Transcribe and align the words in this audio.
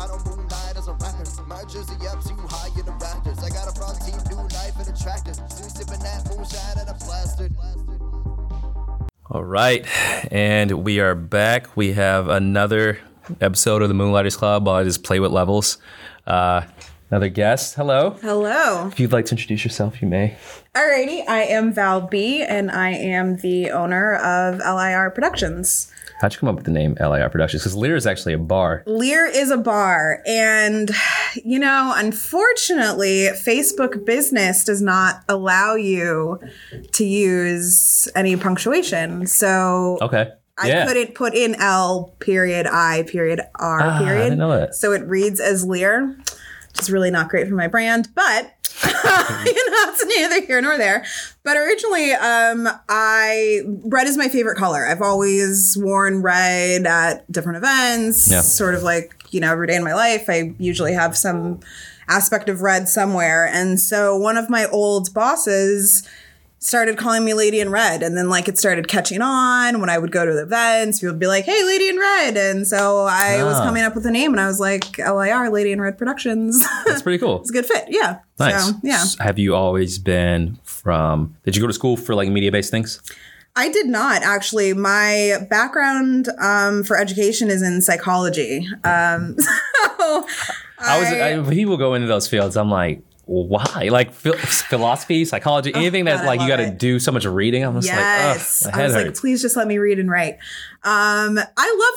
I 0.00 0.06
don't 0.06 0.24
moonlight 0.26 0.76
as 0.76 0.86
a 0.88 0.92
rapper. 0.92 1.24
My 1.46 1.64
jersey 1.64 1.94
up 2.06 2.22
too 2.22 2.36
high 2.48 2.68
in 2.78 2.86
the 2.86 2.92
rafters. 2.92 3.38
I 3.38 3.48
got 3.48 3.68
a 3.68 3.72
front 3.76 4.00
team, 4.00 4.18
new 4.30 4.42
life 4.42 4.74
and 4.78 4.88
a 4.88 5.02
tractor. 5.02 5.34
Still 5.34 5.68
sipping 5.68 6.00
that 6.00 6.28
moonshine 6.30 6.78
and 6.78 6.88
I'm 6.88 6.96
plastered. 6.96 7.52
All 9.30 9.44
right, 9.44 9.84
and 10.32 10.84
we 10.84 11.00
are 11.00 11.14
back. 11.14 11.76
We 11.76 11.92
have 11.92 12.28
another 12.28 12.98
episode 13.40 13.82
of 13.82 13.88
the 13.88 13.94
Moonlighters 13.94 14.36
Club. 14.36 14.66
While 14.66 14.76
I 14.76 14.84
just 14.84 15.02
play 15.04 15.20
with 15.20 15.32
levels. 15.32 15.78
Uh, 16.26 16.62
another 17.10 17.28
guest. 17.28 17.74
Hello. 17.74 18.10
Hello. 18.22 18.86
If 18.88 19.00
you'd 19.00 19.12
like 19.12 19.26
to 19.26 19.32
introduce 19.32 19.64
yourself, 19.64 20.00
you 20.00 20.08
may. 20.08 20.36
Alrighty, 20.74 21.28
I 21.28 21.42
am 21.42 21.72
Val 21.72 22.02
Bee, 22.02 22.42
and 22.42 22.70
I 22.70 22.90
am 22.90 23.36
the 23.38 23.70
owner 23.70 24.14
of 24.14 24.58
LIR 24.60 25.10
Productions. 25.10 25.92
How'd 26.20 26.32
you 26.34 26.40
come 26.40 26.48
up 26.48 26.56
with 26.56 26.64
the 26.64 26.72
name 26.72 26.96
LIR 27.00 27.28
Productions? 27.30 27.62
Because 27.62 27.76
Lear 27.76 27.94
is 27.94 28.06
actually 28.06 28.32
a 28.32 28.38
bar. 28.38 28.82
Lear 28.86 29.26
is 29.26 29.50
a 29.52 29.56
bar, 29.56 30.20
and 30.26 30.90
you 31.44 31.58
know, 31.60 31.92
unfortunately, 31.96 33.28
Facebook 33.44 34.04
Business 34.04 34.64
does 34.64 34.82
not 34.82 35.22
allow 35.28 35.74
you 35.74 36.40
to 36.92 37.04
use 37.04 38.08
any 38.16 38.36
punctuation. 38.36 39.26
So 39.26 39.98
Okay. 40.02 40.30
I 40.60 40.66
yeah. 40.68 40.86
couldn't 40.86 41.14
put 41.14 41.34
in 41.34 41.54
L 41.54 42.16
period 42.18 42.66
I 42.66 43.04
period 43.04 43.40
R 43.54 43.80
Ah, 43.80 43.96
I 44.00 44.04
period. 44.04 44.22
didn't 44.24 44.38
know 44.40 44.50
that. 44.58 44.74
So 44.74 44.92
it 44.92 45.04
reads 45.06 45.38
as 45.38 45.64
Lear, 45.64 46.16
which 46.18 46.80
is 46.80 46.90
really 46.90 47.12
not 47.12 47.28
great 47.28 47.46
for 47.48 47.54
my 47.54 47.68
brand, 47.68 48.08
but 48.16 48.52
you 48.84 48.90
know, 49.70 49.90
it's 49.92 50.04
neither 50.06 50.40
here 50.46 50.60
nor 50.60 50.76
there. 50.78 51.04
But 51.44 51.56
originally, 51.56 52.12
um, 52.12 52.68
I 52.88 53.60
red 53.84 54.06
is 54.06 54.16
my 54.16 54.28
favorite 54.28 54.56
color. 54.56 54.86
I've 54.86 55.02
always 55.02 55.76
worn 55.80 56.22
red 56.22 56.86
at 56.86 57.30
different 57.30 57.56
events, 57.58 58.30
Yeah. 58.30 58.42
sort 58.42 58.74
of 58.74 58.82
like, 58.82 59.14
you 59.30 59.40
know, 59.40 59.50
every 59.52 59.66
day 59.66 59.76
in 59.76 59.84
my 59.84 59.94
life. 59.94 60.26
I 60.28 60.54
usually 60.58 60.92
have 60.92 61.16
some 61.16 61.60
aspect 62.08 62.48
of 62.48 62.62
red 62.62 62.88
somewhere. 62.88 63.46
And 63.46 63.80
so 63.80 64.16
one 64.16 64.36
of 64.36 64.48
my 64.48 64.66
old 64.66 65.12
bosses 65.12 66.06
started 66.60 66.98
calling 66.98 67.24
me 67.24 67.34
Lady 67.34 67.60
in 67.60 67.70
Red. 67.70 68.02
And 68.02 68.16
then 68.16 68.28
like 68.28 68.48
it 68.48 68.58
started 68.58 68.88
catching 68.88 69.20
on 69.22 69.80
when 69.80 69.88
I 69.88 69.98
would 69.98 70.10
go 70.10 70.26
to 70.26 70.32
the 70.32 70.42
events. 70.42 70.98
People 71.00 71.12
would 71.14 71.20
be 71.20 71.26
like, 71.26 71.44
hey, 71.44 71.64
Lady 71.64 71.88
in 71.88 71.96
Red. 71.98 72.36
And 72.36 72.66
so 72.66 73.06
I 73.08 73.42
was 73.44 73.56
Ah. 73.56 73.64
coming 73.64 73.82
up 73.84 73.94
with 73.94 74.04
a 74.06 74.10
name 74.10 74.32
and 74.32 74.40
I 74.40 74.46
was 74.46 74.58
like, 74.58 74.98
LIR, 74.98 75.50
Lady 75.50 75.70
in 75.72 75.80
Red 75.80 75.96
Productions. 75.98 76.64
That's 76.86 77.02
pretty 77.02 77.18
cool. 77.18 77.40
it's 77.40 77.50
a 77.50 77.52
good 77.52 77.66
fit. 77.66 77.84
Yeah. 77.88 78.18
Nice. 78.38 78.66
So, 78.68 78.72
yeah. 78.82 79.04
Have 79.20 79.38
you 79.38 79.54
always 79.54 79.98
been 79.98 80.58
from? 80.64 81.36
Did 81.44 81.54
you 81.56 81.62
go 81.62 81.68
to 81.68 81.72
school 81.72 81.96
for 81.96 82.14
like 82.14 82.28
media 82.28 82.50
based 82.52 82.70
things? 82.70 83.00
I 83.56 83.68
did 83.70 83.86
not 83.86 84.22
actually. 84.22 84.72
My 84.72 85.38
background 85.50 86.28
um, 86.40 86.84
for 86.84 86.96
education 86.96 87.48
is 87.50 87.60
in 87.62 87.80
psychology. 87.82 88.66
Um, 88.84 89.36
so 89.98 90.26
I 90.78 90.98
was. 90.98 91.08
I, 91.48 91.50
people 91.52 91.76
go 91.76 91.94
into 91.94 92.06
those 92.06 92.28
fields, 92.28 92.56
I'm 92.56 92.70
like, 92.70 93.02
why? 93.28 93.88
Like 93.90 94.12
philosophy, 94.12 95.24
psychology, 95.26 95.74
anything 95.74 96.06
God, 96.06 96.20
that 96.20 96.26
like 96.26 96.40
you 96.40 96.48
got 96.48 96.56
to 96.56 96.70
do 96.70 96.98
so 96.98 97.12
much 97.12 97.26
reading. 97.26 97.62
I'm 97.62 97.74
just 97.74 97.86
Yes. 97.86 98.64
like, 98.64 98.74
ugh, 98.74 98.78
my 98.78 98.80
I 98.80 98.86
was 98.86 98.94
head 98.94 99.06
like, 99.06 99.16
please 99.16 99.42
just 99.42 99.54
let 99.54 99.66
me 99.68 99.76
read 99.78 99.98
and 99.98 100.10
write. 100.10 100.34
Um, 100.82 101.38
I 101.38 101.40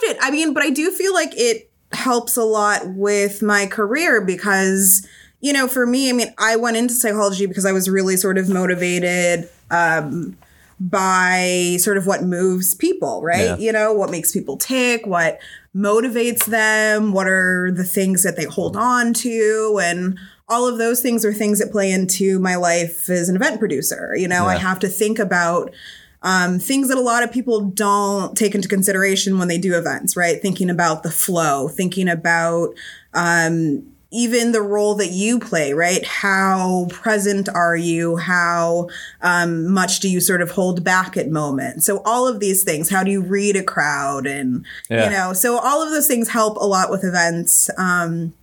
loved 0.01 0.11
it. 0.11 0.17
I 0.21 0.29
mean, 0.29 0.53
but 0.53 0.61
I 0.61 0.69
do 0.69 0.91
feel 0.91 1.13
like 1.13 1.31
it 1.35 1.71
helps 1.93 2.35
a 2.35 2.43
lot 2.43 2.81
with 2.87 3.41
my 3.41 3.65
career 3.65 4.19
because, 4.19 5.07
you 5.39 5.53
know, 5.53 5.67
for 5.69 5.85
me, 5.85 6.09
I 6.09 6.13
mean, 6.13 6.33
I 6.37 6.57
went 6.57 6.75
into 6.75 6.93
psychology 6.93 7.45
because 7.45 7.65
I 7.65 7.71
was 7.71 7.89
really 7.89 8.17
sort 8.17 8.37
of 8.37 8.49
motivated 8.49 9.49
um, 9.69 10.37
by 10.79 11.77
sort 11.79 11.97
of 11.97 12.07
what 12.07 12.23
moves 12.23 12.75
people, 12.75 13.21
right? 13.21 13.41
Yeah. 13.45 13.57
You 13.57 13.71
know, 13.71 13.93
what 13.93 14.09
makes 14.09 14.31
people 14.31 14.57
tick, 14.57 15.05
what 15.05 15.39
motivates 15.75 16.45
them, 16.45 17.13
what 17.13 17.27
are 17.27 17.71
the 17.71 17.83
things 17.85 18.23
that 18.23 18.35
they 18.35 18.43
hold 18.43 18.75
on 18.75 19.13
to, 19.13 19.79
and 19.81 20.19
all 20.51 20.67
of 20.67 20.77
those 20.77 21.01
things 21.01 21.23
are 21.23 21.33
things 21.33 21.59
that 21.59 21.71
play 21.71 21.91
into 21.91 22.37
my 22.39 22.55
life 22.55 23.09
as 23.09 23.29
an 23.29 23.35
event 23.35 23.57
producer. 23.57 24.13
You 24.17 24.27
know, 24.27 24.45
I 24.45 24.57
have 24.57 24.79
to 24.79 24.87
think 24.87 25.17
about 25.17 25.73
um, 26.23 26.59
things 26.59 26.89
that 26.89 26.97
a 26.97 27.01
lot 27.01 27.23
of 27.23 27.31
people 27.31 27.61
don't 27.61 28.37
take 28.37 28.53
into 28.53 28.67
consideration 28.67 29.39
when 29.39 29.47
they 29.47 29.57
do 29.57 29.77
events, 29.77 30.15
right? 30.15 30.41
Thinking 30.41 30.69
about 30.69 31.03
the 31.03 31.09
flow, 31.09 31.67
thinking 31.67 32.07
about 32.07 32.75
um, 33.13 33.87
even 34.11 34.51
the 34.51 34.61
role 34.61 34.93
that 34.95 35.11
you 35.11 35.39
play, 35.39 35.73
right? 35.73 36.05
How 36.05 36.87
present 36.89 37.47
are 37.49 37.77
you? 37.77 38.17
How 38.17 38.89
um, 39.21 39.71
much 39.71 40.01
do 40.01 40.09
you 40.09 40.19
sort 40.19 40.41
of 40.41 40.51
hold 40.51 40.83
back 40.83 41.15
at 41.15 41.29
moments? 41.29 41.85
So 41.85 42.01
all 42.03 42.27
of 42.27 42.41
these 42.41 42.63
things. 42.63 42.89
How 42.89 43.03
do 43.03 43.09
you 43.09 43.21
read 43.21 43.55
a 43.55 43.63
crowd? 43.63 44.27
And 44.27 44.65
Yeah. 44.89 45.05
you 45.05 45.09
know, 45.11 45.33
so 45.33 45.57
all 45.57 45.81
of 45.81 45.91
those 45.91 46.07
things 46.07 46.29
help 46.29 46.57
a 46.57 46.65
lot 46.65 46.91
with 46.91 47.05
events. 47.05 47.69
Um, 47.77 48.33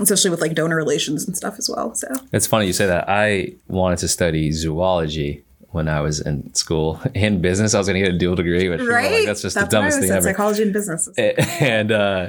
especially 0.00 0.30
with 0.30 0.40
like 0.40 0.54
donor 0.54 0.76
relations 0.76 1.26
and 1.26 1.36
stuff 1.36 1.56
as 1.58 1.68
well. 1.70 1.94
So 1.94 2.08
It's 2.32 2.46
funny 2.46 2.66
you 2.66 2.72
say 2.72 2.86
that. 2.86 3.08
I 3.08 3.54
wanted 3.68 3.98
to 3.98 4.08
study 4.08 4.50
zoology 4.52 5.44
when 5.70 5.88
I 5.88 6.00
was 6.00 6.20
in 6.20 6.52
school 6.54 7.00
in 7.14 7.40
business. 7.40 7.74
I 7.74 7.78
was 7.78 7.86
going 7.88 8.00
to 8.00 8.06
get 8.06 8.14
a 8.14 8.18
dual 8.18 8.36
degree, 8.36 8.68
which 8.68 8.80
right, 8.80 9.10
like, 9.10 9.26
that's 9.26 9.42
just 9.42 9.54
That's 9.54 9.66
the 9.68 9.70
dumbest 9.76 10.00
thing 10.00 10.10
ever. 10.10 10.22
Psychology 10.22 10.62
and 10.62 10.72
business. 10.72 11.08
and 11.18 11.90
uh, 11.92 12.28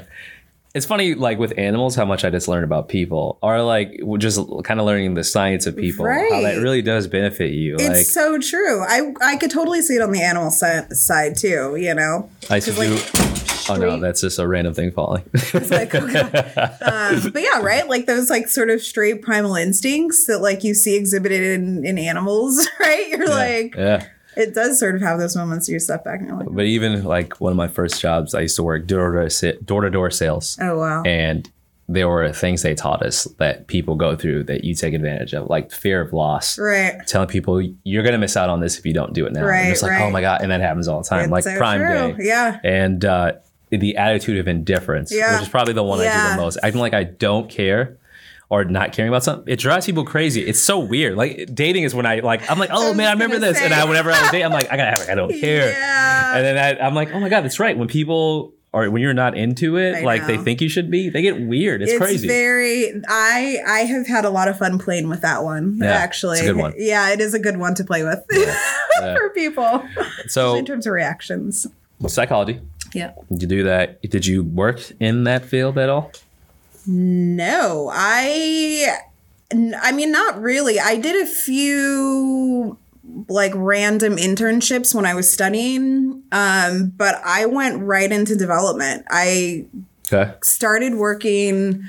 it's 0.74 0.86
funny, 0.86 1.14
like 1.16 1.40
with 1.40 1.58
animals, 1.58 1.96
how 1.96 2.04
much 2.06 2.26
I 2.26 2.30
just 2.30 2.48
learned 2.50 2.66
about 2.66 2.90
people, 2.90 3.38
or 3.42 3.62
like 3.62 3.98
just 4.18 4.40
kind 4.66 4.80
of 4.80 4.86
learning 4.86 5.14
the 5.14 5.24
science 5.24 5.66
of 5.68 5.78
people, 5.78 6.06
how 6.06 6.42
that 6.42 6.60
really 6.62 6.82
does 6.82 7.08
benefit 7.08 7.54
you. 7.54 7.76
It's 7.76 7.88
like 7.88 8.06
so 8.06 8.38
true. 8.40 8.82
I 8.84 9.14
I 9.22 9.38
could 9.38 9.52
totally 9.52 9.82
see 9.82 9.96
it 9.96 10.02
on 10.02 10.12
the 10.12 10.22
animal 10.22 10.52
si- 10.52 10.94
side 10.94 11.38
too. 11.38 11.78
You 11.78 11.94
know, 11.94 12.30
I 12.50 12.56
used 12.56 12.68
to 12.68 12.74
'Cause, 12.74 13.12
do. 13.12 13.35
Like, 13.70 13.82
Oh 13.82 13.96
no, 13.96 14.00
that's 14.00 14.22
just 14.22 14.40
a 14.40 14.48
random 14.48 14.74
thing 14.74 14.92
falling. 14.92 15.24
it's 15.34 15.72
like, 15.72 15.94
oh 15.96 16.00
um, 16.82 17.32
but 17.32 17.42
yeah, 17.42 17.62
right. 17.62 17.88
Like 17.88 18.06
those 18.06 18.30
like 18.30 18.48
sort 18.48 18.70
of 18.70 18.82
straight 18.82 19.22
primal 19.22 19.56
instincts 19.56 20.26
that 20.28 20.40
like 20.40 20.64
you 20.64 20.74
see 20.74 20.96
exhibited 20.96 21.42
in, 21.60 21.86
in 21.86 21.98
animals, 21.98 22.68
right? 22.80 23.08
You're 23.10 23.28
like, 23.28 23.76
yeah. 23.76 24.08
it 24.36 24.54
does 24.54 24.80
sort 24.80 24.96
of 24.96 25.02
have 25.02 25.20
those 25.20 25.36
moments 25.36 25.68
you 25.70 25.80
step 25.80 26.04
back 26.04 26.20
and 26.20 26.30
you're 26.30 26.38
like, 26.38 26.48
But 26.52 26.66
even 26.66 27.04
like 27.04 27.40
one 27.42 27.52
of 27.52 27.58
my 27.58 27.68
first 27.68 28.02
jobs, 28.02 28.34
I 28.34 28.42
used 28.42 28.56
to 28.58 28.64
work 28.64 28.88
door 28.88 29.12
to 29.12 29.90
door 29.90 30.10
sales, 30.12 30.58
oh 30.62 30.78
wow, 30.80 31.04
and 31.04 31.50
there 31.88 32.10
were 32.10 32.34
things 32.34 32.64
they 32.64 32.74
taught 32.74 33.04
us 33.06 33.26
that 33.38 33.68
people 33.68 33.94
go 33.96 34.16
through 34.16 34.44
that 34.46 34.64
you 34.64 34.74
take 34.74 34.96
advantage 34.96 35.34
of, 35.36 35.48
like 35.52 35.72
fear 35.72 36.02
of 36.02 36.14
loss. 36.14 36.58
right. 36.58 36.96
Telling 37.06 37.28
people 37.28 37.62
you're 37.84 38.02
gonna 38.02 38.18
miss 38.18 38.36
out 38.36 38.50
on 38.50 38.60
this 38.60 38.80
if 38.80 38.88
you 38.88 38.94
don't 38.94 39.14
do 39.14 39.28
it 39.28 39.34
now. 39.34 39.42
And 39.42 39.50
Right, 39.50 39.68
it's 39.70 39.84
like, 39.84 40.02
oh 40.02 40.10
my 40.10 40.20
god, 40.22 40.42
and 40.42 40.50
that 40.50 40.62
happens 40.62 40.88
all 40.88 41.04
the 41.04 41.08
time, 41.08 41.26
It's 41.26 41.32
like 41.32 41.44
so 41.44 41.56
Prime 41.58 41.80
true. 41.82 42.18
Day. 42.18 42.28
Yeah. 42.28 42.60
And 42.64 43.06
uh, 43.06 43.34
the 43.78 43.98
attitude 43.98 44.38
of 44.38 44.48
indifference, 44.48 45.14
Yeah. 45.14 45.34
which 45.34 45.44
is 45.44 45.50
probably 45.50 45.74
the 45.74 45.84
one 45.84 46.00
I 46.00 46.04
do 46.04 46.36
the 46.36 46.42
most. 46.42 46.58
Acting 46.64 46.82
like 46.82 46.94
I 46.94 47.04
don't 47.04 47.50
care 47.50 47.98
or 48.50 48.64
not 48.64 48.94
caring 48.94 49.10
about 49.10 49.24
something, 49.24 49.52
it 49.52 49.58
drives 49.60 49.86
people 49.88 50.06
crazy. 50.06 50.42
It's 50.42 50.62
so 50.62 50.80
weird. 50.80 51.16
Like 51.18 51.50
dating 51.54 51.84
is 51.84 51.96
when 51.96 52.06
I 52.06 52.20
like 52.20 52.50
I'm 52.50 52.60
like, 52.60 52.70
oh 52.72 52.90
was 52.90 52.98
man, 52.98 53.08
I 53.08 53.14
remember 53.14 53.40
this, 53.40 53.60
and. 53.60 53.74
I 53.74 53.86
whenever 53.86 54.12
I 54.12 54.22
was 54.22 54.32
dating, 54.32 54.46
I'm 54.46 54.52
like, 54.52 54.72
I 54.72 54.78
gotta 54.78 54.92
have 54.92 55.02
it. 55.02 55.10
I 55.10 55.16
don't 55.16 55.32
care. 55.40 55.72
Yeah. 55.72 56.38
And 56.38 56.46
then 56.46 56.58
I, 56.58 56.86
I'm 56.86 56.94
like, 56.94 57.12
oh 57.12 57.20
my 57.20 57.30
god, 57.30 57.42
that's 57.44 57.60
right. 57.60 57.78
When 57.78 57.88
people 57.88 58.54
or 58.72 58.92
when 58.92 59.02
you're 59.02 59.14
not 59.14 59.38
into 59.38 59.78
it, 59.78 59.96
I 59.96 60.02
like 60.02 60.28
they 60.28 60.38
think 60.38 60.60
you 60.60 60.68
should 60.68 60.92
be, 60.92 61.10
they 61.10 61.22
get 61.22 61.40
weird. 61.40 61.82
It's, 61.82 61.94
it's 61.94 61.98
crazy. 62.00 62.28
very 62.28 62.92
i 63.08 63.58
i 63.66 63.80
have 63.86 64.06
had 64.06 64.26
a 64.26 64.30
lot 64.30 64.50
of 64.50 64.58
fun 64.58 64.78
playing 64.80 65.08
with 65.08 65.22
that 65.22 65.44
one 65.46 65.78
Yeah, 65.82 65.92
actually 65.92 66.40
it's 66.40 66.48
a 66.50 66.54
good 66.54 66.58
one. 66.62 66.74
yeah 66.78 67.10
it 67.12 67.22
is 67.22 67.34
a 67.34 67.40
good 67.40 67.56
one 67.58 67.74
to 67.76 67.86
play 67.86 68.04
with 68.04 68.22
yeah. 68.34 69.16
for 69.18 69.30
people 69.30 69.82
so 70.28 70.56
in 70.58 70.66
terms 70.66 70.86
of 70.86 70.92
reactions 70.94 71.68
psychology. 72.08 72.60
Yeah 72.96 73.12
Did 73.32 73.42
you 73.44 73.48
do 73.48 73.64
that? 73.64 74.02
Did 74.02 74.26
you 74.26 74.44
work 74.44 74.80
in 75.00 75.24
that 75.26 75.46
field 75.46 75.78
at 75.78 75.90
all? 75.90 76.12
no 76.88 77.90
I. 77.94 78.98
I 79.82 79.92
mean 79.92 80.12
not 80.12 80.42
really 80.42 80.80
i 80.80 80.96
did 80.98 81.16
a 81.22 81.30
few 81.30 82.78
like 83.30 83.52
random 83.56 84.16
internships 84.18 84.94
when 84.96 85.06
i 85.06 85.14
was 85.14 85.32
studying 85.32 86.24
um 86.32 86.92
but 86.98 87.22
i 87.24 87.46
went 87.46 87.82
right 87.84 88.12
into 88.12 88.36
development 88.36 89.06
i 89.10 89.66
Okay. 90.12 90.34
started 90.44 90.96
working 90.96 91.84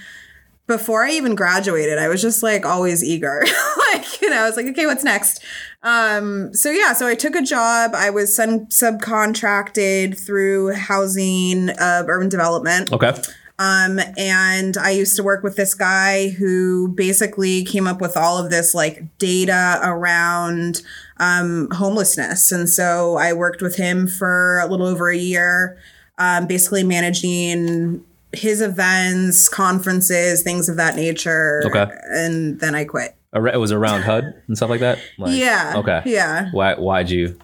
before 0.66 1.04
I 1.04 1.10
even 1.12 1.34
graduated. 1.34 1.98
I 1.98 2.08
was 2.08 2.20
just 2.20 2.42
like 2.42 2.66
always 2.66 3.04
eager. 3.04 3.42
like, 3.92 4.20
you 4.20 4.30
know, 4.30 4.42
I 4.42 4.46
was 4.46 4.56
like, 4.56 4.66
okay, 4.66 4.86
what's 4.86 5.04
next? 5.04 5.42
Um, 5.82 6.52
so 6.54 6.70
yeah, 6.70 6.92
so 6.92 7.06
I 7.06 7.14
took 7.14 7.36
a 7.36 7.42
job. 7.42 7.92
I 7.94 8.10
was 8.10 8.34
sun- 8.34 8.66
subcontracted 8.66 10.18
through 10.18 10.74
housing, 10.74 11.70
uh, 11.70 12.04
urban 12.08 12.28
development. 12.28 12.92
Okay. 12.92 13.14
Um, 13.58 14.00
and 14.18 14.76
I 14.76 14.90
used 14.90 15.16
to 15.16 15.22
work 15.22 15.42
with 15.42 15.56
this 15.56 15.72
guy 15.72 16.28
who 16.28 16.88
basically 16.88 17.64
came 17.64 17.86
up 17.86 18.00
with 18.00 18.16
all 18.16 18.36
of 18.36 18.50
this 18.50 18.74
like 18.74 19.16
data 19.18 19.80
around 19.82 20.82
um, 21.18 21.68
homelessness. 21.70 22.52
And 22.52 22.68
so 22.68 23.16
I 23.16 23.32
worked 23.32 23.62
with 23.62 23.76
him 23.76 24.08
for 24.08 24.60
a 24.60 24.66
little 24.66 24.86
over 24.86 25.08
a 25.08 25.16
year, 25.16 25.78
um, 26.18 26.46
basically 26.46 26.84
managing 26.84 28.04
his 28.32 28.60
events, 28.60 29.48
conferences, 29.48 30.42
things 30.42 30.68
of 30.68 30.76
that 30.76 30.96
nature. 30.96 31.62
Okay. 31.66 31.86
And 32.10 32.60
then 32.60 32.74
I 32.74 32.84
quit. 32.84 33.14
It 33.34 33.58
was 33.58 33.72
around 33.72 34.02
HUD 34.02 34.34
and 34.46 34.56
stuff 34.56 34.70
like 34.70 34.80
that. 34.80 34.98
Like, 35.18 35.36
yeah. 35.36 35.74
Okay. 35.76 36.02
Yeah. 36.06 36.50
Why? 36.52 36.74
Why'd 36.74 37.10
you? 37.10 37.38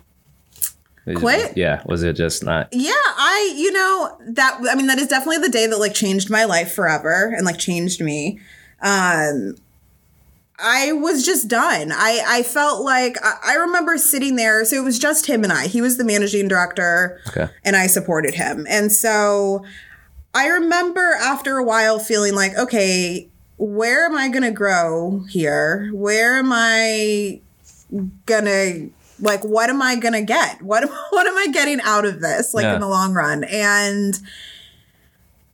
Quit? 1.17 1.57
yeah. 1.57 1.83
Was 1.87 2.05
it 2.05 2.15
just 2.15 2.45
not? 2.45 2.69
Yeah, 2.71 2.93
I, 2.95 3.55
you 3.57 3.73
know, 3.73 4.17
that, 4.29 4.61
I 4.71 4.77
mean, 4.77 4.87
that 4.87 4.99
is 4.99 5.09
definitely 5.09 5.39
the 5.39 5.49
day 5.49 5.67
that 5.67 5.79
like 5.79 5.95
changed 5.95 6.31
my 6.31 6.45
life 6.45 6.73
forever 6.73 7.33
and 7.37 7.45
like 7.45 7.59
changed 7.59 8.01
me. 8.01 8.39
Um, 8.81 9.57
I 10.61 10.93
was 10.93 11.27
just 11.27 11.49
done. 11.49 11.91
I, 11.93 12.23
I 12.25 12.43
felt 12.45 12.85
like, 12.85 13.17
I, 13.21 13.35
I 13.45 13.55
remember 13.57 13.99
sitting 13.99 14.37
there. 14.37 14.65
So 14.65 14.77
it 14.77 14.85
was 14.85 14.97
just 14.99 15.27
him 15.27 15.43
and 15.43 15.53
I. 15.53 15.67
He 15.67 15.81
was 15.81 15.97
the 15.97 16.05
managing 16.05 16.47
director 16.47 17.21
Okay. 17.29 17.49
and 17.65 17.75
I 17.75 17.89
supported 17.89 18.35
him. 18.35 18.65
And 18.71 18.93
so 18.93 19.65
I 20.35 20.47
remember 20.49 21.13
after 21.21 21.59
a 21.59 21.65
while 21.65 21.99
feeling 21.99 22.35
like, 22.35 22.57
okay, 22.57 23.29
where 23.59 24.07
am 24.07 24.17
I 24.17 24.29
going 24.29 24.43
to 24.43 24.51
grow 24.51 25.25
here? 25.29 25.91
Where 25.93 26.37
am 26.37 26.53
I 26.53 27.41
going 28.27 28.45
to 28.47 28.91
like 29.21 29.45
what 29.45 29.69
am 29.71 29.83
I 29.83 29.97
going 29.97 30.15
to 30.15 30.23
get? 30.23 30.63
What 30.63 30.89
what 31.11 31.27
am 31.27 31.37
I 31.37 31.49
getting 31.53 31.81
out 31.83 32.05
of 32.05 32.21
this 32.21 32.55
like 32.55 32.65
Yeah. 32.65 32.75
in 32.75 32.81
the 32.81 32.89
long 32.89 33.13
run? 33.13 33.45
And 33.45 34.19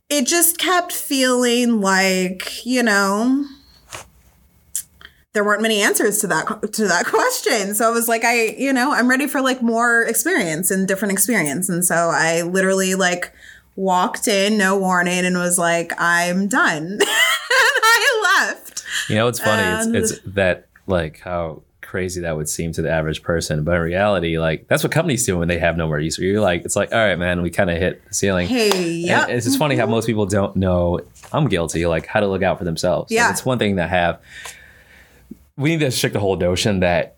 it 0.09 0.25
just 0.25 0.57
kept 0.57 0.91
feeling 0.91 1.81
like, 1.81 2.65
you 2.65 2.81
know, 2.81 3.45
there 5.33 5.43
weren't 5.43 5.61
many 5.61 5.81
answers 5.81 6.19
to 6.19 6.27
that 6.27 6.73
to 6.73 6.87
that 6.87 7.05
question. 7.13 7.75
So 7.75 7.87
I 7.87 7.91
was 7.91 8.07
like, 8.07 8.23
I, 8.23 8.45
you 8.57 8.73
know, 8.73 8.91
I'm 8.91 9.07
ready 9.09 9.27
for 9.27 9.41
like 9.41 9.61
more 9.61 10.01
experience 10.03 10.71
and 10.71 10.87
different 10.87 11.11
experience. 11.11 11.69
And 11.69 11.85
so 11.85 12.09
I 12.11 12.41
literally 12.41 12.95
like 12.95 13.31
walked 13.79 14.27
in, 14.27 14.57
no 14.57 14.77
warning, 14.77 15.25
and 15.25 15.37
was 15.37 15.57
like, 15.57 15.93
I'm 15.97 16.47
done. 16.47 16.85
and 16.91 17.01
I 17.01 18.45
left. 18.45 18.83
You 19.07 19.15
know, 19.15 19.27
it's 19.27 19.39
funny. 19.39 19.63
And- 19.63 19.95
it's, 19.95 20.11
it's 20.11 20.21
that 20.25 20.67
like 20.85 21.19
how 21.19 21.63
crazy 21.81 22.21
that 22.21 22.35
would 22.35 22.49
seem 22.49 22.71
to 22.73 22.81
the 22.81 22.91
average 22.91 23.23
person, 23.23 23.63
but 23.63 23.75
in 23.75 23.81
reality, 23.81 24.37
like 24.37 24.67
that's 24.67 24.83
what 24.83 24.91
companies 24.91 25.25
do 25.25 25.37
when 25.37 25.47
they 25.47 25.57
have 25.57 25.77
no 25.77 25.87
more 25.87 25.99
use. 25.99 26.19
You're 26.19 26.41
like, 26.41 26.65
it's 26.65 26.75
like, 26.75 26.91
all 26.91 26.99
right, 26.99 27.17
man, 27.17 27.41
we 27.41 27.49
kind 27.49 27.69
of 27.69 27.77
hit 27.77 28.05
the 28.05 28.13
ceiling. 28.13 28.47
Hey, 28.47 28.91
yeah. 28.91 29.27
it's 29.27 29.45
just 29.45 29.57
funny 29.57 29.75
how 29.75 29.83
mm-hmm. 29.83 29.91
most 29.91 30.05
people 30.05 30.25
don't 30.25 30.55
know. 30.57 30.99
I'm 31.31 31.47
guilty, 31.47 31.85
like 31.87 32.05
how 32.05 32.19
to 32.19 32.27
look 32.27 32.43
out 32.43 32.59
for 32.59 32.65
themselves. 32.65 33.09
Like, 33.09 33.15
Yeah. 33.15 33.31
it's 33.31 33.45
one 33.45 33.59
thing 33.59 33.77
to 33.77 33.87
have. 33.87 34.19
We 35.55 35.71
need 35.71 35.79
to 35.79 35.91
shake 35.91 36.13
the 36.13 36.19
whole 36.19 36.37
notion 36.37 36.81
that 36.81 37.15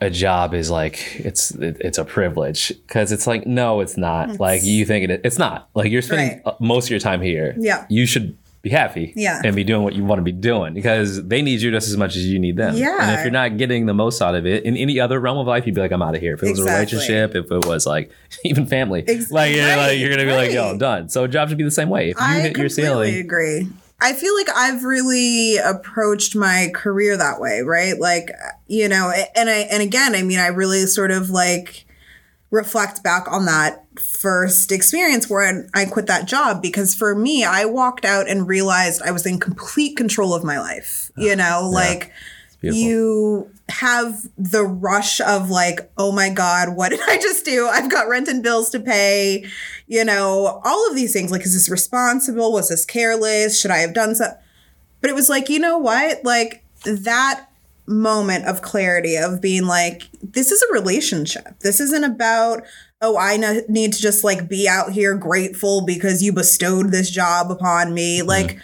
a 0.00 0.10
job 0.10 0.52
is 0.54 0.70
like 0.70 1.16
it's 1.20 1.52
it, 1.52 1.78
it's 1.80 1.98
a 1.98 2.04
privilege 2.04 2.68
because 2.86 3.12
it's 3.12 3.26
like 3.26 3.46
no, 3.46 3.80
it's 3.80 3.96
not. 3.96 4.38
like 4.38 4.62
you 4.62 4.84
think 4.84 5.08
it, 5.10 5.20
it's 5.24 5.38
not. 5.38 5.68
Like 5.74 5.90
you're 5.90 6.02
spending 6.02 6.42
Right. 6.44 6.60
most 6.60 6.84
of 6.86 6.90
your 6.90 7.00
time 7.00 7.20
here. 7.22 7.54
Yeah. 7.58 7.86
you 7.88 8.04
should 8.06 8.36
be 8.62 8.70
happy. 8.70 9.12
Yeah. 9.16 9.40
and 9.44 9.54
be 9.54 9.62
doing 9.64 9.84
what 9.84 9.94
you 9.94 10.04
want 10.04 10.18
to 10.18 10.22
be 10.22 10.32
doing 10.32 10.74
because 10.74 11.22
they 11.26 11.40
need 11.40 11.60
you 11.62 11.70
just 11.70 11.88
as 11.88 11.96
much 11.96 12.16
as 12.16 12.26
you 12.26 12.38
need 12.38 12.56
them. 12.56 12.74
Yeah. 12.76 12.98
and 13.00 13.12
if 13.18 13.24
you're 13.24 13.30
not 13.30 13.56
getting 13.58 13.86
the 13.86 13.94
most 13.94 14.20
out 14.20 14.34
of 14.34 14.44
it 14.44 14.64
in 14.64 14.76
any 14.76 14.98
other 15.00 15.18
realm 15.20 15.38
of 15.38 15.46
life, 15.46 15.64
you'd 15.66 15.74
be 15.76 15.80
like, 15.80 15.92
I'm 15.92 16.02
out 16.02 16.14
of 16.14 16.20
here. 16.20 16.34
If 16.34 16.42
it 16.42 16.50
was 16.50 16.58
Exactly. 16.58 16.72
a 16.72 16.76
relationship, 17.00 17.34
if 17.36 17.50
it 17.52 17.64
was 17.66 17.86
like 17.86 18.10
even 18.44 18.66
family, 18.66 19.02
like 19.30 19.54
you're 19.54 19.76
like 19.76 19.98
you're 19.98 20.10
gonna 20.10 20.24
be 20.24 20.32
like, 20.32 20.50
yo. 20.52 20.70
I'm 20.70 20.78
done. 20.78 21.08
So 21.08 21.24
a 21.24 21.28
job 21.28 21.48
should 21.48 21.58
be 21.58 21.64
the 21.64 21.70
same 21.70 21.88
way. 21.88 22.10
If 22.10 22.16
you 22.18 22.24
I 22.26 22.40
hit 22.40 22.56
your 22.58 22.68
ceiling, 22.68 23.14
agree. 23.14 23.68
I 24.00 24.12
feel 24.12 24.34
like 24.36 24.48
I've 24.54 24.84
really 24.84 25.56
approached 25.56 26.36
my 26.36 26.70
career 26.74 27.16
that 27.16 27.40
way, 27.40 27.62
right? 27.62 27.98
Like, 27.98 28.30
you 28.66 28.88
know, 28.88 29.12
and 29.34 29.48
I 29.48 29.58
and 29.70 29.82
again, 29.82 30.14
I 30.14 30.22
mean, 30.22 30.38
I 30.38 30.48
really 30.48 30.86
sort 30.86 31.10
of 31.10 31.30
like 31.30 31.86
reflect 32.50 33.02
back 33.02 33.30
on 33.30 33.46
that 33.46 33.84
first 33.98 34.70
experience 34.70 35.28
where 35.28 35.68
I 35.74 35.84
quit 35.86 36.06
that 36.06 36.28
job 36.28 36.60
because 36.60 36.94
for 36.94 37.14
me, 37.14 37.44
I 37.44 37.64
walked 37.64 38.04
out 38.04 38.28
and 38.28 38.46
realized 38.46 39.02
I 39.02 39.10
was 39.10 39.26
in 39.26 39.40
complete 39.40 39.96
control 39.96 40.34
of 40.34 40.44
my 40.44 40.58
life. 40.58 41.10
You 41.16 41.32
ah, 41.32 41.36
know, 41.36 41.70
like 41.70 42.12
beautiful. 42.72 42.90
you 42.90 43.50
have 43.68 44.28
the 44.36 44.64
rush 44.64 45.20
of 45.20 45.50
like, 45.50 45.90
oh 45.98 46.12
my 46.12 46.30
God, 46.30 46.76
what 46.76 46.90
did 46.90 47.00
I 47.08 47.18
just 47.18 47.44
do? 47.44 47.68
I've 47.68 47.90
got 47.90 48.08
rent 48.08 48.28
and 48.28 48.42
bills 48.42 48.70
to 48.70 48.80
pay. 48.80 49.46
You 49.86 50.04
know, 50.04 50.60
all 50.64 50.90
of 50.90 50.96
these 50.96 51.12
things. 51.12 51.30
Like, 51.30 51.42
is 51.42 51.54
this 51.54 51.68
responsible? 51.68 52.52
Was 52.52 52.68
this 52.68 52.84
careless? 52.84 53.60
Should 53.60 53.70
I 53.70 53.78
have 53.78 53.94
done 53.94 54.14
something? 54.14 54.38
But 55.00 55.10
it 55.10 55.14
was 55.14 55.28
like, 55.28 55.48
you 55.48 55.58
know 55.58 55.78
what? 55.78 56.24
Like 56.24 56.64
that 56.84 57.48
moment 57.86 58.46
of 58.46 58.62
clarity 58.62 59.16
of 59.16 59.40
being 59.40 59.64
like, 59.64 60.08
this 60.22 60.50
is 60.50 60.62
a 60.62 60.72
relationship. 60.72 61.60
This 61.60 61.80
isn't 61.80 62.04
about, 62.04 62.64
oh, 63.00 63.16
I 63.16 63.36
need 63.68 63.92
to 63.92 64.00
just 64.00 64.24
like 64.24 64.48
be 64.48 64.68
out 64.68 64.92
here 64.92 65.14
grateful 65.14 65.84
because 65.84 66.22
you 66.22 66.32
bestowed 66.32 66.90
this 66.90 67.10
job 67.10 67.50
upon 67.50 67.94
me. 67.94 68.18
Mm-hmm. 68.18 68.28
Like, 68.28 68.58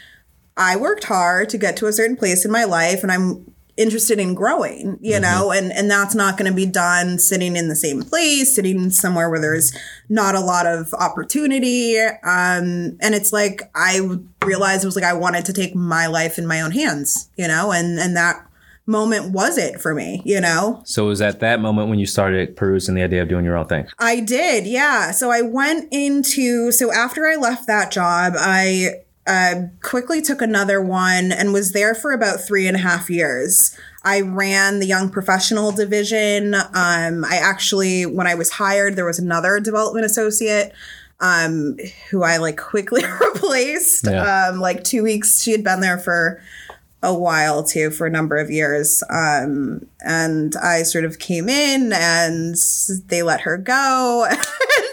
I 0.56 0.76
worked 0.76 1.04
hard 1.04 1.48
to 1.50 1.58
get 1.58 1.76
to 1.78 1.86
a 1.86 1.92
certain 1.92 2.16
place 2.16 2.44
in 2.44 2.50
my 2.50 2.64
life 2.64 3.02
and 3.02 3.12
I'm 3.12 3.52
interested 3.82 4.18
in 4.18 4.34
growing, 4.34 4.98
you 5.00 5.18
know, 5.20 5.50
and 5.50 5.72
and 5.72 5.90
that's 5.90 6.14
not 6.14 6.38
going 6.38 6.50
to 6.50 6.54
be 6.54 6.66
done 6.66 7.18
sitting 7.18 7.56
in 7.56 7.68
the 7.68 7.76
same 7.76 8.02
place, 8.02 8.54
sitting 8.54 8.90
somewhere 8.90 9.28
where 9.28 9.40
there's 9.40 9.76
not 10.08 10.34
a 10.34 10.40
lot 10.40 10.66
of 10.66 10.94
opportunity. 10.94 11.98
Um 11.98 12.96
and 13.00 13.14
it's 13.14 13.32
like 13.32 13.62
I 13.74 14.00
realized 14.44 14.84
it 14.84 14.86
was 14.86 14.96
like 14.96 15.04
I 15.04 15.12
wanted 15.12 15.44
to 15.46 15.52
take 15.52 15.74
my 15.74 16.06
life 16.06 16.38
in 16.38 16.46
my 16.46 16.60
own 16.60 16.70
hands, 16.70 17.28
you 17.36 17.48
know, 17.48 17.72
and 17.72 17.98
and 17.98 18.16
that 18.16 18.46
moment 18.86 19.32
was 19.32 19.58
it 19.58 19.80
for 19.80 19.94
me, 19.94 20.22
you 20.24 20.40
know. 20.40 20.82
So 20.84 21.06
it 21.06 21.08
was 21.08 21.22
at 21.22 21.40
that 21.40 21.60
moment 21.60 21.88
when 21.88 21.98
you 21.98 22.06
started 22.06 22.56
perusing 22.56 22.94
the 22.94 23.02
idea 23.02 23.22
of 23.22 23.28
doing 23.28 23.44
your 23.44 23.56
own 23.56 23.66
thing. 23.66 23.86
I 23.98 24.20
did, 24.20 24.66
yeah. 24.66 25.12
So 25.12 25.30
I 25.30 25.42
went 25.42 25.88
into 25.92 26.72
so 26.72 26.92
after 26.92 27.26
I 27.26 27.36
left 27.36 27.66
that 27.66 27.90
job, 27.90 28.34
I 28.36 29.02
uh, 29.26 29.54
quickly 29.82 30.20
took 30.20 30.42
another 30.42 30.80
one 30.80 31.30
and 31.32 31.52
was 31.52 31.72
there 31.72 31.94
for 31.94 32.12
about 32.12 32.40
three 32.40 32.66
and 32.66 32.76
a 32.76 32.80
half 32.80 33.08
years. 33.08 33.76
I 34.04 34.20
ran 34.20 34.80
the 34.80 34.86
young 34.86 35.10
professional 35.10 35.70
division. 35.70 36.54
Um, 36.54 37.24
I 37.24 37.38
actually, 37.40 38.04
when 38.04 38.26
I 38.26 38.34
was 38.34 38.50
hired, 38.50 38.96
there 38.96 39.04
was 39.04 39.20
another 39.20 39.60
development 39.60 40.06
associate 40.06 40.72
um, 41.20 41.76
who 42.10 42.24
I 42.24 42.38
like 42.38 42.56
quickly 42.56 43.04
replaced. 43.20 44.06
Yeah. 44.06 44.48
Um, 44.48 44.60
like 44.60 44.82
two 44.82 45.04
weeks, 45.04 45.42
she 45.42 45.52
had 45.52 45.62
been 45.62 45.80
there 45.80 45.98
for 45.98 46.42
a 47.02 47.14
while 47.14 47.62
too, 47.62 47.90
for 47.90 48.06
a 48.06 48.10
number 48.10 48.36
of 48.36 48.50
years. 48.50 49.02
Um, 49.08 49.86
and 50.00 50.54
I 50.56 50.82
sort 50.82 51.04
of 51.04 51.18
came 51.18 51.48
in 51.48 51.92
and 51.92 52.56
they 53.06 53.22
let 53.22 53.42
her 53.42 53.56
go. 53.56 54.26
and 54.30 54.38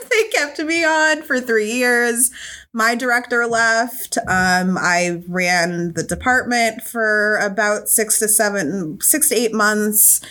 they 0.09 0.23
kept 0.29 0.59
me 0.59 0.83
on 0.83 1.23
for 1.23 1.39
three 1.39 1.71
years. 1.71 2.31
My 2.71 2.95
director 2.95 3.45
left. 3.48 4.18
Um, 4.27 4.77
I 4.77 5.24
ran 5.27 5.94
the 5.94 6.04
department 6.04 6.83
for 6.83 7.38
about 7.38 7.89
six 7.89 8.19
to 8.19 8.27
seven, 8.27 9.00
six 9.01 9.30
to 9.30 9.36
eight 9.36 9.54
months 9.54 10.21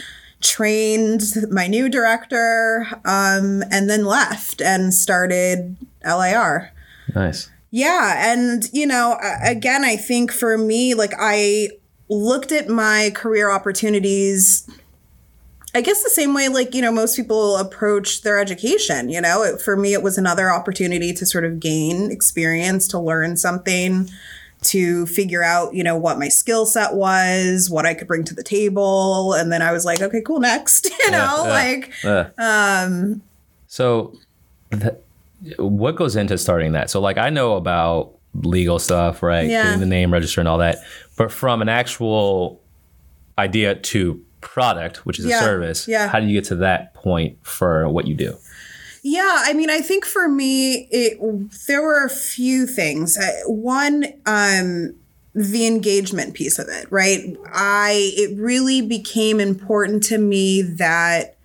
trained 0.40 1.22
my 1.50 1.66
new 1.66 1.88
director 1.88 2.86
um, 3.04 3.62
and 3.70 3.90
then 3.90 4.04
left 4.04 4.60
and 4.60 4.94
started 4.94 5.76
LIR. 6.04 6.72
Nice. 7.14 7.50
Yeah. 7.70 8.32
And, 8.32 8.68
you 8.72 8.86
know, 8.86 9.18
again, 9.42 9.84
I 9.84 9.96
think 9.96 10.32
for 10.32 10.56
me, 10.56 10.94
like 10.94 11.12
I 11.18 11.70
looked 12.08 12.52
at 12.52 12.68
my 12.68 13.10
career 13.14 13.50
opportunities, 13.50 14.68
I 15.74 15.80
guess 15.82 16.02
the 16.02 16.10
same 16.10 16.34
way, 16.34 16.48
like, 16.48 16.74
you 16.74 16.80
know, 16.80 16.90
most 16.90 17.14
people 17.14 17.56
approach 17.56 18.22
their 18.22 18.38
education. 18.38 19.08
You 19.10 19.20
know, 19.20 19.42
it, 19.42 19.60
for 19.60 19.76
me, 19.76 19.92
it 19.92 20.02
was 20.02 20.16
another 20.16 20.50
opportunity 20.50 21.12
to 21.12 21.26
sort 21.26 21.44
of 21.44 21.60
gain 21.60 22.10
experience, 22.10 22.88
to 22.88 22.98
learn 22.98 23.36
something, 23.36 24.08
to 24.62 25.06
figure 25.06 25.42
out, 25.42 25.74
you 25.74 25.84
know, 25.84 25.96
what 25.96 26.18
my 26.18 26.28
skill 26.28 26.64
set 26.64 26.94
was, 26.94 27.68
what 27.68 27.86
I 27.86 27.94
could 27.94 28.08
bring 28.08 28.24
to 28.24 28.34
the 28.34 28.42
table. 28.42 29.34
And 29.34 29.52
then 29.52 29.60
I 29.60 29.72
was 29.72 29.84
like, 29.84 30.00
okay, 30.00 30.22
cool, 30.22 30.40
next, 30.40 30.86
you 31.04 31.10
know, 31.10 31.44
yeah. 31.44 31.50
like, 31.50 31.92
Uh, 32.04 32.24
um, 32.38 33.22
so, 33.66 34.16
th- 34.72 34.94
what 35.58 35.96
goes 35.96 36.16
into 36.16 36.38
starting 36.38 36.72
that? 36.72 36.90
So, 36.90 37.00
like, 37.00 37.18
I 37.18 37.28
know 37.30 37.54
about 37.54 38.14
legal 38.34 38.78
stuff, 38.78 39.22
right? 39.22 39.48
Yeah. 39.48 39.64
Getting 39.64 39.80
the 39.80 39.86
name 39.86 40.12
register 40.12 40.40
and 40.40 40.48
all 40.48 40.58
that, 40.58 40.78
but 41.16 41.30
from 41.30 41.62
an 41.62 41.68
actual 41.68 42.60
idea 43.36 43.74
to 43.74 44.24
product, 44.40 45.06
which 45.06 45.18
is 45.18 45.26
Yeah, 45.26 45.40
a 45.40 45.42
service, 45.42 45.88
yeah. 45.88 46.08
how 46.08 46.20
do 46.20 46.26
you 46.26 46.34
get 46.34 46.44
to 46.48 46.56
that 46.56 46.94
point 46.94 47.38
for 47.42 47.88
what 47.88 48.06
you 48.06 48.14
do? 48.14 48.36
Yeah, 49.02 49.42
I 49.44 49.52
mean, 49.52 49.70
I 49.70 49.80
think 49.80 50.04
for 50.04 50.28
me, 50.28 50.88
it 50.90 51.18
there 51.66 51.82
were 51.82 52.04
a 52.04 52.10
few 52.10 52.66
things. 52.66 53.16
One, 53.46 54.04
um, 54.26 54.94
the 55.34 55.66
engagement 55.66 56.34
piece 56.34 56.58
of 56.58 56.68
it, 56.68 56.86
right? 56.90 57.36
I 57.52 58.12
it 58.16 58.36
really 58.36 58.82
became 58.82 59.40
important 59.40 60.02
to 60.04 60.18
me 60.18 60.62
that 60.62 61.36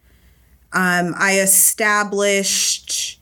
um, 0.73 1.13
I 1.17 1.39
established 1.39 3.19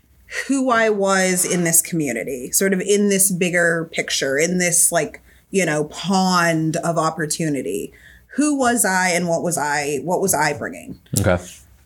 who 0.48 0.70
I 0.72 0.90
was 0.90 1.44
in 1.44 1.66
this 1.66 1.82
community, 1.82 2.52
sort 2.52 2.74
of 2.74 2.80
in 2.80 3.10
this 3.10 3.32
bigger 3.32 3.90
picture, 3.92 4.38
in 4.38 4.60
this 4.60 4.92
like 4.92 5.22
you 5.50 5.66
know 5.66 5.86
pond 5.86 6.78
of 6.78 6.98
opportunity. 6.98 7.94
Who 8.36 8.58
was 8.58 8.86
I, 8.86 9.10
and 9.10 9.28
what 9.28 9.44
was 9.44 9.58
I? 9.58 9.98
What 10.04 10.22
was 10.22 10.34
I 10.34 10.54
bringing? 10.58 11.00
Okay. 11.20 11.44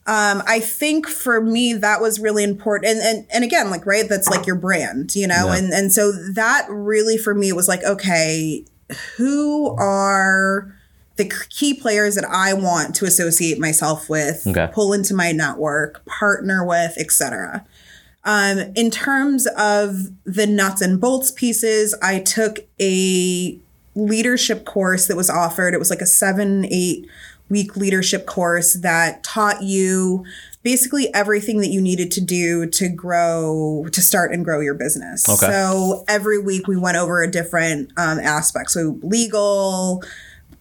um, 0.08 0.44
I 0.48 0.60
think 0.60 1.08
for 1.08 1.42
me 1.42 1.74
that 1.74 2.00
was 2.02 2.20
really 2.20 2.44
important. 2.44 2.92
And 2.92 3.02
and 3.02 3.26
and 3.34 3.44
again, 3.44 3.70
like 3.72 3.86
right, 3.86 4.08
that's 4.08 4.30
like 4.30 4.46
your 4.46 4.56
brand, 4.56 5.16
you 5.16 5.28
know. 5.28 5.48
Yeah. 5.48 5.56
And 5.56 5.74
and 5.74 5.92
so 5.92 6.12
that 6.34 6.66
really 6.70 7.18
for 7.18 7.34
me 7.34 7.52
was 7.54 7.68
like, 7.68 7.84
okay, 7.84 8.64
who 9.18 9.76
are 9.78 10.72
the 11.16 11.32
key 11.50 11.74
players 11.74 12.16
that 12.16 12.26
I 12.26 12.54
want 12.54 12.94
to 12.98 13.06
associate 13.06 13.58
myself 13.58 14.10
with, 14.10 14.46
Okay. 14.46 14.70
pull 14.74 14.92
into 14.94 15.14
my 15.16 15.32
network, 15.32 16.06
partner 16.06 16.66
with, 16.66 16.98
etc. 16.98 17.66
Um, 18.26 18.60
in 18.76 18.92
terms 18.92 19.48
of 19.58 20.10
the 20.26 20.46
nuts 20.46 20.82
and 20.82 21.00
bolts 21.00 21.32
pieces, 21.32 21.96
I 22.02 22.20
took 22.20 22.60
a 22.82 23.58
leadership 23.96 24.66
course 24.66 25.08
that 25.08 25.16
was 25.16 25.30
offered. 25.30 25.74
It 25.74 25.80
was 25.80 25.90
like 25.90 26.02
a 26.02 26.06
seven, 26.06 26.66
eight 26.66 27.08
week 27.50 27.76
leadership 27.76 28.26
course 28.26 28.74
that 28.76 29.24
taught 29.24 29.64
you 29.64 30.26
basically 30.64 31.14
everything 31.14 31.60
that 31.60 31.70
you 31.70 31.80
needed 31.80 32.12
to 32.12 32.22
do 32.22 32.66
to 32.66 32.90
grow, 32.90 33.86
to 33.92 34.02
start 34.02 34.32
and 34.32 34.44
grow 34.44 34.60
your 34.60 34.74
business. 34.74 35.28
Okay. 35.30 35.46
So 35.46 36.04
every 36.08 36.40
week 36.40 36.68
we 36.68 36.76
went 36.76 36.98
over 36.98 37.22
a 37.22 37.30
different 37.30 37.92
um, 37.98 38.20
aspect. 38.20 38.72
So 38.72 38.98
legal, 39.04 40.04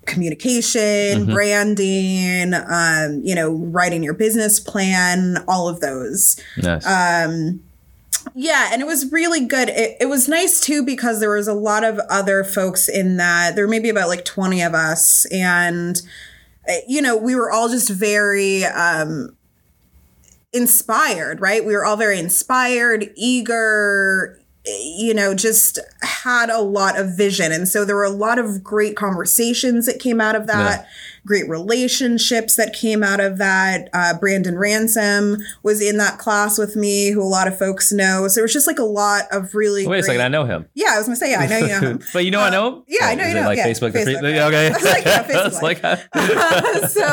communication, 0.04 1.24
branding, 1.32 2.52
um, 2.52 3.22
you 3.24 3.34
know, 3.34 3.50
writing 3.52 4.02
your 4.02 4.12
business 4.12 4.60
plan, 4.60 5.38
all 5.48 5.68
of 5.68 5.80
those. 5.80 6.38
Nice. 6.58 6.86
Yeah, 8.34 8.70
and 8.72 8.80
it 8.80 8.86
was 8.86 9.12
really 9.12 9.44
good. 9.46 9.68
It, 9.68 9.96
it 10.00 10.06
was 10.06 10.28
nice 10.28 10.60
too 10.60 10.84
because 10.84 11.20
there 11.20 11.34
was 11.34 11.48
a 11.48 11.54
lot 11.54 11.84
of 11.84 11.98
other 12.10 12.44
folks 12.44 12.88
in 12.88 13.16
that. 13.18 13.54
There 13.54 13.64
were 13.64 13.70
maybe 13.70 13.88
about 13.88 14.08
like 14.08 14.24
20 14.24 14.62
of 14.62 14.74
us. 14.74 15.26
And, 15.32 16.00
uh, 16.68 16.74
you 16.88 17.02
know, 17.02 17.16
we 17.16 17.34
were 17.34 17.50
all 17.50 17.68
just 17.68 17.90
very 17.90 18.64
um, 18.64 19.36
inspired, 20.52 21.40
right? 21.40 21.64
We 21.64 21.74
were 21.74 21.84
all 21.84 21.96
very 21.96 22.18
inspired, 22.18 23.10
eager, 23.16 24.38
you 24.66 25.12
know, 25.12 25.34
just 25.34 25.78
had 26.02 26.48
a 26.48 26.60
lot 26.60 26.98
of 26.98 27.16
vision. 27.16 27.52
And 27.52 27.68
so 27.68 27.84
there 27.84 27.96
were 27.96 28.04
a 28.04 28.10
lot 28.10 28.38
of 28.38 28.62
great 28.62 28.96
conversations 28.96 29.86
that 29.86 30.00
came 30.00 30.20
out 30.20 30.36
of 30.36 30.46
that. 30.46 30.86
Great 31.26 31.48
relationships 31.48 32.56
that 32.56 32.74
came 32.74 33.02
out 33.02 33.18
of 33.20 33.38
that. 33.38 33.88
Uh, 33.94 34.12
Brandon 34.18 34.58
Ransom 34.58 35.38
was 35.62 35.80
in 35.80 35.96
that 35.96 36.18
class 36.18 36.58
with 36.58 36.76
me, 36.76 37.10
who 37.10 37.22
a 37.22 37.24
lot 37.24 37.48
of 37.48 37.58
folks 37.58 37.92
know. 37.92 38.28
So 38.28 38.40
it 38.40 38.42
was 38.42 38.52
just 38.52 38.66
like 38.66 38.78
a 38.78 38.82
lot 38.84 39.24
of 39.32 39.54
really. 39.54 39.86
Wait 39.86 40.00
a 40.00 40.02
second, 40.02 40.20
I 40.20 40.28
know 40.28 40.44
him. 40.44 40.66
Yeah, 40.74 40.90
I 40.92 40.98
was 40.98 41.06
gonna 41.06 41.16
say, 41.16 41.30
yeah, 41.30 41.40
I 41.40 41.46
know 41.46 41.58
you 41.58 41.68
know 41.68 41.80
him. 41.80 42.00
but 42.12 42.24
you 42.26 42.30
know 42.30 42.40
I 42.40 42.50
know 42.50 42.68
him? 42.76 42.82
yeah, 42.88 43.06
I 43.06 43.12
Oh, 43.12 43.16
know 43.16 43.26
you 43.26 43.34
know- 43.34 43.40
like 43.46 43.56
yeah, 43.58 43.66
Facebook. 43.68 43.92
the 43.92 43.98
Facebook, 44.00 44.20
free- 44.20 44.34
yeah. 44.34 44.46
Okay. 44.48 44.70
Like, 44.72 45.04
yeah, 45.04 45.22
Facebook. 45.28 45.62
like, 45.62 46.88
so 46.90 47.06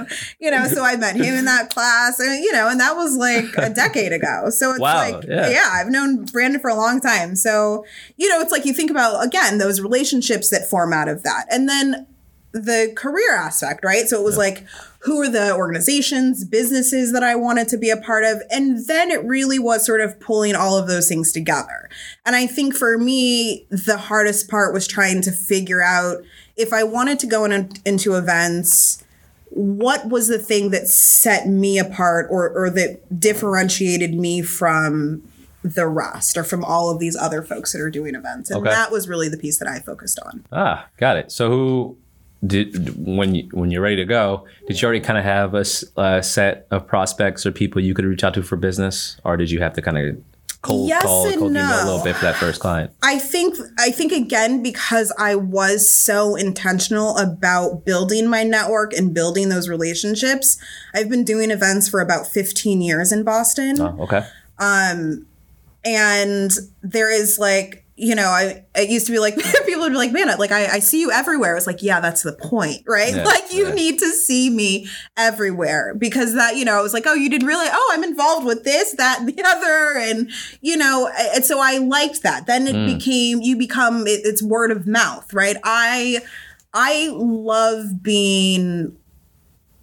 um, 0.00 0.06
you 0.40 0.50
know, 0.50 0.66
so 0.68 0.82
I 0.82 0.96
met 0.96 1.16
him 1.16 1.34
in 1.34 1.44
that 1.44 1.70
class, 1.70 2.18
and 2.20 2.42
you 2.42 2.52
know, 2.52 2.68
and 2.68 2.80
that 2.80 2.96
was 2.96 3.16
like 3.16 3.44
a 3.58 3.68
decade 3.68 4.12
ago. 4.12 4.50
So 4.50 4.70
it's 4.70 4.80
Wow, 4.80 4.96
like, 4.96 5.24
yeah. 5.28 5.48
yeah. 5.50 5.68
I've 5.72 5.88
known 5.88 6.24
Brandon 6.24 6.60
for 6.60 6.70
a 6.70 6.74
long 6.74 7.00
time. 7.00 7.36
So 7.36 7.84
you 8.16 8.28
know, 8.30 8.40
it's 8.40 8.52
like 8.52 8.64
you 8.64 8.72
think 8.72 8.90
about 8.90 9.24
again 9.24 9.58
those 9.58 9.80
relationships 9.80 10.50
that 10.50 10.68
form 10.70 10.92
out 10.92 11.08
of 11.08 11.22
that, 11.24 11.46
and 11.50 11.68
then 11.68 12.06
the 12.52 12.92
career 12.96 13.34
aspect, 13.36 13.84
right? 13.84 14.06
So 14.08 14.18
it 14.18 14.24
was 14.24 14.38
like, 14.38 14.64
who 15.00 15.20
are 15.20 15.28
the 15.28 15.54
organizations, 15.54 16.44
businesses 16.44 17.12
that 17.12 17.22
I 17.22 17.36
wanted 17.36 17.68
to 17.68 17.76
be 17.76 17.90
a 17.90 17.96
part 17.96 18.24
of? 18.24 18.42
And 18.50 18.86
then 18.86 19.10
it 19.10 19.22
really 19.24 19.58
was 19.58 19.84
sort 19.84 20.00
of 20.00 20.18
pulling 20.18 20.54
all 20.56 20.76
of 20.76 20.88
those 20.88 21.08
things 21.08 21.30
together. 21.32 21.88
And 22.24 22.34
I 22.34 22.46
think 22.46 22.74
for 22.74 22.96
me, 22.98 23.66
the 23.70 23.96
hardest 23.98 24.48
part 24.48 24.72
was 24.72 24.86
trying 24.86 25.20
to 25.22 25.30
figure 25.32 25.82
out 25.82 26.22
if 26.56 26.72
I 26.72 26.82
wanted 26.84 27.18
to 27.20 27.26
go 27.26 27.44
in, 27.44 27.70
into 27.84 28.14
events, 28.16 29.04
what 29.50 30.08
was 30.08 30.26
the 30.28 30.38
thing 30.38 30.70
that 30.70 30.88
set 30.88 31.46
me 31.48 31.78
apart 31.78 32.26
or, 32.30 32.50
or 32.50 32.70
that 32.70 33.20
differentiated 33.20 34.14
me 34.14 34.42
from 34.42 35.22
the 35.62 35.86
rest 35.86 36.36
or 36.36 36.44
from 36.44 36.64
all 36.64 36.90
of 36.90 36.98
these 36.98 37.16
other 37.16 37.42
folks 37.42 37.72
that 37.72 37.80
are 37.80 37.90
doing 37.90 38.14
events? 38.14 38.50
And 38.50 38.60
Okay. 38.60 38.70
that 38.70 38.90
was 38.90 39.08
really 39.08 39.28
the 39.28 39.38
piece 39.38 39.58
that 39.58 39.68
I 39.68 39.78
focused 39.78 40.18
on. 40.24 40.44
ah, 40.52 40.86
got 40.96 41.16
it. 41.16 41.30
So 41.30 41.48
who 41.50 41.96
did 42.46 43.04
when 43.04 43.34
you 43.34 43.48
when 43.52 43.70
you're 43.70 43.82
ready 43.82 43.96
to 43.96 44.04
go? 44.04 44.46
Did 44.66 44.80
you 44.80 44.86
already 44.86 45.00
kind 45.00 45.18
of 45.18 45.24
have 45.24 45.54
a 45.54 46.22
set 46.22 46.66
of 46.70 46.86
prospects 46.86 47.44
or 47.44 47.52
people 47.52 47.82
you 47.82 47.94
could 47.94 48.04
reach 48.04 48.22
out 48.22 48.34
to 48.34 48.42
for 48.42 48.56
business, 48.56 49.20
or 49.24 49.36
did 49.36 49.50
you 49.50 49.60
have 49.60 49.72
to 49.74 49.82
kind 49.82 49.98
of 49.98 50.22
cold 50.62 50.88
Yes 50.88 51.02
call, 51.02 51.24
cold 51.24 51.50
email 51.52 51.64
a 51.64 51.84
little 51.84 52.04
bit 52.04 52.16
for 52.16 52.26
that 52.26 52.36
first 52.36 52.60
client? 52.60 52.92
I 53.02 53.18
think 53.18 53.56
I 53.78 53.90
think 53.90 54.12
again 54.12 54.62
because 54.62 55.12
I 55.18 55.34
was 55.34 55.92
so 55.92 56.36
intentional 56.36 57.16
about 57.16 57.84
building 57.84 58.28
my 58.28 58.44
network 58.44 58.92
and 58.92 59.12
building 59.12 59.48
those 59.48 59.68
relationships. 59.68 60.58
I've 60.94 61.08
been 61.08 61.24
doing 61.24 61.50
events 61.50 61.88
for 61.88 62.00
about 62.00 62.26
15 62.26 62.80
years 62.80 63.12
in 63.12 63.24
Boston. 63.24 63.80
Oh, 63.80 63.96
okay. 64.02 64.24
Um, 64.58 65.26
and 65.84 66.50
there 66.82 67.10
is 67.10 67.38
like 67.38 67.84
you 67.98 68.14
know 68.14 68.28
i 68.28 68.64
it 68.76 68.88
used 68.88 69.06
to 69.06 69.12
be 69.12 69.18
like 69.18 69.34
people 69.66 69.80
would 69.82 69.92
be 69.92 69.98
like 69.98 70.12
man 70.12 70.28
like 70.38 70.52
I, 70.52 70.66
I 70.74 70.78
see 70.78 71.00
you 71.00 71.10
everywhere 71.10 71.56
it's 71.56 71.66
like 71.66 71.82
yeah 71.82 72.00
that's 72.00 72.22
the 72.22 72.32
point 72.32 72.82
right 72.86 73.14
Yeah, 73.14 73.24
like 73.24 73.52
you 73.52 73.68
yeah. 73.68 73.74
need 73.74 73.98
to 73.98 74.10
see 74.10 74.48
me 74.50 74.88
everywhere 75.16 75.94
because 75.94 76.34
that 76.34 76.56
you 76.56 76.64
know 76.64 76.78
it 76.78 76.82
was 76.82 76.94
like 76.94 77.04
oh 77.06 77.14
you 77.14 77.28
didn't 77.28 77.46
really 77.48 77.68
oh 77.70 77.92
i'm 77.94 78.04
involved 78.04 78.46
with 78.46 78.64
this 78.64 78.92
that 78.92 79.20
and 79.20 79.28
the 79.28 79.42
other 79.44 79.98
and 79.98 80.30
you 80.60 80.76
know 80.76 81.10
and 81.34 81.44
so 81.44 81.60
i 81.60 81.78
liked 81.78 82.22
that 82.22 82.46
then 82.46 82.66
it 82.68 82.74
mm. 82.74 82.86
became 82.98 83.40
you 83.42 83.56
become 83.56 84.06
it, 84.06 84.20
it's 84.24 84.42
word 84.42 84.70
of 84.70 84.86
mouth 84.86 85.32
right 85.34 85.56
i 85.64 86.20
i 86.72 87.08
love 87.12 88.02
being 88.02 88.96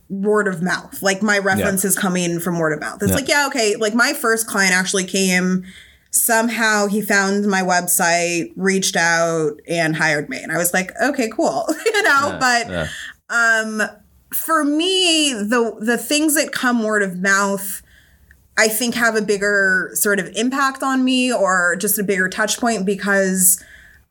word 0.08 0.48
of 0.48 0.62
mouth. 0.62 1.02
Like 1.02 1.24
my 1.24 1.40
references 1.40 1.98
coming 1.98 2.40
from 2.40 2.60
word 2.60 2.74
of 2.74 2.80
mouth. 2.80 3.02
It's 3.02 3.10
Yeah. 3.10 3.16
like, 3.16 3.28
yeah, 3.28 3.48
okay. 3.48 3.76
Like 3.76 3.96
my 3.96 4.14
first 4.14 4.46
client 4.46 4.74
actually 4.74 5.06
came 5.06 5.66
somehow 6.16 6.88
he 6.88 7.02
found 7.02 7.46
my 7.48 7.62
website, 7.62 8.52
reached 8.56 8.96
out 8.96 9.60
and 9.68 9.96
hired 9.96 10.30
me. 10.30 10.42
And 10.42 10.52
I 10.52 10.58
was 10.58 10.74
like, 10.74 10.92
okay, 11.02 11.30
cool. 11.30 11.66
you 11.86 12.04
know, 12.04 12.38
but 12.40 12.70
Yeah. 12.70 12.88
um 13.30 13.82
for 14.34 14.64
me, 14.64 15.34
the 15.34 15.76
the 15.80 15.98
things 15.98 16.36
that 16.36 16.52
come 16.52 16.84
word 16.84 17.04
of 17.04 17.18
mouth 17.20 17.82
I 18.58 18.70
think 18.70 18.96
have 18.96 19.16
a 19.18 19.22
bigger 19.22 19.92
sort 19.96 20.18
of 20.20 20.30
impact 20.36 20.82
on 20.82 21.04
me 21.04 21.32
or 21.34 21.76
just 21.76 22.00
a 22.00 22.04
bigger 22.04 22.30
touch 22.30 22.58
point 22.58 22.86
because 22.86 23.62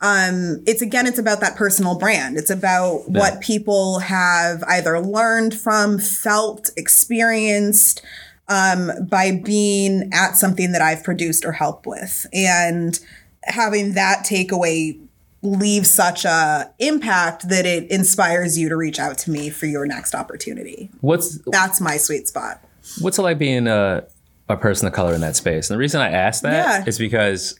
um 0.02 0.62
it's 0.66 0.82
again 0.82 1.06
it's 1.06 1.18
about 1.18 1.40
that 1.40 1.56
personal 1.56 1.96
brand 1.98 2.36
it's 2.36 2.50
about 2.50 3.08
what 3.08 3.40
people 3.40 4.00
have 4.00 4.62
either 4.64 5.00
learned 5.00 5.54
from 5.54 5.98
felt 5.98 6.68
experienced 6.76 8.02
um 8.48 8.90
by 9.08 9.30
being 9.32 10.10
at 10.12 10.36
something 10.36 10.72
that 10.72 10.82
I've 10.82 11.02
produced 11.02 11.44
or 11.44 11.52
helped 11.52 11.86
with 11.86 12.26
and 12.32 12.98
having 13.44 13.94
that 13.94 14.24
takeaway 14.26 14.98
leave 15.42 15.86
such 15.86 16.24
a 16.24 16.70
impact 16.78 17.48
that 17.50 17.66
it 17.66 17.90
inspires 17.90 18.58
you 18.58 18.68
to 18.70 18.76
reach 18.76 18.98
out 18.98 19.18
to 19.18 19.30
me 19.30 19.50
for 19.50 19.66
your 19.66 19.86
next 19.86 20.14
opportunity 20.14 20.90
What's 21.00 21.38
that's 21.46 21.80
my 21.80 21.96
sweet 21.96 22.28
spot 22.28 22.62
What's 23.00 23.18
it 23.18 23.22
like 23.22 23.38
being 23.38 23.66
a, 23.66 24.04
a 24.48 24.56
person 24.58 24.86
of 24.86 24.92
color 24.92 25.14
in 25.14 25.22
that 25.22 25.36
space? 25.36 25.70
And 25.70 25.74
the 25.74 25.78
reason 25.78 26.02
I 26.02 26.10
ask 26.10 26.42
that 26.42 26.52
Yeah. 26.52 26.84
is 26.86 26.98
because 26.98 27.58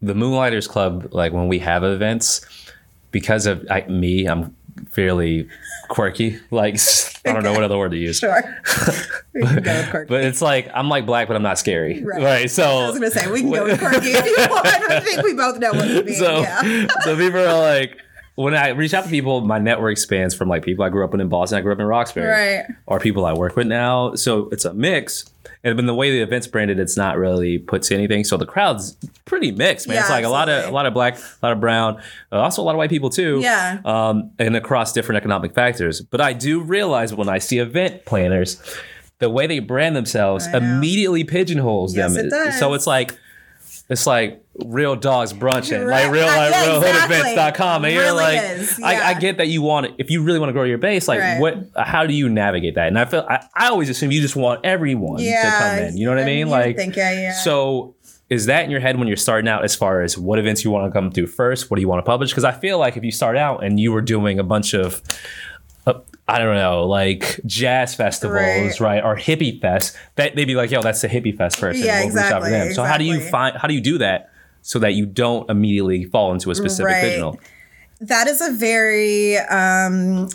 the 0.00 0.14
Moonlighters 0.14 0.66
Club, 0.66 1.08
like 1.12 1.34
when 1.34 1.48
we 1.48 1.58
have 1.58 1.84
events, 1.84 2.40
because 3.10 3.44
of 3.44 3.66
I, 3.70 3.82
me, 3.82 4.24
I'm 4.26 4.56
fairly 4.90 5.48
quirky. 5.90 6.38
Like 6.50 6.78
I 7.26 7.32
don't 7.34 7.42
know 7.42 7.52
what 7.52 7.62
other 7.62 7.76
word 7.76 7.90
to 7.90 7.98
use, 7.98 8.18
sure 8.20 8.32
we 9.34 9.42
can 9.42 9.62
go 9.62 9.76
with 9.76 9.90
quirky. 9.90 10.08
but 10.08 10.24
it's 10.24 10.40
like 10.40 10.70
I'm 10.72 10.88
like 10.88 11.04
black, 11.04 11.28
but 11.28 11.36
I'm 11.36 11.42
not 11.42 11.58
scary. 11.58 12.02
Right. 12.02 12.22
Right. 12.22 12.50
So 12.50 12.64
I 12.64 12.86
was 12.86 12.94
gonna 12.94 13.10
say 13.10 13.30
we 13.30 13.40
can 13.42 13.50
go 13.50 13.64
with 13.64 13.78
quirky 13.78 14.08
if 14.08 14.24
you 14.24 14.36
want. 14.48 14.66
I 14.66 15.00
think 15.00 15.22
we 15.22 15.34
both 15.34 15.58
know 15.58 15.72
what 15.72 15.90
it 15.90 16.06
means. 16.06 16.18
so 16.18 16.40
yeah. 16.40 16.86
so 17.02 17.16
people 17.16 17.40
are 17.40 17.60
like 17.60 17.98
when 18.42 18.54
I 18.54 18.68
reach 18.68 18.94
out 18.94 19.04
to 19.04 19.10
people, 19.10 19.40
my 19.42 19.58
network 19.58 19.98
spans 19.98 20.34
from 20.34 20.48
like 20.48 20.62
people 20.64 20.84
I 20.84 20.88
grew 20.88 21.04
up 21.04 21.12
with 21.12 21.20
in 21.20 21.28
Boston, 21.28 21.58
I 21.58 21.60
grew 21.60 21.72
up 21.72 21.80
in 21.80 21.86
Roxbury, 21.86 22.26
Right. 22.26 22.64
or 22.86 22.98
people 23.00 23.26
I 23.26 23.32
work 23.32 23.56
with 23.56 23.66
now. 23.66 24.14
So 24.14 24.48
it's 24.50 24.64
a 24.64 24.72
mix. 24.74 25.24
And 25.62 25.78
then 25.78 25.84
the 25.86 25.94
way 25.94 26.10
the 26.10 26.20
event's 26.22 26.46
branded, 26.46 26.78
it's 26.80 26.96
not 26.96 27.18
really 27.18 27.58
put 27.58 27.82
to 27.84 27.94
anything. 27.94 28.24
So 28.24 28.36
the 28.38 28.46
crowd's 28.46 28.96
pretty 29.26 29.52
mixed, 29.52 29.86
man. 29.88 29.96
Yeah, 29.96 30.00
it's 30.02 30.10
like 30.10 30.24
a 30.24 30.28
lot 30.30 30.48
of 30.48 30.64
a 30.66 30.70
lot 30.70 30.86
of 30.86 30.94
black, 30.94 31.18
a 31.18 31.22
lot 31.42 31.52
of 31.52 31.60
brown, 31.60 32.00
uh, 32.32 32.36
also 32.40 32.62
a 32.62 32.64
lot 32.64 32.72
of 32.72 32.78
white 32.78 32.88
people 32.90 33.10
too. 33.10 33.40
Yeah. 33.42 33.78
Um, 33.84 34.30
and 34.38 34.56
across 34.56 34.92
different 34.94 35.18
economic 35.18 35.54
factors. 35.54 36.00
But 36.00 36.20
I 36.22 36.32
do 36.32 36.60
realize 36.62 37.12
when 37.14 37.28
I 37.28 37.38
see 37.38 37.58
event 37.58 38.06
planners, 38.06 38.62
the 39.18 39.28
way 39.28 39.46
they 39.46 39.58
brand 39.58 39.94
themselves 39.96 40.46
immediately 40.46 41.24
pigeonholes 41.24 41.94
Yes, 41.94 42.14
them. 42.14 42.26
it 42.26 42.30
does. 42.30 42.58
So 42.58 42.72
it's 42.72 42.86
like 42.86 43.18
it's 43.90 44.06
like 44.06 44.42
real 44.64 44.94
dogs 44.96 45.32
brunching, 45.32 45.84
Right. 45.86 46.04
like 46.04 46.12
real 46.12 46.26
like 46.26 46.50
yeah, 46.52 46.66
real 46.66 46.76
exactly. 46.82 47.16
hoodevents.com. 47.16 47.84
And 47.84 47.94
you're 47.94 48.12
like, 48.12 48.40
is, 48.42 48.80
I, 48.82 49.10
I 49.10 49.14
get 49.14 49.38
that 49.38 49.48
you 49.48 49.62
want 49.62 49.86
it. 49.86 49.94
If 49.98 50.10
you 50.10 50.22
really 50.22 50.38
want 50.38 50.48
to 50.50 50.52
grow 50.54 50.62
your 50.64 50.78
base, 50.78 51.08
like 51.08 51.20
Right. 51.20 51.40
what, 51.40 51.56
how 51.76 52.06
do 52.06 52.14
you 52.14 52.28
navigate 52.28 52.76
that? 52.76 52.88
And 52.88 52.98
I 52.98 53.04
feel, 53.04 53.26
I, 53.28 53.44
I 53.54 53.68
always 53.68 53.88
assume 53.90 54.10
you 54.12 54.20
just 54.20 54.36
want 54.36 54.64
everyone 54.64 55.18
to 55.18 55.52
come 55.58 55.78
in. 55.78 55.96
You 55.96 56.06
know 56.06 56.14
what 56.14 56.22
I 56.22 56.26
mean? 56.26 56.48
Like, 56.48 56.76
think, 56.76 56.96
yeah, 56.96 57.12
yeah. 57.12 57.32
so 57.32 57.96
is 58.28 58.46
that 58.46 58.64
in 58.64 58.70
your 58.70 58.78
head 58.78 58.96
when 58.96 59.08
you're 59.08 59.16
starting 59.16 59.48
out 59.48 59.64
as 59.64 59.74
far 59.74 60.02
as 60.02 60.16
what 60.16 60.38
events 60.38 60.64
you 60.64 60.70
want 60.70 60.86
to 60.86 60.96
come 60.96 61.10
to 61.10 61.26
first? 61.26 61.68
What 61.68 61.76
do 61.76 61.80
you 61.80 61.88
want 61.88 61.98
to 61.98 62.08
publish? 62.08 62.30
Because 62.30 62.44
I 62.44 62.52
feel 62.52 62.78
like 62.78 62.96
if 62.96 63.02
you 63.02 63.10
start 63.10 63.36
out 63.36 63.64
and 63.64 63.80
you 63.80 63.90
were 63.90 64.02
doing 64.02 64.38
a 64.38 64.44
bunch 64.44 64.72
of, 64.72 65.02
I 66.30 66.38
don't 66.38 66.54
know, 66.54 66.84
like 66.86 67.40
jazz 67.46 67.94
festivals, 67.94 68.80
Right. 68.80 69.02
right, 69.02 69.04
or 69.04 69.16
hippie 69.16 69.60
fest, 69.60 69.96
that 70.16 70.34
they'd 70.36 70.44
be 70.46 70.54
like, 70.54 70.70
"Yo, 70.70 70.80
that's 70.82 71.00
the 71.00 71.08
hippie 71.08 71.36
fest 71.36 71.60
person." 71.60 71.84
Yeah, 71.84 72.00
We'll 72.00 72.08
reach 72.08 72.16
out 72.18 72.42
exactly, 72.42 72.50
them. 72.50 72.72
So 72.74 72.84
how 72.84 72.96
do 72.98 73.04
you 73.04 73.20
find? 73.20 73.56
How 73.56 73.66
do 73.68 73.74
you 73.74 73.80
do 73.80 73.98
that 73.98 74.30
so 74.62 74.78
that 74.80 74.94
you 74.94 75.06
don't 75.06 75.48
immediately 75.50 76.04
fall 76.04 76.32
into 76.32 76.50
a 76.50 76.54
specific 76.54 76.86
Right. 76.94 77.00
pigeonhole? 77.02 77.40
That 78.00 78.28
is 78.28 78.40
a 78.40 78.50
very 78.52 79.36
um, 79.38 80.28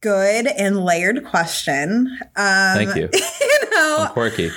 good 0.00 0.46
and 0.46 0.84
layered 0.84 1.24
question. 1.24 2.18
Um, 2.36 2.74
Thank 2.76 2.96
you. 2.96 3.08
You 3.72 3.78
know, 3.78 3.96
I'm 4.00 4.12
quirky. 4.12 4.50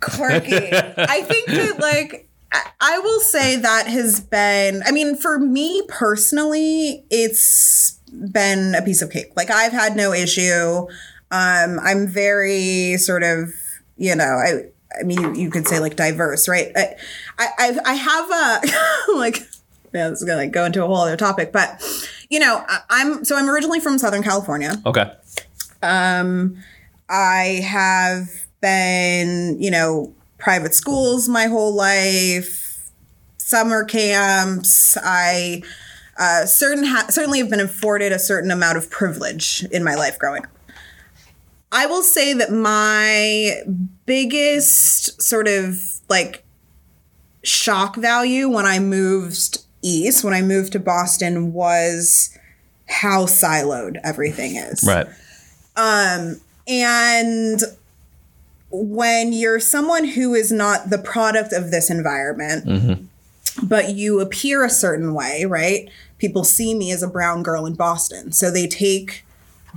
quirky. 0.00 0.54
I 0.72 1.22
think 1.22 1.46
that 1.48 1.78
like 1.80 2.28
I 2.80 2.98
will 2.98 3.20
say 3.20 3.56
that 3.56 3.86
has 3.86 4.20
been 4.20 4.82
I 4.86 4.90
mean 4.92 5.16
for 5.16 5.38
me 5.38 5.82
personally 5.88 7.04
it's 7.10 7.97
been 8.08 8.74
a 8.74 8.82
piece 8.82 9.02
of 9.02 9.10
cake. 9.10 9.32
Like 9.36 9.50
I've 9.50 9.72
had 9.72 9.96
no 9.96 10.12
issue. 10.12 10.86
Um 11.30 11.78
I'm 11.80 12.06
very 12.06 12.96
sort 12.96 13.22
of, 13.22 13.50
you 13.96 14.14
know, 14.14 14.24
I 14.24 14.70
I 14.98 15.04
mean 15.04 15.20
you, 15.20 15.34
you 15.34 15.50
could 15.50 15.66
say 15.68 15.80
like 15.80 15.96
diverse, 15.96 16.48
right? 16.48 16.72
I 16.76 16.96
I 17.38 17.78
I, 17.84 17.94
have 17.94 18.30
a 18.30 19.16
like 19.16 19.38
yeah, 19.92 20.10
this 20.10 20.20
is 20.20 20.24
gonna 20.24 20.38
like 20.38 20.52
go 20.52 20.64
into 20.64 20.82
a 20.82 20.86
whole 20.86 20.96
other 20.96 21.16
topic, 21.16 21.52
but 21.52 21.82
you 22.30 22.38
know, 22.38 22.64
I, 22.68 22.80
I'm 22.90 23.24
so 23.24 23.36
I'm 23.36 23.48
originally 23.48 23.80
from 23.80 23.98
Southern 23.98 24.22
California. 24.22 24.80
Okay. 24.84 25.10
Um, 25.82 26.62
I 27.08 27.62
have 27.66 28.28
been, 28.60 29.60
you 29.60 29.70
know, 29.70 30.12
private 30.38 30.74
schools 30.74 31.28
my 31.28 31.46
whole 31.46 31.74
life, 31.74 32.90
summer 33.38 33.84
camps. 33.84 34.96
I 35.02 35.62
uh, 36.18 36.44
certain 36.46 36.84
ha- 36.84 37.06
certainly 37.08 37.38
have 37.38 37.48
been 37.48 37.60
afforded 37.60 38.12
a 38.12 38.18
certain 38.18 38.50
amount 38.50 38.76
of 38.76 38.90
privilege 38.90 39.64
in 39.70 39.84
my 39.84 39.94
life 39.94 40.18
growing 40.18 40.44
up. 40.44 40.50
I 41.70 41.86
will 41.86 42.02
say 42.02 42.32
that 42.32 42.50
my 42.50 43.62
biggest 44.06 45.20
sort 45.22 45.46
of 45.48 45.80
like 46.08 46.44
shock 47.42 47.96
value 47.96 48.48
when 48.48 48.66
I 48.66 48.78
moved 48.78 49.58
east, 49.82 50.24
when 50.24 50.34
I 50.34 50.42
moved 50.42 50.72
to 50.72 50.80
Boston, 50.80 51.52
was 51.52 52.36
how 52.88 53.26
siloed 53.26 54.00
everything 54.02 54.56
is. 54.56 54.82
Right. 54.86 55.06
And 55.76 57.60
when 58.70 59.32
you're 59.32 59.60
someone 59.60 60.04
who 60.04 60.34
is 60.34 60.50
not 60.50 60.90
the 60.90 60.98
product 60.98 61.52
of 61.52 61.70
this 61.70 61.90
environment, 61.90 63.08
but 63.62 63.90
you 63.94 64.20
appear 64.20 64.64
a 64.64 64.70
certain 64.70 65.14
way, 65.14 65.44
right? 65.44 65.88
People 66.18 66.44
see 66.44 66.74
me 66.74 66.92
as 66.92 67.02
a 67.02 67.08
brown 67.08 67.42
girl 67.42 67.66
in 67.66 67.74
Boston. 67.74 68.32
So 68.32 68.50
they 68.50 68.66
take 68.66 69.24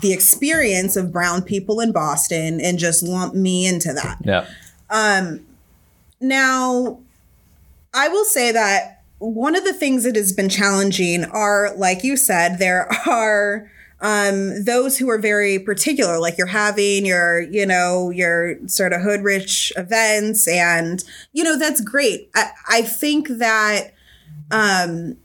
the 0.01 0.13
experience 0.13 0.95
of 0.95 1.11
brown 1.11 1.41
people 1.41 1.79
in 1.79 1.91
Boston 1.91 2.59
and 2.61 2.79
just 2.79 3.03
lump 3.03 3.33
me 3.33 3.67
into 3.67 3.93
that. 3.93 4.17
Yeah. 4.23 4.47
Now, 6.19 6.99
I 7.93 8.07
will 8.07 8.25
say 8.25 8.51
that 8.51 9.03
one 9.17 9.55
of 9.55 9.63
the 9.63 9.73
things 9.73 10.03
that 10.03 10.15
has 10.15 10.31
been 10.31 10.49
challenging 10.49 11.25
are, 11.25 11.75
like 11.75 12.03
you 12.03 12.15
said, 12.15 12.57
there 12.57 12.89
are 13.07 13.71
um, 13.99 14.63
those 14.63 14.97
who 14.97 15.09
are 15.09 15.19
very 15.19 15.59
particular, 15.59 16.19
like 16.19 16.37
you're 16.37 16.47
having 16.47 17.05
your, 17.05 17.41
you 17.41 17.65
know, 17.65 18.09
your 18.09 18.57
sort 18.67 18.93
of 18.93 19.01
hood 19.01 19.21
rich 19.21 19.71
events, 19.77 20.47
and 20.47 21.03
you 21.33 21.43
know 21.43 21.57
that's 21.57 21.81
great. 21.81 22.29
I, 22.33 22.49
I 22.67 22.81
think 22.81 23.27
that, 23.29 23.93
um, 24.49 25.17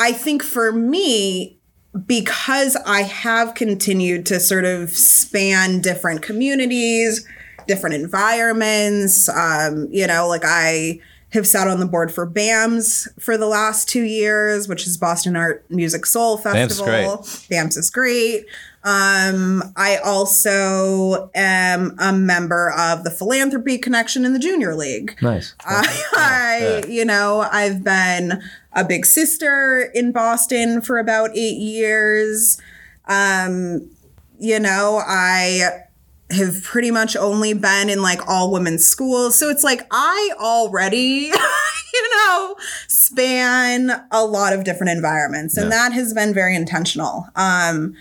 I 0.00 0.12
think 0.12 0.42
for 0.42 0.72
me, 0.72 1.58
because 2.06 2.74
I 2.86 3.02
have 3.02 3.54
continued 3.54 4.24
to 4.26 4.40
sort 4.40 4.64
of 4.64 4.90
span 4.90 5.80
different 5.80 6.22
communities, 6.22 7.26
different 7.66 7.96
environments. 7.96 9.28
Um, 9.28 9.88
you 9.90 10.06
know, 10.06 10.26
like 10.26 10.42
I 10.44 11.00
have 11.32 11.46
sat 11.46 11.68
on 11.68 11.80
the 11.80 11.86
board 11.86 12.12
for 12.12 12.26
BAMS 12.26 13.08
for 13.20 13.36
the 13.36 13.46
last 13.46 13.88
two 13.88 14.02
years, 14.02 14.68
which 14.68 14.86
is 14.86 14.96
Boston 14.96 15.36
Art 15.36 15.64
Music 15.68 16.06
Soul 16.06 16.38
BAM's 16.38 16.78
Festival. 16.78 17.18
BAMS 17.50 17.76
is 17.76 17.90
great. 17.90 18.46
Um, 18.82 19.62
I 19.76 19.98
also 19.98 21.30
am 21.34 21.96
a 21.98 22.12
member 22.12 22.70
of 22.70 23.04
the 23.04 23.10
Philanthropy 23.10 23.76
Connection 23.76 24.24
in 24.24 24.32
the 24.32 24.38
Junior 24.38 24.74
League. 24.74 25.16
Nice. 25.20 25.54
I, 25.64 26.02
I, 26.14 26.88
you 26.88 27.04
know, 27.04 27.46
I've 27.52 27.84
been 27.84 28.42
a 28.72 28.84
big 28.84 29.04
sister 29.04 29.90
in 29.94 30.12
Boston 30.12 30.80
for 30.80 30.98
about 30.98 31.36
eight 31.36 31.58
years. 31.58 32.60
Um, 33.06 33.90
you 34.38 34.58
know, 34.58 35.02
I 35.06 35.82
have 36.30 36.62
pretty 36.62 36.90
much 36.90 37.16
only 37.16 37.52
been 37.52 37.90
in 37.90 38.02
like 38.02 38.26
all 38.28 38.50
women's 38.50 38.86
schools. 38.86 39.38
So 39.38 39.50
it's 39.50 39.64
like 39.64 39.82
I 39.90 40.30
already, 40.38 41.32
you 41.92 42.10
know, 42.16 42.56
span 42.88 43.90
a 44.10 44.24
lot 44.24 44.52
of 44.52 44.64
different 44.64 44.92
environments. 44.92 45.56
And 45.56 45.70
that 45.70 45.92
has 45.92 46.14
been 46.14 46.32
very 46.32 46.54
intentional. 46.54 47.26
Um, 47.36 47.94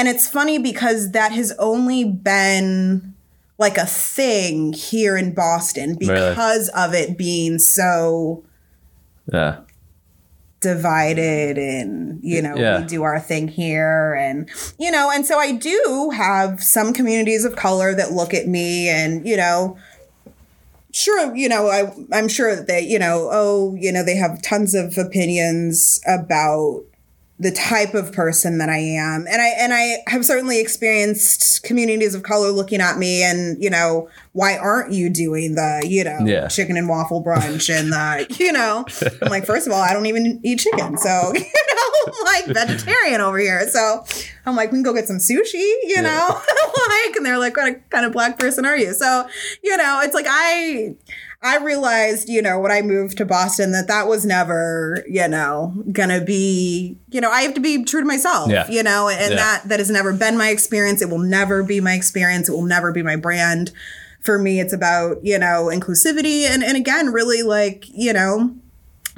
and 0.00 0.08
it's 0.08 0.26
funny 0.26 0.56
because 0.58 1.10
that 1.12 1.30
has 1.32 1.52
only 1.58 2.04
been 2.04 3.14
like 3.58 3.76
a 3.76 3.84
thing 3.84 4.72
here 4.72 5.14
in 5.18 5.34
Boston 5.34 5.98
Really? 6.00 6.30
because 6.30 6.70
of 6.70 6.94
it 6.94 7.18
being 7.18 7.58
so 7.58 8.42
yeah. 9.30 9.58
divided 10.60 11.58
and 11.58 12.18
you 12.22 12.40
know 12.40 12.56
Yeah. 12.56 12.80
we 12.80 12.86
do 12.86 13.02
our 13.02 13.20
thing 13.20 13.48
here 13.48 14.14
and 14.14 14.48
you 14.78 14.90
know 14.90 15.10
and 15.10 15.24
so 15.26 15.38
i 15.38 15.52
do 15.52 16.10
have 16.14 16.62
some 16.62 16.92
communities 16.94 17.44
of 17.44 17.54
color 17.56 17.94
that 17.94 18.12
look 18.12 18.32
at 18.34 18.46
me 18.46 18.88
and 18.88 19.26
you 19.28 19.36
know 19.36 19.76
sure 20.92 21.34
you 21.36 21.48
know 21.48 21.68
i 21.68 21.92
i'm 22.12 22.28
sure 22.28 22.56
that 22.56 22.66
they 22.66 22.80
you 22.80 22.98
know 22.98 23.28
oh 23.30 23.74
you 23.78 23.92
know 23.92 24.02
they 24.04 24.16
have 24.16 24.42
tons 24.42 24.74
of 24.74 24.98
opinions 24.98 26.00
about 26.06 26.82
the 27.40 27.50
type 27.50 27.94
of 27.94 28.12
person 28.12 28.58
that 28.58 28.68
I 28.68 28.76
am. 28.76 29.26
And 29.26 29.40
I 29.40 29.48
and 29.58 29.72
I 29.72 29.96
have 30.08 30.26
certainly 30.26 30.60
experienced 30.60 31.62
communities 31.62 32.14
of 32.14 32.22
color 32.22 32.50
looking 32.50 32.82
at 32.82 32.98
me 32.98 33.22
and, 33.22 33.60
you 33.62 33.70
know, 33.70 34.10
why 34.32 34.58
aren't 34.58 34.92
you 34.92 35.08
doing 35.08 35.54
the, 35.54 35.82
you 35.88 36.04
know, 36.04 36.18
Yeah. 36.22 36.48
chicken 36.48 36.76
and 36.76 36.86
waffle 36.86 37.24
brunch 37.24 37.74
and 37.74 37.90
the, 37.90 38.26
you 38.38 38.52
know, 38.52 38.84
I'm 39.22 39.30
like, 39.30 39.46
first 39.46 39.66
of 39.66 39.72
all, 39.72 39.80
I 39.80 39.94
don't 39.94 40.04
even 40.04 40.38
eat 40.44 40.58
chicken. 40.58 40.98
So, 40.98 41.08
you 41.34 41.40
know, 41.40 42.12
I'm 42.12 42.24
like 42.24 42.44
vegetarian 42.54 43.22
over 43.22 43.38
here. 43.38 43.66
So 43.70 44.04
I'm 44.44 44.54
like, 44.54 44.70
we 44.70 44.76
can 44.76 44.82
go 44.82 44.92
get 44.92 45.06
some 45.08 45.16
sushi, 45.16 45.54
you 45.84 46.02
know? 46.02 46.28
like, 46.88 47.16
and 47.16 47.24
they're 47.24 47.38
like, 47.38 47.56
what 47.56 47.88
kind 47.88 48.04
of 48.04 48.12
black 48.12 48.38
person 48.38 48.66
are 48.66 48.76
you? 48.76 48.92
So, 48.92 49.26
you 49.64 49.78
know, 49.78 50.00
it's 50.04 50.14
like 50.14 50.26
I 50.28 50.94
I 51.42 51.56
realized, 51.56 52.28
you 52.28 52.42
know, 52.42 52.58
when 52.58 52.70
I 52.70 52.82
moved 52.82 53.16
to 53.18 53.24
Boston 53.24 53.72
that 53.72 53.88
that 53.88 54.06
was 54.06 54.26
never, 54.26 55.02
you 55.08 55.26
know, 55.26 55.72
gonna 55.90 56.20
be, 56.20 56.98
you 57.10 57.20
know, 57.20 57.30
I 57.30 57.42
have 57.42 57.54
to 57.54 57.60
be 57.60 57.82
true 57.84 58.00
to 58.00 58.06
myself, 58.06 58.50
Yeah. 58.50 58.68
you 58.68 58.82
know, 58.82 59.08
and 59.08 59.30
Yeah. 59.32 59.36
that 59.36 59.68
that 59.68 59.78
has 59.78 59.88
never 59.88 60.12
been 60.12 60.36
my 60.36 60.50
experience. 60.50 61.00
It 61.00 61.08
will 61.08 61.18
never 61.18 61.62
be 61.62 61.80
my 61.80 61.94
experience. 61.94 62.48
It 62.48 62.52
will 62.52 62.62
never 62.66 62.92
be 62.92 63.02
my 63.02 63.16
brand. 63.16 63.70
For 64.20 64.38
me, 64.38 64.60
it's 64.60 64.74
about, 64.74 65.24
you 65.24 65.38
know, 65.38 65.70
inclusivity 65.72 66.42
and, 66.42 66.62
and 66.62 66.76
again, 66.76 67.10
really 67.10 67.42
like, 67.42 67.86
you 67.88 68.12
know, 68.12 68.54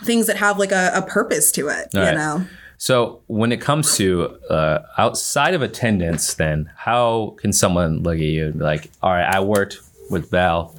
things 0.05 0.29
that 0.29 0.37
have 0.37 0.61
like 0.61 0.71
a, 0.71 0.93
a 0.95 1.03
purpose 1.03 1.51
to 1.53 1.69
it, 1.69 1.89
you 1.93 2.01
right. 2.01 2.15
know. 2.15 2.47
So 2.79 3.21
when 3.27 3.51
it 3.51 3.61
comes 3.61 3.97
to 3.97 4.37
uh, 4.49 4.81
outside 4.97 5.55
of 5.55 5.63
attendance, 5.63 6.35
then 6.35 6.71
how 6.77 7.35
can 7.39 7.53
someone 7.53 8.03
look 8.05 8.15
at 8.15 8.21
you 8.21 8.47
and 8.47 8.59
be 8.59 8.65
like, 8.65 8.91
all 9.03 9.11
right, 9.11 9.25
I 9.25 9.41
worked 9.41 9.79
with 10.09 10.31
Val. 10.31 10.77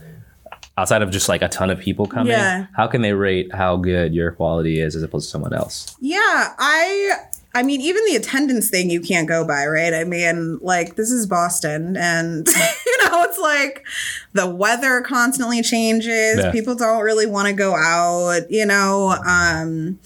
Outside 0.75 1.03
of 1.03 1.12
just 1.12 1.29
like 1.29 1.43
a 1.43 1.49
ton 1.49 1.69
of 1.69 1.79
people 1.79 2.07
coming, 2.07 2.31
Yeah. 2.31 2.65
how 2.75 2.88
can 2.88 3.01
they 3.03 3.13
rate 3.13 3.53
how 3.53 3.75
good 3.77 4.13
your 4.13 4.31
quality 4.31 4.79
is 4.79 4.95
as 4.95 5.03
opposed 5.03 5.27
to 5.27 5.31
someone 5.31 5.53
else? 5.53 5.95
Yeah, 5.99 6.53
I 6.57 7.12
I 7.53 7.62
mean 7.62 7.79
even 7.81 8.03
the 8.05 8.15
attendance 8.15 8.71
thing 8.71 8.89
you 8.89 8.99
can't 8.99 9.27
go 9.27 9.45
by, 9.45 9.67
right? 9.67 9.93
I 9.93 10.03
mean, 10.03 10.57
like 10.63 10.95
this 10.95 11.12
is 11.12 11.27
Boston 11.27 11.95
and 11.95 12.47
you 12.88 12.97
know, 13.07 13.21
it's 13.23 13.38
like 13.38 13.86
the 14.33 14.47
weather 14.49 15.01
constantly 15.01 15.62
changes. 15.62 16.38
Yeah. 16.39 16.51
People 16.51 16.73
don't 16.73 17.03
really 17.03 17.27
want 17.27 17.47
to 17.49 17.53
go 17.53 17.75
out, 17.75 18.49
you 18.49 18.65
know, 18.65 19.15
um 19.27 19.99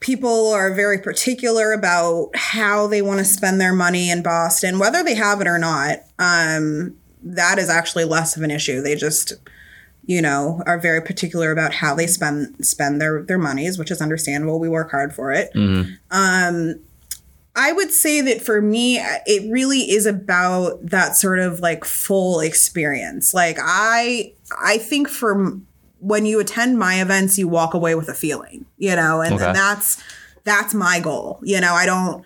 people 0.00 0.52
are 0.52 0.74
very 0.74 0.98
particular 0.98 1.72
about 1.72 2.28
how 2.34 2.86
they 2.86 3.00
want 3.00 3.18
to 3.20 3.24
spend 3.24 3.58
their 3.58 3.72
money 3.72 4.10
in 4.10 4.22
Boston, 4.22 4.78
whether 4.78 5.02
they 5.02 5.14
have 5.14 5.40
it 5.40 5.46
or 5.46 5.56
not. 5.58 6.00
Um 6.18 6.96
that 7.22 7.58
is 7.58 7.70
actually 7.70 8.04
less 8.04 8.36
of 8.36 8.42
an 8.42 8.50
issue. 8.50 8.82
They 8.82 8.94
just 8.96 9.32
you 10.06 10.20
know, 10.22 10.62
are 10.66 10.78
very 10.78 11.00
particular 11.00 11.50
about 11.50 11.72
how 11.72 11.94
they 11.94 12.06
spend 12.06 12.64
spend 12.64 13.00
their 13.00 13.22
their 13.22 13.38
monies, 13.38 13.78
which 13.78 13.90
is 13.90 14.00
understandable. 14.00 14.58
We 14.60 14.68
work 14.68 14.90
hard 14.90 15.14
for 15.14 15.32
it. 15.32 15.50
Um, 16.10 16.80
I 17.56 17.72
would 17.72 17.92
say 17.92 18.20
that 18.20 18.42
for 18.42 18.60
me, 18.60 18.98
it 18.98 19.50
really 19.50 19.90
is 19.90 20.06
about 20.06 20.84
that 20.86 21.16
sort 21.16 21.38
of 21.38 21.60
like 21.60 21.84
full 21.84 22.40
experience. 22.40 23.32
Like 23.32 23.58
I, 23.60 24.32
I 24.62 24.78
think 24.78 25.08
for 25.08 25.58
when 26.00 26.26
you 26.26 26.40
attend 26.40 26.78
my 26.78 27.00
events, 27.00 27.38
you 27.38 27.46
walk 27.48 27.72
away 27.72 27.94
with 27.94 28.08
a 28.08 28.14
feeling, 28.14 28.66
you 28.76 28.94
know, 28.96 29.20
and, 29.20 29.34
Okay. 29.34 29.44
and 29.46 29.54
that's 29.56 30.02
that's 30.42 30.74
my 30.74 31.00
goal. 31.00 31.38
You 31.42 31.60
know, 31.60 31.72
I 31.74 31.86
don't. 31.86 32.24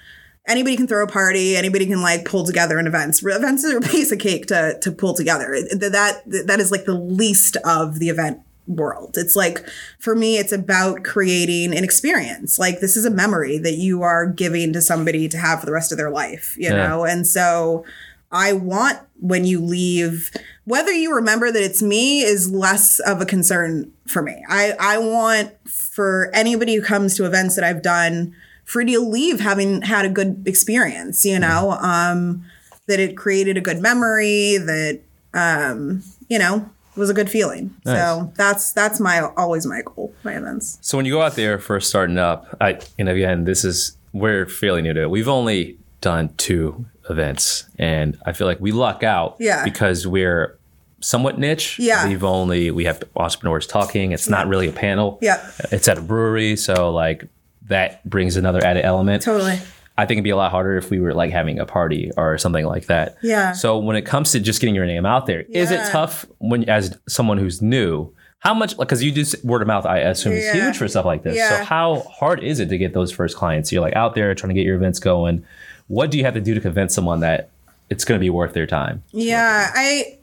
Anybody 0.48 0.76
can 0.76 0.86
throw 0.86 1.04
a 1.04 1.06
party. 1.06 1.56
Anybody 1.56 1.86
can 1.86 2.00
like 2.00 2.24
pull 2.24 2.44
together 2.44 2.78
an 2.78 2.86
events. 2.86 3.22
Events 3.24 3.64
are 3.64 3.76
a 3.76 3.80
piece 3.82 4.10
of 4.10 4.18
cake 4.18 4.46
to 4.46 4.78
to 4.80 4.90
pull 4.90 5.14
together. 5.14 5.56
That 5.72 6.22
that 6.26 6.58
is 6.60 6.70
like 6.72 6.84
the 6.86 6.94
least 6.94 7.56
of 7.64 7.98
the 7.98 8.08
event 8.08 8.40
world. 8.66 9.16
It's 9.16 9.34
like 9.36 9.64
for 9.98 10.14
me 10.14 10.36
it's 10.38 10.52
about 10.52 11.02
creating 11.04 11.76
an 11.76 11.84
experience. 11.84 12.58
Like 12.58 12.80
this 12.80 12.96
is 12.96 13.04
a 13.04 13.10
memory 13.10 13.58
that 13.58 13.76
you 13.76 14.02
are 14.02 14.26
giving 14.26 14.72
to 14.74 14.80
somebody 14.82 15.28
to 15.28 15.38
have 15.38 15.60
for 15.60 15.66
the 15.66 15.72
rest 15.72 15.90
of 15.92 15.98
their 15.98 16.10
life, 16.10 16.54
you 16.58 16.68
Yeah. 16.68 16.88
know? 16.88 17.04
And 17.04 17.26
so 17.26 17.84
I 18.30 18.52
want 18.52 18.98
when 19.20 19.44
you 19.44 19.60
leave 19.60 20.30
whether 20.64 20.92
you 20.92 21.14
remember 21.14 21.50
that 21.50 21.62
it's 21.62 21.80
me 21.80 22.20
is 22.20 22.50
less 22.50 22.98
of 23.00 23.22
a 23.22 23.26
concern 23.26 23.90
for 24.06 24.20
me. 24.22 24.44
I 24.50 24.74
I 24.78 24.98
want 24.98 25.52
for 25.66 26.30
anybody 26.34 26.74
who 26.74 26.82
comes 26.82 27.16
to 27.16 27.24
events 27.24 27.54
that 27.56 27.64
I've 27.64 27.82
done 27.82 28.34
you 28.74 29.00
to 29.00 29.00
leave 29.08 29.40
having 29.40 29.82
had 29.82 30.04
a 30.04 30.08
good 30.08 30.42
experience, 30.46 31.24
you 31.24 31.38
know? 31.38 31.72
Um 31.80 32.44
that 32.86 33.00
it 33.00 33.16
created 33.16 33.56
a 33.56 33.60
good 33.60 33.80
memory 33.80 34.56
that 34.58 35.00
um 35.34 36.02
you 36.28 36.38
know 36.38 36.68
was 36.96 37.10
a 37.10 37.14
good 37.14 37.30
feeling. 37.30 37.74
So 37.84 38.32
that's 38.34 38.72
that's 38.72 38.98
my 38.98 39.20
always 39.36 39.64
my 39.66 39.82
goal, 39.84 40.12
my 40.24 40.36
events. 40.36 40.78
So 40.80 40.96
when 40.98 41.06
you 41.06 41.12
go 41.12 41.22
out 41.22 41.36
there 41.36 41.58
first 41.58 41.88
starting 41.88 42.18
up, 42.18 42.56
I 42.60 42.80
and 42.98 43.08
again, 43.08 43.44
this 43.44 43.64
is 43.64 43.96
we're 44.12 44.46
fairly 44.46 44.82
new 44.82 44.92
to 44.94 45.02
it. 45.02 45.10
We've 45.10 45.28
only 45.28 45.78
done 46.00 46.30
two 46.36 46.86
events, 47.10 47.64
and 47.78 48.18
I 48.26 48.32
feel 48.32 48.46
like 48.46 48.60
we 48.60 48.72
luck 48.72 49.02
out 49.02 49.36
Yeah. 49.38 49.64
because 49.64 50.06
we're 50.06 50.56
somewhat 51.00 51.38
niche. 51.38 51.78
Yeah. 51.78 52.08
we've 52.08 52.24
only 52.24 52.70
we 52.72 52.84
have 52.84 53.02
entrepreneurs 53.14 53.66
talking. 53.66 54.10
It's 54.12 54.28
not 54.28 54.48
really 54.48 54.68
a 54.68 54.72
panel. 54.72 55.18
Yeah. 55.22 55.38
it's 55.70 55.86
at 55.88 55.98
a 55.98 56.02
brewery, 56.02 56.56
so 56.56 56.90
like 56.90 57.26
that 57.68 58.08
brings 58.08 58.36
another 58.36 58.64
added 58.64 58.84
element. 58.84 59.22
Totally. 59.22 59.58
I 59.96 60.06
think 60.06 60.18
it'd 60.18 60.24
be 60.24 60.30
a 60.30 60.36
lot 60.36 60.52
harder 60.52 60.76
if 60.76 60.90
we 60.90 61.00
were 61.00 61.12
like 61.12 61.32
having 61.32 61.58
a 61.58 61.66
party 61.66 62.12
or 62.16 62.38
something 62.38 62.64
like 62.64 62.86
that. 62.86 63.18
Yeah. 63.20 63.52
So 63.52 63.78
when 63.78 63.96
it 63.96 64.02
comes 64.02 64.30
to 64.32 64.40
just 64.40 64.60
getting 64.60 64.76
your 64.76 64.86
name 64.86 65.04
out 65.04 65.26
there, 65.26 65.40
is 65.48 65.72
it 65.72 65.90
tough 65.90 66.24
when 66.38 66.68
as 66.68 66.96
someone 67.08 67.36
who's 67.36 67.60
new? 67.60 68.12
How 68.40 68.54
much 68.54 68.78
like 68.78 68.86
because 68.86 69.02
you 69.02 69.10
do 69.10 69.24
word 69.42 69.60
of 69.60 69.66
mouth, 69.66 69.84
I 69.84 69.98
assume 69.98 70.34
is 70.34 70.52
huge 70.52 70.76
for 70.76 70.86
stuff 70.86 71.04
like 71.04 71.24
this. 71.24 71.36
So 71.48 71.64
how 71.64 72.02
hard 72.02 72.44
is 72.44 72.60
it 72.60 72.68
to 72.68 72.78
get 72.78 72.94
those 72.94 73.10
first 73.10 73.36
clients? 73.36 73.72
You're 73.72 73.82
like 73.82 73.96
out 73.96 74.14
there 74.14 74.32
trying 74.36 74.50
to 74.50 74.54
get 74.54 74.64
your 74.64 74.76
events 74.76 75.00
going. 75.00 75.44
What 75.88 76.12
do 76.12 76.18
you 76.18 76.24
have 76.24 76.34
to 76.34 76.40
do 76.40 76.54
to 76.54 76.60
convince 76.60 76.94
someone 76.94 77.18
that 77.20 77.50
it's 77.90 78.04
going 78.04 78.18
to 78.18 78.22
be 78.22 78.30
worth 78.30 78.52
their 78.52 78.66
time? 78.66 79.02
Yeah, 79.10 79.72
I. 79.74 80.18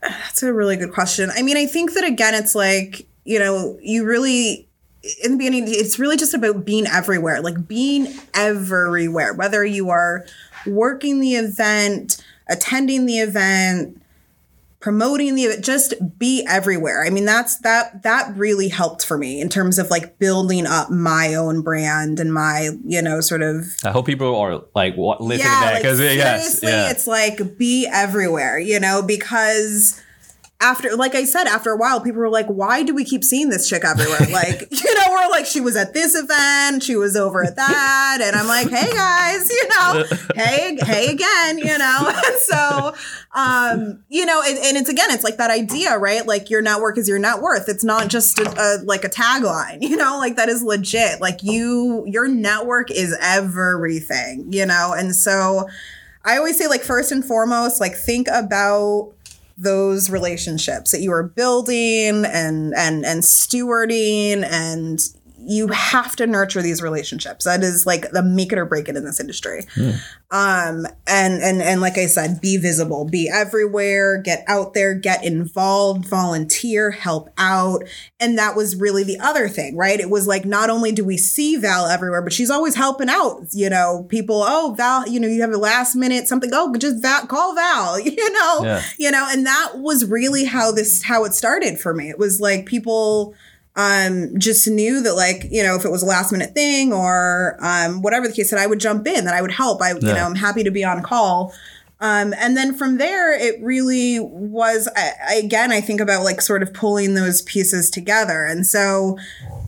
That's 0.00 0.42
a 0.42 0.52
really 0.52 0.76
good 0.76 0.92
question. 0.92 1.30
I 1.34 1.42
mean, 1.42 1.58
I 1.58 1.66
think 1.66 1.92
that 1.94 2.04
again, 2.04 2.34
it's 2.34 2.54
like 2.54 3.06
you 3.24 3.38
know, 3.38 3.78
you 3.82 4.06
really 4.06 4.66
in 5.22 5.32
the 5.32 5.38
beginning, 5.38 5.64
it's 5.66 5.98
really 5.98 6.16
just 6.16 6.34
about 6.34 6.64
being 6.64 6.86
everywhere, 6.86 7.40
like 7.42 7.68
being 7.68 8.08
everywhere, 8.32 9.34
whether 9.34 9.64
you 9.64 9.90
are 9.90 10.26
working 10.66 11.20
the 11.20 11.34
event, 11.34 12.24
attending 12.48 13.06
the 13.06 13.18
event, 13.18 14.00
promoting 14.80 15.34
the 15.34 15.44
event, 15.44 15.64
just 15.64 15.94
be 16.18 16.44
everywhere. 16.48 17.04
I 17.06 17.10
mean, 17.10 17.24
that's 17.24 17.58
that 17.58 18.02
that 18.02 18.36
really 18.36 18.68
helped 18.68 19.04
for 19.04 19.18
me 19.18 19.40
in 19.40 19.48
terms 19.48 19.78
of 19.78 19.90
like 19.90 20.18
building 20.18 20.66
up 20.66 20.90
my 20.90 21.34
own 21.34 21.62
brand 21.62 22.20
and 22.20 22.32
my, 22.32 22.70
you 22.84 23.02
know, 23.02 23.20
sort 23.20 23.42
of 23.42 23.74
I 23.84 23.90
hope 23.90 24.06
people 24.06 24.36
are 24.36 24.62
like 24.74 24.96
wa- 24.96 25.16
listening 25.20 25.44
to 25.46 25.48
that 25.48 25.72
like, 25.74 25.82
because 25.82 26.00
uh, 26.00 26.04
yes, 26.04 26.58
seriously, 26.58 26.68
yeah. 26.68 26.90
it's 26.90 27.06
like 27.06 27.58
be 27.58 27.86
everywhere, 27.90 28.58
you 28.58 28.80
know, 28.80 29.02
because 29.02 30.00
after, 30.64 30.96
like 30.96 31.14
I 31.14 31.24
said, 31.24 31.46
after 31.46 31.70
a 31.70 31.76
while, 31.76 32.00
people 32.00 32.20
were 32.20 32.30
like, 32.30 32.46
"Why 32.46 32.82
do 32.82 32.94
we 32.94 33.04
keep 33.04 33.22
seeing 33.22 33.50
this 33.50 33.68
chick 33.68 33.84
everywhere?" 33.84 34.26
like, 34.30 34.66
you 34.70 34.94
know, 34.94 35.02
we're 35.10 35.28
like, 35.28 35.44
she 35.44 35.60
was 35.60 35.76
at 35.76 35.92
this 35.92 36.14
event, 36.14 36.82
she 36.82 36.96
was 36.96 37.16
over 37.16 37.44
at 37.44 37.56
that, 37.56 38.18
and 38.22 38.34
I'm 38.34 38.46
like, 38.46 38.70
"Hey 38.70 38.90
guys, 38.90 39.50
you 39.50 39.68
know, 39.68 40.04
hey, 40.34 40.78
hey 40.82 41.12
again, 41.12 41.58
you 41.58 41.78
know." 41.78 42.12
And 42.24 42.38
so, 42.38 42.94
um, 43.34 44.04
you 44.08 44.24
know, 44.24 44.42
and, 44.46 44.56
and 44.56 44.76
it's 44.78 44.88
again, 44.88 45.10
it's 45.10 45.24
like 45.24 45.36
that 45.36 45.50
idea, 45.50 45.98
right? 45.98 46.26
Like 46.26 46.48
your 46.48 46.62
network 46.62 46.96
is 46.96 47.06
your 47.08 47.18
net 47.18 47.40
worth. 47.40 47.68
It's 47.68 47.84
not 47.84 48.08
just 48.08 48.38
a, 48.38 48.48
a 48.48 48.84
like 48.84 49.04
a 49.04 49.10
tagline, 49.10 49.82
you 49.82 49.96
know, 49.96 50.16
like 50.18 50.36
that 50.36 50.48
is 50.48 50.62
legit. 50.62 51.20
Like 51.20 51.42
you, 51.42 52.04
your 52.06 52.28
network 52.28 52.90
is 52.90 53.14
everything, 53.20 54.52
you 54.52 54.64
know, 54.64 54.94
and 54.96 55.14
so. 55.14 55.68
I 56.26 56.38
always 56.38 56.56
say, 56.56 56.68
like, 56.68 56.80
first 56.82 57.12
and 57.12 57.22
foremost, 57.22 57.82
like, 57.82 57.94
think 57.94 58.28
about 58.32 59.13
those 59.56 60.10
relationships 60.10 60.90
that 60.90 61.00
you 61.00 61.12
are 61.12 61.22
building 61.22 62.24
and 62.24 62.74
and 62.76 63.04
and 63.04 63.22
stewarding 63.22 64.44
and 64.44 65.00
you 65.46 65.68
have 65.68 66.16
to 66.16 66.26
nurture 66.26 66.62
these 66.62 66.82
relationships. 66.82 67.44
That 67.44 67.62
is 67.62 67.86
like 67.86 68.10
the 68.10 68.22
make 68.22 68.52
it 68.52 68.58
or 68.58 68.64
break 68.64 68.88
it 68.88 68.96
in 68.96 69.04
this 69.04 69.20
industry. 69.20 69.66
Um 70.30 70.86
and 71.06 71.42
and 71.42 71.62
and 71.62 71.80
like 71.80 71.96
i 71.96 72.06
said 72.06 72.40
be 72.40 72.56
visible 72.56 73.04
be 73.04 73.30
everywhere 73.32 74.18
get 74.20 74.42
out 74.48 74.74
there 74.74 74.94
get 74.94 75.24
involved 75.24 76.06
volunteer 76.06 76.90
help 76.90 77.30
out. 77.38 77.84
And 78.18 78.38
that 78.38 78.56
was 78.56 78.76
really 78.76 79.04
the 79.04 79.18
other 79.20 79.48
thing 79.48 79.76
right? 79.76 80.00
It 80.00 80.10
was 80.10 80.26
like 80.26 80.44
not 80.44 80.70
only 80.70 80.92
do 80.92 81.04
we 81.04 81.16
see 81.16 81.56
val 81.56 81.86
everywhere 81.86 82.22
but 82.22 82.32
she's 82.32 82.50
always 82.50 82.74
helping 82.74 83.08
out 83.08 83.46
you 83.52 83.70
know? 83.70 84.06
People 84.08 84.42
oh 84.44 84.74
val 84.76 85.08
you 85.08 85.20
know 85.20 85.28
you 85.28 85.40
have 85.40 85.52
a 85.52 85.58
last 85.58 85.94
minute 85.94 86.26
something. 86.28 86.50
Oh 86.52 86.74
just 86.76 87.02
val 87.02 87.26
call 87.26 87.54
val 87.54 88.00
you 88.00 88.32
know? 88.32 88.60
Yeah. 88.64 88.82
you 88.98 89.10
know 89.10 89.26
and 89.30 89.46
that 89.46 89.74
was 89.76 90.06
really 90.06 90.44
how 90.44 90.72
this 90.72 91.02
how 91.02 91.24
it 91.24 91.34
started 91.34 91.78
for 91.78 91.94
me. 91.94 92.08
It 92.08 92.18
was 92.18 92.40
like 92.40 92.66
people 92.66 93.34
um 93.76 94.30
just 94.38 94.68
knew 94.68 95.02
that 95.02 95.14
like 95.14 95.46
you 95.50 95.62
know 95.62 95.74
if 95.74 95.84
it 95.84 95.90
was 95.90 96.02
a 96.02 96.06
last 96.06 96.30
minute 96.30 96.54
thing 96.54 96.92
or 96.92 97.56
um 97.60 98.02
whatever 98.02 98.28
the 98.28 98.32
case 98.32 98.50
that 98.50 98.60
i 98.60 98.66
would 98.66 98.78
jump 98.78 99.06
in 99.06 99.24
that 99.24 99.34
i 99.34 99.42
would 99.42 99.50
help. 99.50 99.82
I 99.82 99.92
you 99.94 100.00
know 100.00 100.24
i'm 100.24 100.36
happy 100.36 100.62
to 100.62 100.70
be 100.70 100.84
on 100.84 101.02
call. 101.02 101.52
Um 102.00 102.34
and 102.38 102.56
then 102.56 102.74
from 102.74 102.98
there 102.98 103.32
it 103.32 103.60
really 103.62 104.20
was 104.20 104.88
I, 104.96 105.12
I, 105.28 105.34
again 105.36 105.72
i 105.72 105.80
think 105.80 106.00
about 106.00 106.22
like 106.22 106.40
sort 106.40 106.62
of 106.62 106.72
pulling 106.72 107.14
those 107.14 107.42
pieces 107.42 107.90
together. 107.90 108.44
And 108.44 108.66
so 108.66 109.18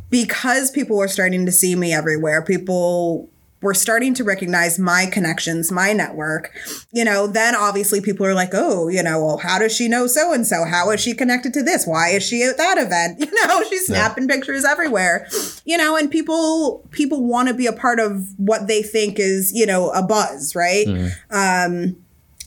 because 0.09 0.71
people 0.71 0.97
were 0.97 1.09
starting 1.09 1.45
to 1.47 1.53
see 1.53 1.75
me 1.75 1.93
everywhere 1.93 2.43
people 2.43 3.29
were 3.67 3.75
starting 3.75 4.15
to 4.15 4.25
recognize 4.25 4.79
my 4.79 5.07
connections, 5.07 5.73
my 5.73 5.93
network, 5.93 6.53
you 6.93 7.05
know, 7.05 7.27
then 7.27 7.55
obviously 7.55 8.01
people 8.01 8.25
are 8.25 8.33
like, 8.33 8.51
oh, 8.53 8.87
you 8.89 9.03
know, 9.03 9.23
well, 9.23 9.39
how 9.39 9.59
does 9.59 9.75
she 9.75 9.89
know 9.89 10.07
so 10.07 10.33
and 10.33 10.47
so? 10.47 10.65
How 10.65 10.91
is 10.91 11.01
she 11.01 11.13
connected 11.15 11.53
to 11.55 11.63
this? 11.63 11.85
Why 11.87 12.11
is 12.11 12.23
she 12.23 12.43
at 12.45 12.57
that 12.57 12.79
event? 12.79 13.19
You 13.27 13.49
know, 13.49 13.63
she's 13.69 13.87
snapping 13.87 14.29
pictures 14.29 14.65
everywhere, 14.65 15.27
you 15.65 15.77
know, 15.77 15.97
and 15.97 16.09
people 16.11 16.87
people 16.93 17.25
want 17.25 17.49
to 17.49 17.55
be 17.55 17.67
a 17.67 17.73
part 17.73 17.99
of 17.99 18.25
what 18.37 18.69
they 18.69 18.83
think 18.83 19.19
is, 19.19 19.53
you 19.53 19.67
know, 19.67 19.91
a 19.91 20.01
buzz, 20.03 20.55
right? 20.55 20.87
Um, 21.31 21.97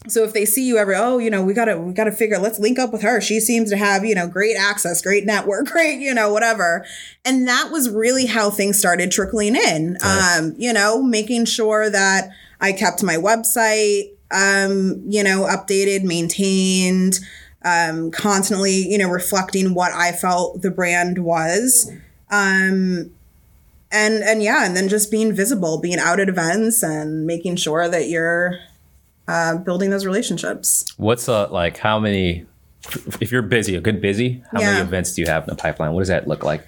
so 0.08 0.24
if 0.24 0.34
they 0.34 0.46
see 0.46 0.66
you 0.66 0.78
every, 0.78 0.96
oh, 0.96 1.18
you 1.18 1.30
know, 1.30 1.44
we 1.44 1.54
gotta 1.54 1.80
we 1.80 1.94
gotta 1.94 2.12
figure, 2.12 2.38
let's 2.38 2.60
link 2.60 2.80
up 2.80 2.92
with 2.92 3.02
her. 3.02 3.20
She 3.22 3.40
seems 3.40 3.70
to 3.70 3.78
have, 3.78 4.06
you 4.06 4.16
know, 4.16 4.28
great 4.28 4.56
access, 4.56 5.02
great 5.02 5.26
network, 5.26 5.66
great, 5.72 6.00
you 6.00 6.14
know, 6.14 6.32
whatever. 6.32 6.86
And 7.26 7.48
that 7.48 7.70
was 7.72 7.90
really 7.90 8.26
how 8.26 8.50
things 8.50 8.80
started 8.80 9.12
trickling 9.12 9.56
in. 9.56 9.98
Um, 10.04 10.56
you 10.58 10.74
know, 10.74 11.02
making 11.02 11.46
sure 11.46 11.90
that 11.90 12.30
I 12.62 12.72
kept 12.72 13.04
my 13.04 13.16
website 13.16 14.12
um, 14.32 15.02
you 15.08 15.24
know, 15.24 15.48
updated, 15.50 16.04
maintained, 16.04 17.20
um, 17.64 18.12
constantly, 18.12 18.88
you 18.88 18.98
know, 18.98 19.10
reflecting 19.10 19.74
what 19.74 19.92
I 19.92 20.12
felt 20.12 20.62
the 20.62 20.72
brand 20.72 21.20
was. 21.20 21.92
Um 22.32 23.12
and 23.92 24.24
and 24.24 24.44
yeah, 24.44 24.66
and 24.66 24.78
then 24.78 24.88
just 24.88 25.10
being 25.10 25.34
visible, 25.34 25.80
being 25.80 25.98
out 25.98 26.20
at 26.20 26.30
events 26.30 26.84
and 26.84 27.26
making 27.26 27.56
sure 27.56 27.90
that 27.90 28.08
you're 28.08 28.60
uh, 29.30 29.58
building 29.58 29.92
those 29.92 30.06
relationships. 30.06 30.92
What's 30.98 31.30
uh 31.30 31.50
like 31.52 31.78
how 31.78 32.00
many? 32.00 32.46
If 33.22 33.32
you're 33.32 33.44
busy, 33.44 33.76
a 33.76 33.82
good 33.82 34.02
busy, 34.02 34.44
how 34.52 34.60
many 34.60 34.82
events 34.82 35.14
do 35.14 35.22
you 35.22 35.28
have 35.28 35.44
in 35.44 35.50
the 35.50 35.56
pipeline? 35.56 35.94
What 35.94 36.02
does 36.02 36.08
that 36.08 36.28
look 36.28 36.44
like? 36.44 36.66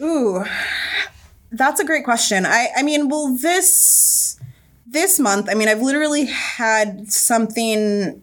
Ooh, 0.00 0.44
that's 1.50 1.80
a 1.80 1.84
great 1.84 2.04
question. 2.04 2.44
I 2.44 2.68
I 2.76 2.82
mean, 2.82 3.08
well, 3.08 3.34
this 3.34 4.38
this 4.86 5.18
month, 5.18 5.48
I 5.48 5.54
mean, 5.54 5.68
I've 5.68 5.80
literally 5.80 6.26
had 6.26 7.10
something 7.10 8.22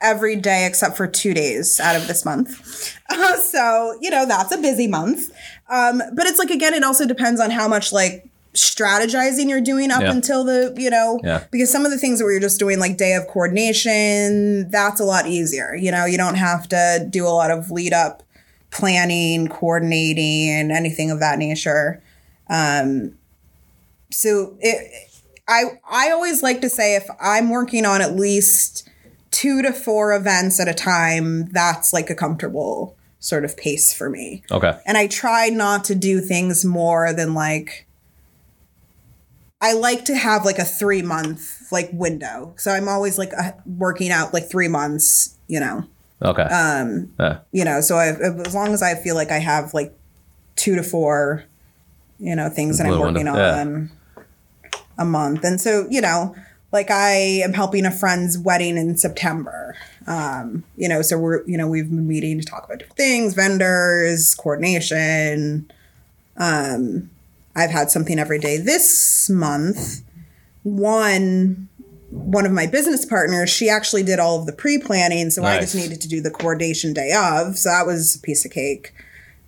every 0.00 0.36
day 0.36 0.66
except 0.66 0.96
for 0.96 1.08
two 1.08 1.34
days 1.34 1.80
out 1.80 1.96
of 1.96 2.06
this 2.06 2.24
month. 2.24 2.94
Uh, 3.10 3.36
so 3.40 3.98
you 4.00 4.10
know 4.10 4.26
that's 4.26 4.52
a 4.52 4.58
busy 4.58 4.86
month. 4.86 5.32
Um, 5.68 6.00
but 6.14 6.26
it's 6.26 6.38
like 6.38 6.50
again, 6.50 6.74
it 6.74 6.84
also 6.84 7.04
depends 7.04 7.40
on 7.40 7.50
how 7.50 7.66
much 7.66 7.92
like 7.92 8.28
strategizing 8.56 9.48
you're 9.48 9.60
doing 9.60 9.90
up 9.90 10.00
Yeah. 10.02 10.10
until 10.10 10.42
the 10.44 10.74
you 10.76 10.88
know 10.90 11.20
Yeah. 11.22 11.44
because 11.50 11.70
some 11.70 11.84
of 11.84 11.90
the 11.92 11.98
things 11.98 12.18
that 12.18 12.24
we're 12.24 12.40
just 12.40 12.58
doing 12.58 12.78
like 12.78 12.96
day 12.96 13.12
of 13.14 13.26
coordination 13.28 14.70
that's 14.70 14.98
a 15.00 15.04
lot 15.04 15.26
easier 15.26 15.74
you 15.76 15.90
know 15.90 16.04
you 16.06 16.16
don't 16.16 16.36
have 16.36 16.68
to 16.70 17.06
do 17.10 17.26
a 17.26 17.28
lot 17.30 17.50
of 17.50 17.70
lead 17.70 17.92
up 17.92 18.22
planning 18.70 19.48
coordinating 19.48 20.70
anything 20.70 21.10
of 21.10 21.20
that 21.20 21.38
nature 21.38 22.02
um 22.48 23.12
so 24.10 24.56
it 24.60 24.90
i 25.48 25.64
i 25.90 26.10
always 26.10 26.42
like 26.42 26.60
to 26.62 26.68
say 26.70 26.96
if 26.96 27.06
i'm 27.20 27.50
working 27.50 27.84
on 27.84 28.00
at 28.00 28.14
least 28.16 28.88
two 29.30 29.60
to 29.62 29.72
four 29.72 30.14
events 30.14 30.58
at 30.60 30.68
a 30.68 30.74
time 30.74 31.46
that's 31.52 31.92
like 31.92 32.08
a 32.10 32.14
comfortable 32.14 32.96
sort 33.18 33.44
of 33.44 33.56
pace 33.56 33.92
for 33.92 34.08
me 34.08 34.42
Okay. 34.52 34.78
and 34.86 34.96
I 34.96 35.08
try 35.08 35.48
not 35.48 35.84
to 35.84 35.94
do 35.96 36.20
things 36.20 36.64
more 36.64 37.12
than 37.12 37.34
like 37.34 37.85
I 39.66 39.72
like 39.72 40.04
to 40.04 40.14
have 40.16 40.44
like 40.44 40.58
a 40.58 40.64
3 40.64 41.02
month 41.02 41.72
like 41.72 41.90
window. 41.92 42.54
So 42.56 42.70
I'm 42.70 42.88
always 42.88 43.18
like 43.18 43.32
uh, 43.36 43.52
working 43.66 44.10
out 44.12 44.32
like 44.32 44.48
3 44.48 44.68
months, 44.68 45.36
you 45.48 45.58
know. 45.58 45.84
Okay. 46.22 46.42
Um, 46.42 47.12
Yeah. 47.18 47.38
you 47.50 47.64
know, 47.64 47.80
so 47.80 47.96
I, 47.96 48.06
as 48.46 48.54
long 48.54 48.72
as 48.72 48.82
I 48.82 48.94
feel 48.94 49.16
like 49.16 49.30
I 49.30 49.38
have 49.38 49.74
like 49.74 49.92
two 50.54 50.76
to 50.76 50.82
four, 50.82 51.44
you 52.18 52.36
know, 52.36 52.48
things 52.48 52.78
that 52.78 52.86
I'm 52.86 52.98
working 52.98 53.24
window, 53.26 53.34
yeah. 53.36 53.60
on 53.60 53.90
a 54.98 55.04
month. 55.04 55.44
And 55.44 55.60
so, 55.60 55.86
you 55.90 56.00
know, 56.00 56.34
like 56.72 56.90
I 56.90 57.40
am 57.44 57.52
helping 57.52 57.84
a 57.86 57.90
friend's 57.90 58.38
wedding 58.38 58.76
in 58.76 58.96
September. 58.96 59.76
Um, 60.06 60.62
you 60.76 60.88
know, 60.88 61.02
so 61.02 61.18
we're, 61.18 61.44
you 61.44 61.58
know, 61.58 61.66
we've 61.66 61.90
been 61.90 62.06
meeting 62.06 62.40
to 62.40 62.46
talk 62.46 62.64
about 62.64 62.78
different 62.78 62.96
things, 62.96 63.34
vendors, 63.34 64.34
coordination. 64.36 65.70
Um, 66.36 67.10
I've 67.56 67.70
had 67.70 67.90
something 67.90 68.18
every 68.18 68.38
day 68.38 68.58
this 68.58 69.28
month. 69.30 70.02
One, 70.62 71.68
one 72.10 72.44
of 72.44 72.52
my 72.52 72.66
business 72.66 73.04
partners, 73.04 73.48
she 73.50 73.68
actually 73.68 74.02
did 74.02 74.18
all 74.20 74.38
of 74.38 74.46
the 74.46 74.52
pre-planning, 74.52 75.30
so 75.30 75.42
I 75.42 75.58
just 75.60 75.74
needed 75.74 76.00
to 76.02 76.08
do 76.08 76.20
the 76.20 76.30
coordination 76.30 76.92
day 76.92 77.12
of. 77.12 77.56
So 77.56 77.70
that 77.70 77.86
was 77.86 78.16
a 78.16 78.20
piece 78.20 78.44
of 78.44 78.50
cake. 78.52 78.92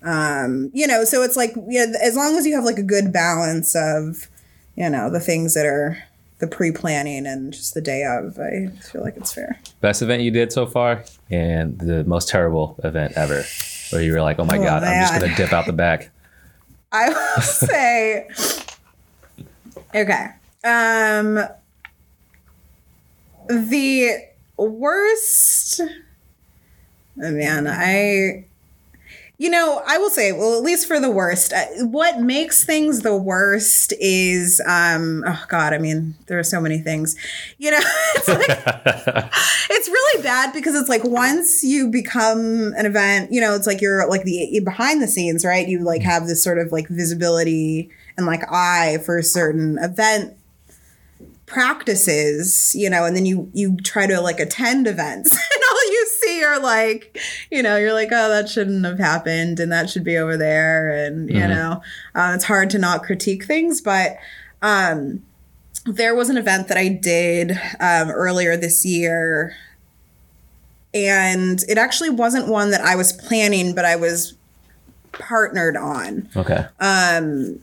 Um, 0.02 0.70
you 0.72 0.86
know, 0.86 1.04
so 1.04 1.22
it's 1.22 1.36
like 1.36 1.52
yeah, 1.68 1.86
as 2.02 2.16
long 2.16 2.36
as 2.36 2.46
you 2.46 2.54
have 2.54 2.64
like 2.64 2.78
a 2.78 2.82
good 2.84 3.12
balance 3.12 3.74
of, 3.76 4.28
you 4.76 4.88
know, 4.88 5.10
the 5.10 5.20
things 5.20 5.54
that 5.54 5.66
are 5.66 5.98
the 6.38 6.46
pre-planning 6.46 7.26
and 7.26 7.52
just 7.52 7.74
the 7.74 7.80
day 7.80 8.04
of, 8.04 8.38
I 8.38 8.68
feel 8.80 9.02
like 9.02 9.16
it's 9.16 9.32
fair. 9.34 9.58
Best 9.80 10.00
event 10.02 10.22
you 10.22 10.30
did 10.30 10.52
so 10.52 10.66
far, 10.66 11.02
and 11.30 11.76
the 11.80 12.04
most 12.04 12.28
terrible 12.28 12.78
event 12.84 13.14
ever, 13.16 13.42
where 13.90 14.00
you 14.02 14.12
were 14.12 14.22
like, 14.22 14.38
"Oh 14.38 14.44
my 14.44 14.56
Oh, 14.56 14.62
god, 14.62 14.84
I'm 14.84 15.00
just 15.00 15.20
gonna 15.20 15.34
dip 15.34 15.52
out 15.52 15.66
the 15.66 15.72
back." 15.72 16.10
I 16.90 17.08
will 17.10 17.42
say, 17.42 18.28
okay. 19.94 20.28
Um, 20.64 21.38
the 23.48 24.28
worst, 24.56 25.80
oh 25.80 25.86
man, 27.16 27.66
I, 27.66 28.47
you 29.40 29.48
know, 29.48 29.80
I 29.86 29.98
will 29.98 30.10
say, 30.10 30.32
well, 30.32 30.56
at 30.56 30.64
least 30.64 30.88
for 30.88 30.98
the 30.98 31.10
worst, 31.10 31.52
uh, 31.52 31.64
what 31.82 32.18
makes 32.18 32.64
things 32.64 33.02
the 33.02 33.16
worst 33.16 33.92
is, 34.00 34.60
um, 34.66 35.22
oh 35.24 35.44
God, 35.48 35.72
I 35.72 35.78
mean, 35.78 36.16
there 36.26 36.40
are 36.40 36.44
so 36.44 36.60
many 36.60 36.78
things, 36.78 37.14
you 37.56 37.70
know, 37.70 37.78
it's 38.16 38.26
like, 38.28 38.48
it's 39.70 39.88
really 39.88 40.22
bad 40.24 40.52
because 40.52 40.74
it's 40.74 40.88
like 40.88 41.04
once 41.04 41.62
you 41.62 41.88
become 41.88 42.74
an 42.76 42.84
event, 42.84 43.32
you 43.32 43.40
know, 43.40 43.54
it's 43.54 43.66
like 43.66 43.80
you're 43.80 44.08
like 44.08 44.24
the 44.24 44.48
you're 44.50 44.64
behind 44.64 45.00
the 45.00 45.08
scenes, 45.08 45.44
right? 45.44 45.68
You 45.68 45.84
like 45.84 46.02
have 46.02 46.26
this 46.26 46.42
sort 46.42 46.58
of 46.58 46.72
like 46.72 46.88
visibility 46.88 47.90
and 48.16 48.26
like 48.26 48.42
eye 48.50 48.98
for 49.06 49.22
certain 49.22 49.78
event 49.78 50.36
practices, 51.48 52.74
you 52.74 52.90
know, 52.90 53.04
and 53.04 53.16
then 53.16 53.24
you 53.24 53.50
you 53.54 53.76
try 53.78 54.06
to 54.06 54.20
like 54.20 54.40
attend 54.40 54.86
events. 54.86 55.30
And 55.67 55.67
all 56.38 56.54
you 56.54 56.58
see 56.58 56.60
are 56.60 56.60
like, 56.60 57.18
you 57.50 57.62
know, 57.62 57.76
you're 57.76 57.92
like, 57.92 58.08
oh, 58.12 58.28
that 58.28 58.48
shouldn't 58.48 58.84
have 58.84 58.98
happened 58.98 59.60
and 59.60 59.70
that 59.72 59.90
should 59.90 60.04
be 60.04 60.16
over 60.16 60.36
there, 60.36 60.90
and 60.90 61.28
you 61.28 61.46
know, 61.46 61.82
uh, 62.14 62.32
it's 62.34 62.44
hard 62.44 62.70
to 62.70 62.78
not 62.78 63.02
critique 63.02 63.44
things, 63.44 63.80
but 63.80 64.16
um 64.62 65.22
there 65.86 66.14
was 66.14 66.28
an 66.28 66.36
event 66.36 66.68
that 66.68 66.76
I 66.76 66.88
did 66.88 67.52
um, 67.80 68.10
earlier 68.10 68.56
this 68.56 68.84
year, 68.84 69.56
and 70.92 71.62
it 71.68 71.78
actually 71.78 72.10
wasn't 72.10 72.48
one 72.48 72.70
that 72.72 72.82
I 72.82 72.94
was 72.94 73.12
planning, 73.12 73.74
but 73.74 73.84
I 73.86 73.96
was 73.96 74.34
partnered 75.12 75.76
on. 75.76 76.28
okay. 76.36 76.66
Um, 76.80 77.60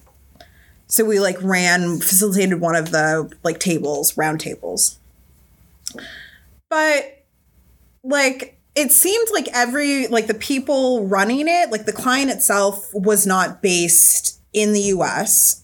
so 0.87 1.05
we 1.05 1.19
like 1.19 1.41
ran, 1.41 1.99
facilitated 1.99 2.59
one 2.61 2.75
of 2.75 2.91
the 2.91 3.31
like 3.43 3.59
tables, 3.59 4.17
round 4.17 4.39
tables. 4.39 4.97
But 6.69 7.25
like 8.03 8.54
it 8.75 8.91
seemed 8.91 9.27
like 9.33 9.47
every 9.53 10.07
like 10.07 10.27
the 10.27 10.33
people 10.33 11.05
running 11.07 11.47
it, 11.47 11.71
like 11.71 11.85
the 11.85 11.93
client 11.93 12.31
itself 12.31 12.89
was 12.93 13.25
not 13.25 13.61
based 13.61 14.39
in 14.53 14.73
the 14.73 14.81
US. 14.81 15.63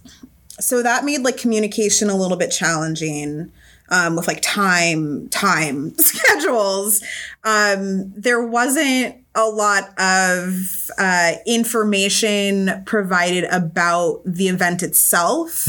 So 0.60 0.84
that 0.84 1.04
made 1.06 1.21
like 1.21 1.38
communication 1.38 2.10
a 2.10 2.15
little 2.15 2.38
bit 2.38 2.52
challenging. 2.52 3.52
Um, 3.93 4.15
with 4.15 4.26
like 4.26 4.39
time 4.41 5.28
time 5.30 5.93
schedules 5.97 7.04
um, 7.43 8.13
there 8.15 8.41
wasn't 8.41 9.17
a 9.36 9.45
lot 9.45 9.97
of 10.00 10.89
uh, 10.97 11.34
information 11.45 12.84
provided 12.86 13.45
about 13.45 14.21
the 14.26 14.47
event 14.47 14.84
itself 14.84 15.67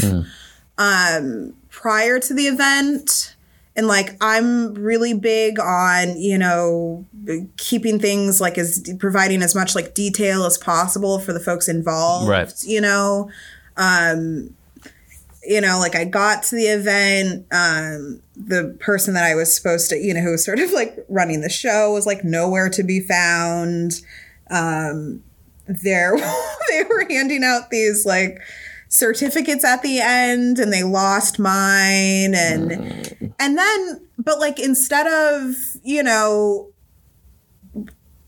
um, 0.77 1.53
prior 1.69 2.19
to 2.19 2.33
the 2.33 2.47
event. 2.47 3.35
And 3.75 3.87
like, 3.87 4.15
I'm 4.21 4.73
really 4.73 5.13
big 5.13 5.59
on, 5.59 6.17
you 6.17 6.37
know, 6.37 7.05
keeping 7.57 7.99
things 7.99 8.39
like 8.41 8.57
as 8.57 8.89
providing 8.99 9.41
as 9.41 9.55
much 9.55 9.75
like 9.75 9.93
detail 9.93 10.43
as 10.45 10.57
possible 10.57 11.19
for 11.19 11.33
the 11.33 11.39
folks 11.39 11.67
involved, 11.67 12.27
Right. 12.29 12.53
you 12.63 12.81
know. 12.81 13.29
Um, 13.77 14.55
you 15.45 15.59
know, 15.59 15.77
like 15.77 15.93
I 15.95 16.05
got 16.05 16.43
to 16.43 16.55
the 16.55 16.67
event, 16.67 17.45
um, 17.51 18.21
the 18.37 18.77
person 18.79 19.13
that 19.15 19.25
I 19.25 19.35
was 19.35 19.53
supposed 19.53 19.89
to, 19.89 19.97
you 19.97 20.13
know, 20.13 20.21
who 20.21 20.31
was 20.31 20.45
sort 20.45 20.59
of 20.59 20.71
like 20.71 21.05
running 21.09 21.41
the 21.41 21.49
show 21.49 21.91
was 21.91 22.05
like 22.05 22.23
nowhere 22.23 22.69
to 22.69 22.81
be 22.83 23.01
found. 23.01 23.99
Um, 24.49 25.21
there, 25.67 26.15
they 26.69 26.83
were 26.83 27.05
handing 27.09 27.43
out 27.43 27.71
these 27.71 28.05
like 28.05 28.39
certificates 28.87 29.65
at 29.65 29.81
the 29.81 29.99
end 29.99 30.59
and 30.59 30.71
they 30.71 30.83
lost 30.83 31.39
mine 31.39 32.35
and, 32.35 33.33
and 33.39 33.57
then, 33.57 34.01
but 34.17 34.39
like 34.39 34.59
instead 34.59 35.07
of, 35.07 35.55
you 35.83 36.03
know, 36.03 36.69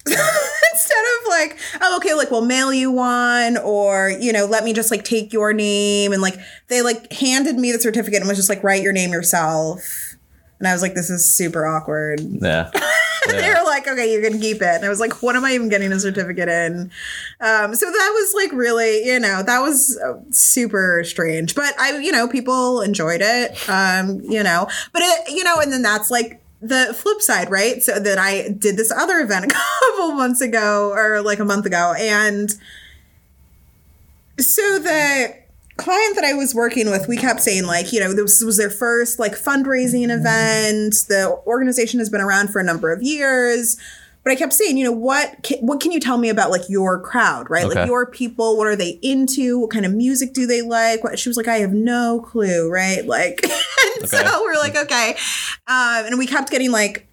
instead 0.74 1.04
of 1.22 1.28
like 1.30 1.58
oh 1.82 1.98
okay 1.98 2.14
like 2.14 2.30
we'll 2.30 2.46
mail 2.46 2.72
you 2.74 2.92
one 2.92 3.58
or 3.58 4.12
you 4.20 4.32
know 4.32 4.46
let 4.46 4.64
me 4.64 4.72
just 4.74 4.92
like 4.92 5.04
take 5.04 5.34
your 5.34 5.52
name. 5.54 6.14
And 6.14 6.22
like 6.22 6.36
they 6.68 6.82
like 6.82 7.12
handed 7.12 7.56
me 7.56 7.72
the 7.72 7.80
certificate 7.80 8.20
and 8.20 8.28
was 8.28 8.38
just 8.38 8.50
like 8.50 8.64
write 8.64 8.84
your 8.84 8.94
name 8.94 9.12
yourself. 9.12 9.82
And 10.60 10.68
i 10.68 10.74
was 10.74 10.82
like 10.82 10.94
this 10.94 11.10
is 11.10 11.34
super 11.36 11.66
awkward. 11.66 12.20
Yeah. 12.22 12.70
they 13.28 13.40
Yeah. 13.40 13.60
were 13.60 13.66
like 13.66 13.88
okay 13.88 14.14
you 14.14 14.22
can 14.22 14.40
keep 14.40 14.58
it. 14.58 14.64
And 14.76 14.86
i 14.86 14.90
was 14.90 15.00
like 15.00 15.24
what 15.24 15.36
am 15.36 15.44
i 15.44 15.54
even 15.54 15.70
getting 15.70 15.92
a 15.92 16.00
certificate 16.00 16.50
in? 16.50 16.92
Um 17.42 17.74
so 17.76 17.86
that 17.88 18.12
was 18.14 18.34
like 18.36 18.52
really 18.54 19.06
you 19.06 19.20
know 19.20 19.42
that 19.42 19.60
was 19.62 20.00
uh, 20.06 20.20
super 20.30 21.04
strange. 21.04 21.56
But 21.56 21.74
i 21.80 21.98
you 21.98 22.12
know 22.12 22.28
people 22.28 22.82
enjoyed 22.82 23.22
it 23.24 23.70
um 23.70 24.22
you 24.22 24.44
know. 24.44 24.68
But 24.94 25.02
it 25.04 25.32
you 25.32 25.44
know 25.44 25.56
and 25.60 25.74
then 25.74 25.82
that's 25.82 26.12
like 26.12 26.42
the 26.68 26.94
flip 26.94 27.22
side 27.22 27.50
right 27.50 27.84
so 27.84 28.00
that 28.00 28.18
i 28.18 28.50
did 28.50 28.78
this 28.78 28.92
other 28.92 29.20
event 29.20 29.46
a 29.46 29.48
couple 29.90 30.12
months 30.14 30.42
ago 30.42 30.92
or 30.94 31.22
like 31.22 31.40
a 31.40 31.46
month 31.46 31.66
ago 31.66 31.94
and 31.98 32.56
so 34.40 34.80
the 34.80 35.36
client 35.78 36.16
that 36.16 36.24
I 36.24 36.34
was 36.34 36.56
working 36.56 36.90
with, 36.90 37.08
we 37.08 37.18
kept 37.18 37.42
saying 37.42 37.66
like, 37.66 37.92
you 37.92 38.00
know, 38.00 38.14
this 38.14 38.42
was 38.44 38.58
their 38.58 38.70
first 38.70 39.20
like 39.20 39.34
fundraising 39.34 40.08
mm-hmm. 40.08 40.20
event. 40.20 40.96
The 41.08 41.42
organization 41.46 42.00
has 42.00 42.10
been 42.10 42.22
around 42.22 42.50
for 42.50 42.60
a 42.60 42.64
number 42.64 42.92
of 42.92 43.02
years. 43.04 43.78
But 44.26 44.32
I 44.32 44.36
kept 44.38 44.54
saying, 44.54 44.76
you 44.76 44.84
know, 44.84 44.92
what 44.92 45.44
can, 45.44 45.60
what 45.60 45.80
can 45.80 45.92
you 45.92 46.00
tell 46.00 46.18
me 46.18 46.30
about 46.30 46.50
like 46.50 46.68
your 46.68 47.00
crowd, 47.00 47.48
right? 47.48 47.68
Like 47.68 47.86
your 47.88 48.08
people, 48.08 48.58
what 48.58 48.66
are 48.66 48.76
they 48.76 48.98
into? 49.04 49.60
What 49.60 49.70
kind 49.70 49.86
of 49.86 49.94
music 49.94 50.34
do 50.34 50.48
they 50.48 50.64
like? 50.64 51.04
What, 51.04 51.20
she 51.20 51.30
was 51.30 51.38
like, 51.38 51.48
I 51.48 51.58
have 51.58 51.74
no 51.74 52.22
clue, 52.22 52.68
right? 52.72 53.06
Like, 53.06 53.42
and 53.44 53.52
Okay. 54.00 54.08
so 54.08 54.42
we're 54.44 54.58
like, 54.58 54.76
okay. 54.76 55.12
Um, 55.68 56.06
and 56.08 56.18
we 56.18 56.26
kept 56.26 56.50
getting 56.50 56.72
like 56.72 57.08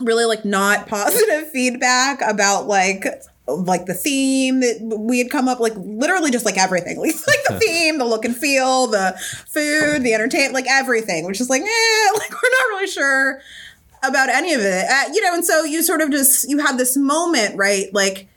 really 0.00 0.24
like 0.24 0.44
not 0.44 0.86
positive 0.88 1.50
feedback 1.52 2.20
about 2.20 2.66
like 2.66 3.06
like 3.46 3.84
the 3.86 3.94
theme 3.94 4.60
that 4.60 4.80
we 4.98 5.18
had 5.18 5.30
come 5.30 5.48
up 5.48 5.60
like 5.60 5.74
literally 5.76 6.30
just 6.30 6.46
like 6.46 6.56
everything 6.56 6.98
like, 6.98 7.14
like 7.26 7.44
the 7.46 7.58
theme 7.60 7.98
the 7.98 8.04
look 8.04 8.24
and 8.24 8.34
feel 8.34 8.86
the 8.86 9.14
food 9.46 10.02
the 10.02 10.14
entertainment 10.14 10.54
like 10.54 10.64
everything 10.66 11.26
which 11.26 11.42
is 11.42 11.50
like 11.50 11.60
eh, 11.60 12.10
like 12.18 12.30
we're 12.30 12.50
not 12.50 12.68
really 12.70 12.86
sure 12.86 13.40
about 14.10 14.28
any 14.28 14.52
of 14.52 14.60
it 14.60 14.84
uh, 14.90 15.10
you 15.12 15.22
know 15.22 15.34
and 15.34 15.44
so 15.44 15.64
you 15.64 15.82
sort 15.82 16.00
of 16.00 16.10
just 16.10 16.48
you 16.48 16.58
have 16.58 16.78
this 16.78 16.96
moment 16.96 17.56
right 17.56 17.86
like 17.92 18.28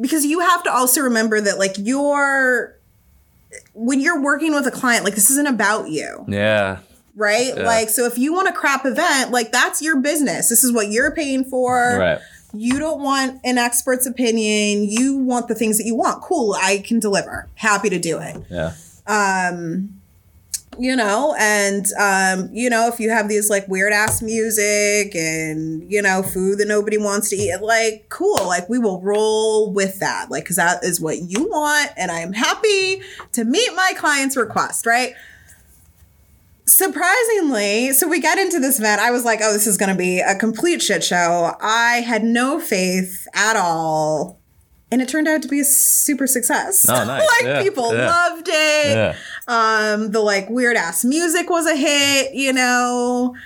because 0.00 0.24
you 0.26 0.40
have 0.40 0.62
to 0.62 0.70
also 0.72 1.00
remember 1.00 1.40
that 1.40 1.58
like 1.58 1.74
you're 1.78 2.76
when 3.72 4.00
you're 4.00 4.20
working 4.20 4.52
with 4.54 4.66
a 4.66 4.70
client 4.70 5.04
like 5.04 5.14
this 5.14 5.30
isn't 5.30 5.46
about 5.46 5.88
you 5.88 6.24
Yeah. 6.28 6.78
right? 7.14 7.54
Yeah. 7.56 7.62
Like, 7.64 7.88
so 7.88 8.04
if 8.04 8.18
you 8.18 8.34
want 8.34 8.48
a 8.48 8.52
crap 8.52 8.84
event, 8.84 9.30
like 9.30 9.50
that's 9.52 9.80
your 9.80 10.00
business. 10.00 10.50
This 10.50 10.62
is 10.62 10.72
what 10.72 10.88
you're 10.90 11.10
paying 11.12 11.44
for. 11.44 11.96
Right. 11.98 12.18
You 12.52 12.78
don't 12.78 13.00
want 13.02 13.40
an 13.44 13.56
expert's 13.58 14.06
opinion. 14.06 14.84
You 14.84 15.16
want 15.16 15.48
the 15.48 15.54
things 15.54 15.78
that 15.78 15.84
you 15.84 15.94
want. 15.94 16.22
Cool, 16.22 16.54
I 16.60 16.78
can 16.86 17.00
deliver. 17.00 17.48
Happy 17.54 17.88
to 17.88 17.98
do 17.98 18.18
it. 18.18 18.36
Yeah. 18.50 18.72
Um, 19.06 20.00
you 20.78 20.96
know, 20.96 21.34
and 21.38 21.86
um, 21.98 22.50
you 22.52 22.70
know, 22.70 22.88
if 22.88 23.00
you 23.00 23.10
have 23.10 23.28
these 23.28 23.50
like 23.50 23.66
weird 23.68 23.92
ass 23.92 24.22
music 24.22 25.14
and 25.14 25.90
you 25.90 26.02
know, 26.02 26.22
food 26.22 26.58
that 26.58 26.68
nobody 26.68 26.98
wants 26.98 27.30
to 27.30 27.36
eat, 27.36 27.60
like 27.62 28.06
cool, 28.08 28.46
like 28.46 28.68
we 28.68 28.78
will 28.78 29.00
roll 29.00 29.72
with 29.72 29.98
that. 30.00 30.30
Like 30.30 30.46
cuz 30.46 30.56
that 30.56 30.84
is 30.84 31.00
what 31.00 31.18
you 31.18 31.48
want 31.48 31.90
and 31.96 32.10
I 32.10 32.20
am 32.20 32.32
happy 32.32 33.02
to 33.32 33.44
meet 33.44 33.70
my 33.74 33.92
client's 33.96 34.36
request, 34.36 34.86
right? 34.86 35.14
surprisingly, 36.66 37.92
so 37.92 38.08
we 38.08 38.20
got 38.20 38.38
into 38.38 38.58
this 38.58 38.78
event. 38.78 39.00
I 39.00 39.10
was 39.10 39.24
like, 39.24 39.40
oh, 39.42 39.52
this 39.52 39.66
is 39.66 39.76
going 39.76 39.88
to 39.90 39.96
be 39.98 40.20
a 40.20 40.34
complete 40.34 40.82
shit 40.82 41.02
show. 41.02 41.54
I 41.60 42.00
had 42.06 42.24
no 42.24 42.60
faith 42.60 43.26
at 43.34 43.56
all. 43.56 44.38
And 44.90 45.02
it 45.02 45.08
turned 45.08 45.26
out 45.26 45.42
to 45.42 45.48
be 45.48 45.60
a 45.60 45.64
super 45.64 46.26
success. 46.26 46.86
Oh, 46.88 47.04
nice. 47.04 47.26
like 47.40 47.42
Yeah, 47.42 47.62
people 47.62 47.92
yeah. 47.94 48.06
loved 48.06 48.48
it. 48.48 48.96
Yeah. 48.96 49.16
Um, 49.48 50.10
the 50.10 50.20
like 50.20 50.50
weird 50.50 50.76
ass 50.76 51.04
music 51.04 51.48
was 51.48 51.66
a 51.66 51.76
hit, 51.76 52.34
you 52.34 52.52
know. 52.52 53.36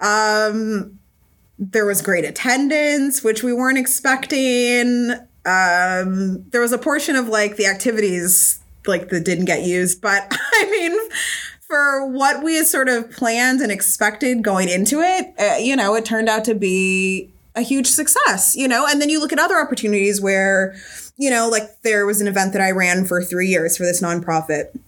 Um, 0.00 0.98
there 1.58 1.86
was 1.86 2.02
great 2.02 2.24
attendance, 2.24 3.22
which 3.22 3.42
we 3.42 3.52
weren't 3.52 3.78
expecting. 3.78 5.12
Um, 5.44 6.44
there 6.50 6.60
was 6.60 6.72
a 6.72 6.78
portion 6.78 7.16
of 7.16 7.28
like 7.28 7.56
the 7.56 7.66
activities 7.66 8.60
like 8.86 9.08
that 9.08 9.24
didn't 9.24 9.46
get 9.46 9.62
used, 9.62 10.00
but 10.00 10.26
I 10.54 10.70
mean, 10.70 10.98
for 11.60 12.06
what 12.06 12.42
we 12.42 12.56
had 12.56 12.66
sort 12.66 12.88
of 12.88 13.10
planned 13.10 13.60
and 13.60 13.72
expected 13.72 14.42
going 14.42 14.68
into 14.68 15.00
it, 15.00 15.34
uh, 15.38 15.56
you 15.56 15.76
know, 15.76 15.94
it 15.94 16.04
turned 16.04 16.28
out 16.28 16.44
to 16.44 16.54
be 16.54 17.30
a 17.54 17.62
huge 17.62 17.86
success, 17.86 18.54
you 18.54 18.68
know. 18.68 18.86
And 18.86 19.00
then 19.00 19.08
you 19.08 19.18
look 19.18 19.32
at 19.32 19.38
other 19.38 19.58
opportunities 19.58 20.20
where, 20.20 20.76
you 21.16 21.30
know, 21.30 21.48
like 21.48 21.82
there 21.82 22.06
was 22.06 22.20
an 22.20 22.28
event 22.28 22.52
that 22.52 22.62
I 22.62 22.70
ran 22.70 23.06
for 23.06 23.22
three 23.22 23.48
years 23.48 23.76
for 23.76 23.84
this 23.84 24.02
nonprofit. 24.02 24.78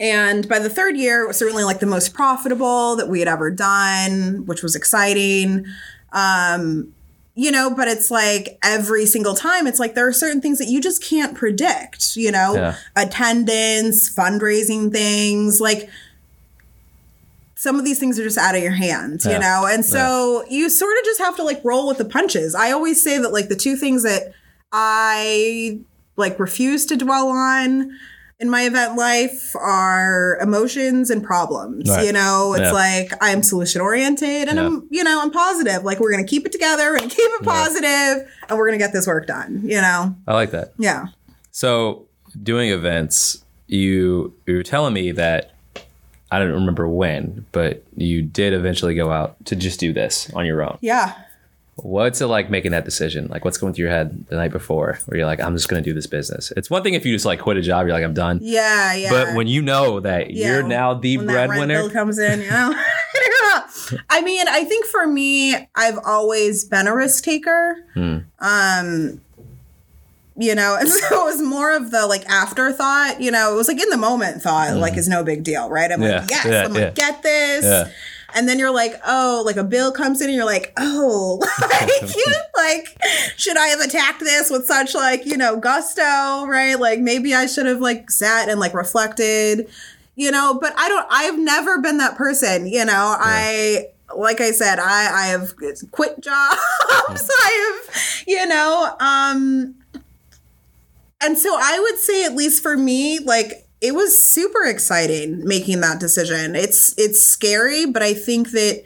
And 0.00 0.48
by 0.48 0.58
the 0.58 0.68
third 0.70 0.96
year, 0.96 1.22
it 1.22 1.28
was 1.28 1.38
certainly 1.38 1.64
like 1.64 1.80
the 1.80 1.86
most 1.86 2.12
profitable 2.14 2.96
that 2.96 3.08
we 3.08 3.18
had 3.20 3.28
ever 3.28 3.50
done, 3.50 4.44
which 4.46 4.62
was 4.62 4.74
exciting. 4.74 5.64
Um, 6.12 6.92
you 7.34 7.50
know, 7.50 7.74
but 7.74 7.88
it's 7.88 8.10
like 8.10 8.58
every 8.62 9.06
single 9.06 9.34
time, 9.34 9.66
it's 9.66 9.78
like 9.78 9.94
there 9.94 10.06
are 10.06 10.12
certain 10.12 10.40
things 10.42 10.58
that 10.58 10.66
you 10.68 10.80
just 10.82 11.02
can't 11.02 11.34
predict, 11.36 12.14
you 12.16 12.30
know, 12.30 12.54
Yeah. 12.54 12.74
attendance, 12.96 14.12
fundraising 14.14 14.92
things, 14.92 15.60
like 15.60 15.88
some 17.54 17.78
of 17.78 17.84
these 17.84 17.98
things 17.98 18.18
are 18.18 18.24
just 18.24 18.36
out 18.38 18.56
of 18.56 18.62
your 18.62 18.72
hands, 18.72 19.24
Yeah. 19.24 19.34
you 19.34 19.38
know? 19.38 19.66
And 19.66 19.84
so 19.84 20.44
you 20.50 20.68
sort 20.68 20.98
of 20.98 21.04
just 21.04 21.20
have 21.20 21.36
to 21.36 21.44
like 21.44 21.60
roll 21.64 21.86
with 21.86 21.98
the 21.98 22.04
punches. 22.04 22.54
I 22.56 22.72
always 22.72 23.02
say 23.02 23.18
that 23.18 23.32
like 23.32 23.48
the 23.48 23.56
two 23.56 23.76
things 23.76 24.02
that 24.02 24.32
I 24.72 25.78
like 26.16 26.38
refuse 26.40 26.84
to 26.86 26.96
dwell 26.96 27.28
on 27.28 27.96
in 28.42 28.50
my 28.50 28.62
event 28.62 28.96
life 28.96 29.54
are 29.56 30.36
emotions 30.42 31.08
and 31.10 31.22
problems. 31.24 31.88
Right. 31.88 32.04
You 32.06 32.12
know, 32.12 32.52
it's 32.54 32.62
Yeah. 32.62 32.72
like 32.72 33.12
I'm 33.20 33.42
solution 33.42 33.80
oriented 33.80 34.48
and 34.48 34.56
Yeah. 34.58 34.66
I'm, 34.66 34.86
you 34.90 35.04
know, 35.04 35.22
I'm 35.22 35.30
positive. 35.30 35.84
Like 35.84 36.00
we're 36.00 36.10
going 36.12 36.24
to 36.26 36.28
keep 36.28 36.44
it 36.44 36.52
together 36.52 36.94
and 36.96 37.02
keep 37.10 37.30
it 37.38 37.42
positive 37.44 38.28
and 38.48 38.58
we're 38.58 38.66
going 38.66 38.78
to 38.78 38.84
get 38.84 38.92
this 38.92 39.06
work 39.06 39.26
done, 39.26 39.62
you 39.64 39.80
know? 39.80 40.14
I 40.26 40.34
like 40.34 40.50
that. 40.50 40.72
Yeah. 40.76 41.06
So 41.52 42.06
doing 42.42 42.70
events, 42.70 43.44
you 43.68 44.34
you 44.46 44.56
were 44.56 44.62
telling 44.62 44.92
me 44.92 45.12
that 45.12 45.52
I 46.32 46.38
don't 46.38 46.50
remember 46.52 46.88
when, 46.88 47.46
but 47.52 47.84
you 47.96 48.22
did 48.22 48.52
eventually 48.54 48.94
go 48.94 49.12
out 49.12 49.36
to 49.46 49.54
just 49.56 49.78
do 49.78 49.92
this 49.92 50.30
on 50.34 50.46
your 50.46 50.62
own. 50.62 50.78
Yeah. 50.80 51.14
What's 51.82 52.20
it 52.20 52.26
like 52.26 52.48
making 52.48 52.70
that 52.70 52.84
decision? 52.84 53.26
Like, 53.28 53.44
what's 53.44 53.58
going 53.58 53.74
through 53.74 53.84
your 53.84 53.92
head 53.92 54.26
the 54.28 54.36
night 54.36 54.52
before, 54.52 55.00
where 55.06 55.18
you're 55.18 55.26
like, 55.26 55.40
I'm 55.40 55.56
just 55.56 55.68
going 55.68 55.82
to 55.82 55.88
do 55.88 55.92
this 55.92 56.06
business? 56.06 56.52
It's 56.56 56.70
one 56.70 56.82
thing 56.82 56.94
if 56.94 57.04
you 57.04 57.12
just 57.12 57.26
like 57.26 57.40
quit 57.40 57.56
a 57.56 57.62
job, 57.62 57.86
you're 57.86 57.94
like, 57.94 58.04
I'm 58.04 58.14
done. 58.14 58.38
Yeah. 58.40 58.94
Yeah. 58.94 59.10
But 59.10 59.34
when 59.34 59.48
you 59.48 59.62
know 59.62 60.00
that 60.00 60.30
Yeah, 60.30 60.52
you're 60.52 60.62
now 60.62 60.94
the 60.94 61.16
when 61.16 61.26
that 61.26 61.34
rent 61.34 61.50
breadwinner, 61.50 61.90
comes 61.90 62.18
in, 62.18 62.42
you 62.42 62.50
know. 62.50 62.72
I 64.08 64.22
mean, 64.22 64.46
I 64.48 64.64
think 64.64 64.86
for 64.86 65.06
me, 65.06 65.54
I've 65.74 65.98
always 66.04 66.64
been 66.64 66.86
a 66.86 66.94
risk 66.94 67.24
taker. 67.24 67.76
Hmm. 67.94 68.18
Um, 68.38 69.20
you 70.36 70.54
know, 70.54 70.76
and 70.80 70.88
so 70.88 71.22
it 71.22 71.24
was 71.24 71.42
more 71.42 71.74
of 71.74 71.90
the 71.90 72.06
like 72.06 72.24
afterthought. 72.26 73.20
You 73.20 73.30
know, 73.30 73.52
it 73.52 73.56
was 73.56 73.68
like 73.68 73.80
in 73.80 73.90
the 73.90 73.96
moment 73.96 74.42
thought, 74.42 74.76
like 74.76 74.96
is 74.96 75.08
no 75.08 75.24
big 75.24 75.44
deal, 75.44 75.68
right? 75.68 75.90
I'm. 75.90 76.02
Yeah, 76.02 76.20
like, 76.20 76.30
yes, 76.30 76.46
yeah, 76.46 76.64
I'm 76.64 76.74
yeah. 76.74 76.90
get 76.90 77.22
this. 77.22 77.92
Yeah. 78.32 78.38
And 78.38 78.48
then 78.48 78.58
you're 78.58 78.72
like, 78.72 78.94
oh, 79.06 79.42
like 79.44 79.56
a 79.56 79.64
bill 79.64 79.92
comes 79.92 80.20
in, 80.20 80.28
and 80.28 80.36
you're 80.36 80.44
like, 80.44 80.72
oh, 80.76 81.38
like, 81.60 82.16
you, 82.16 82.26
like, 82.56 82.98
should 83.36 83.56
I 83.56 83.68
have 83.68 83.80
attacked 83.80 84.20
this 84.20 84.50
with 84.50 84.66
such 84.66 84.94
like, 84.94 85.26
you 85.26 85.36
know, 85.36 85.56
gusto, 85.56 86.46
right? 86.46 86.74
Like 86.78 87.00
maybe 87.00 87.34
I 87.34 87.46
should 87.46 87.66
have 87.66 87.80
like 87.80 88.10
sat 88.10 88.48
and 88.48 88.60
like 88.60 88.74
reflected, 88.74 89.68
you 90.16 90.30
know. 90.30 90.58
But 90.60 90.74
I 90.76 90.88
don't. 90.88 91.06
I've 91.10 91.38
never 91.38 91.80
been 91.80 91.98
that 91.98 92.16
person, 92.16 92.66
you 92.66 92.84
know. 92.84 93.16
I 93.18 93.86
like 94.16 94.40
I 94.40 94.50
said, 94.50 94.78
I 94.78 95.10
I 95.12 95.26
have 95.28 95.54
quit 95.90 96.20
jobs. 96.20 96.58
I 97.40 97.82
have, 97.86 98.24
you 98.26 98.46
know, 98.46 98.96
um, 99.00 99.74
and 101.20 101.38
so 101.38 101.56
I 101.58 101.78
would 101.78 101.98
say, 101.98 102.24
at 102.24 102.34
least 102.34 102.62
for 102.62 102.76
me, 102.76 103.18
like 103.20 103.66
it 103.82 103.96
was 103.96 104.16
super 104.32 104.64
exciting 104.64 105.44
making 105.44 105.80
that 105.80 105.98
decision. 105.98 106.54
It's 106.54 106.96
it's 106.96 107.20
scary, 107.20 107.84
but 107.84 108.00
I 108.00 108.14
think 108.14 108.52
that 108.52 108.84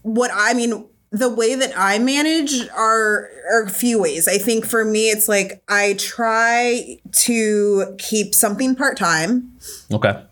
what 0.00 0.30
I 0.32 0.54
mean, 0.54 0.86
the 1.10 1.28
way 1.28 1.54
that 1.54 1.72
I 1.76 1.98
manage 1.98 2.66
are 2.70 3.30
are 3.52 3.62
a 3.64 3.70
few 3.70 4.00
ways. 4.00 4.26
I 4.26 4.38
think 4.38 4.64
for 4.64 4.82
me, 4.84 5.10
it's 5.10 5.28
like 5.28 5.62
I 5.68 5.94
try 5.98 6.98
to 7.12 7.94
keep 7.98 8.34
something 8.34 8.74
part 8.74 8.96
time 8.96 9.52
okay, 9.92 10.22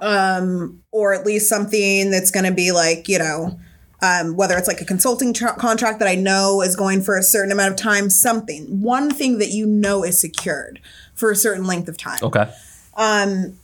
um, 0.00 0.82
or 0.90 1.12
at 1.12 1.26
least 1.26 1.50
something 1.50 2.10
that's 2.10 2.30
going 2.30 2.46
to 2.46 2.52
be 2.52 2.72
like, 2.72 3.08
you 3.08 3.18
know, 3.18 3.58
um, 4.02 4.36
whether 4.36 4.56
it's 4.56 4.68
like 4.68 4.80
a 4.80 4.86
consulting 4.86 5.34
tr- 5.34 5.48
contract 5.48 5.98
that 5.98 6.08
I 6.08 6.14
know 6.14 6.62
is 6.62 6.76
going 6.76 7.02
for 7.02 7.18
a 7.18 7.22
certain 7.22 7.52
amount 7.52 7.72
of 7.72 7.76
time, 7.76 8.08
something, 8.08 8.80
one 8.80 9.10
thing 9.10 9.36
that 9.36 9.50
you 9.50 9.66
know 9.66 10.02
is 10.02 10.18
secured 10.18 10.80
for 11.14 11.30
a 11.30 11.36
certain 11.36 11.64
length 11.64 11.88
of 11.88 11.96
time. 11.96 12.18
okay, 12.22 12.50
Um, 12.94 13.58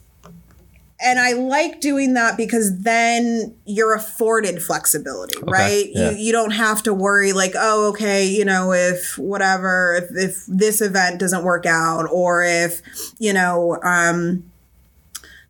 and 1.03 1.19
I 1.19 1.33
like 1.33 1.81
doing 1.81 2.13
that 2.13 2.37
because 2.37 2.79
then 2.81 3.55
you're 3.65 3.95
afforded 3.95 4.61
flexibility, 4.61 5.39
right? 5.41 5.87
yeah. 5.91 6.11
You 6.11 6.17
you 6.17 6.31
don't 6.31 6.51
have 6.51 6.83
to 6.83 6.93
worry 6.93 7.33
like, 7.33 7.53
oh, 7.55 7.89
okay, 7.89 8.27
you 8.27 8.45
know, 8.45 8.71
if 8.71 9.17
whatever, 9.17 9.95
if 9.95 10.11
if 10.15 10.45
this 10.47 10.79
event 10.81 11.19
doesn't 11.19 11.43
work 11.43 11.65
out, 11.65 12.07
or 12.11 12.43
if 12.43 12.81
you 13.17 13.33
know, 13.33 13.79
um, 13.83 14.43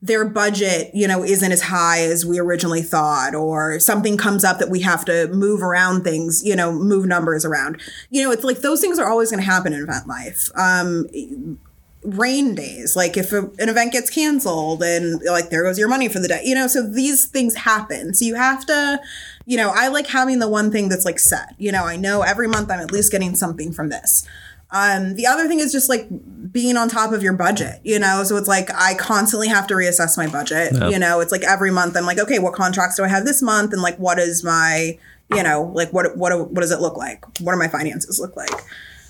their 0.02 0.24
budget, 0.26 0.90
you 0.94 1.06
know, 1.08 1.22
isn't 1.22 1.52
as 1.52 1.64
high 1.64 2.00
as 2.02 2.26
we 2.26 2.40
originally 2.40 2.82
thought, 2.82 3.36
or 3.36 3.78
something 3.80 4.16
comes 4.18 4.46
up 4.46 4.58
that 4.60 4.70
we 4.70 4.80
have 4.80 5.04
to 5.06 5.28
move 5.28 5.62
around 5.62 6.04
things, 6.04 6.42
you 6.46 6.56
know, 6.56 6.72
move 6.72 7.06
numbers 7.06 7.44
around. 7.44 7.82
You 8.10 8.24
know, 8.24 8.32
it's 8.32 8.46
like 8.46 8.62
those 8.62 8.80
things 8.80 8.98
are 9.00 9.08
always 9.10 9.30
going 9.32 9.44
to 9.44 9.50
happen 9.50 9.74
in 9.74 9.84
event 9.84 10.08
life. 10.08 10.50
Um, 10.56 11.60
rain 12.04 12.56
days, 12.56 12.96
like 12.96 13.16
if 13.16 13.32
a, 13.32 13.40
an 13.60 13.70
event 13.70 13.92
gets 13.92 14.10
canceled 14.10 14.82
and 14.82 15.22
like 15.24 15.50
there 15.50 15.64
goes 15.64 15.78
your 15.78 15.88
money 15.88 16.10
for 16.10 16.20
the 16.20 16.28
day, 16.28 16.42
you 16.44 16.56
know, 16.56 16.68
so 16.68 16.88
these 16.88 17.26
things 17.26 17.56
happen. 17.56 18.14
So 18.14 18.26
you 18.26 18.36
have 18.36 18.66
to, 18.66 19.00
you 19.46 19.58
know, 19.58 19.72
I 19.74 19.88
like 19.90 20.08
having 20.08 20.40
the 20.40 20.48
one 20.48 20.72
thing 20.72 20.90
that's 20.90 21.06
like 21.06 21.20
set, 21.20 21.54
you 21.58 21.72
know, 21.72 21.84
I 21.84 21.98
know 21.98 22.22
every 22.22 22.48
month 22.48 22.72
I'm 22.72 22.80
at 22.80 22.92
least 22.92 23.12
getting 23.12 23.36
something 23.36 23.72
from 23.72 23.90
this. 23.90 24.28
Um, 24.72 25.16
the 25.16 25.28
other 25.28 25.48
thing 25.48 25.60
is 25.60 25.72
just 25.72 25.90
like 25.90 26.08
being 26.52 26.78
on 26.78 26.88
top 26.88 27.12
of 27.12 27.22
your 27.22 27.34
budget, 27.34 27.82
you 27.84 28.00
know. 28.00 28.24
So 28.24 28.38
it's 28.38 28.48
like 28.48 28.70
I 28.74 28.94
constantly 28.96 29.50
have 29.50 29.68
to 29.68 29.74
reassess 29.74 30.18
my 30.18 30.28
budget. 30.28 30.74
You 30.90 30.98
know, 30.98 31.20
it's 31.20 31.32
like 31.32 31.44
every 31.44 31.72
month 31.72 31.98
I'm 31.98 32.06
like, 32.06 32.20
okay, 32.20 32.40
what 32.40 32.54
contracts 32.54 32.96
do 32.96 33.04
I 33.04 33.10
have 33.10 33.26
this 33.26 33.42
month, 33.42 33.74
and 33.74 33.82
like 33.82 33.98
what 33.98 34.18
is 34.18 34.46
my, 34.46 34.98
you 35.36 35.44
know, 35.44 35.70
like 35.76 35.92
what 35.92 36.16
what 36.16 36.32
what 36.52 36.62
does 36.62 36.72
it 36.72 36.80
look 36.80 36.96
like? 36.96 37.26
What 37.42 37.52
do 37.52 37.60
my 37.60 37.68
finances 37.68 38.18
look 38.18 38.38
like? 38.38 38.50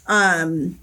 Um, 0.08 0.80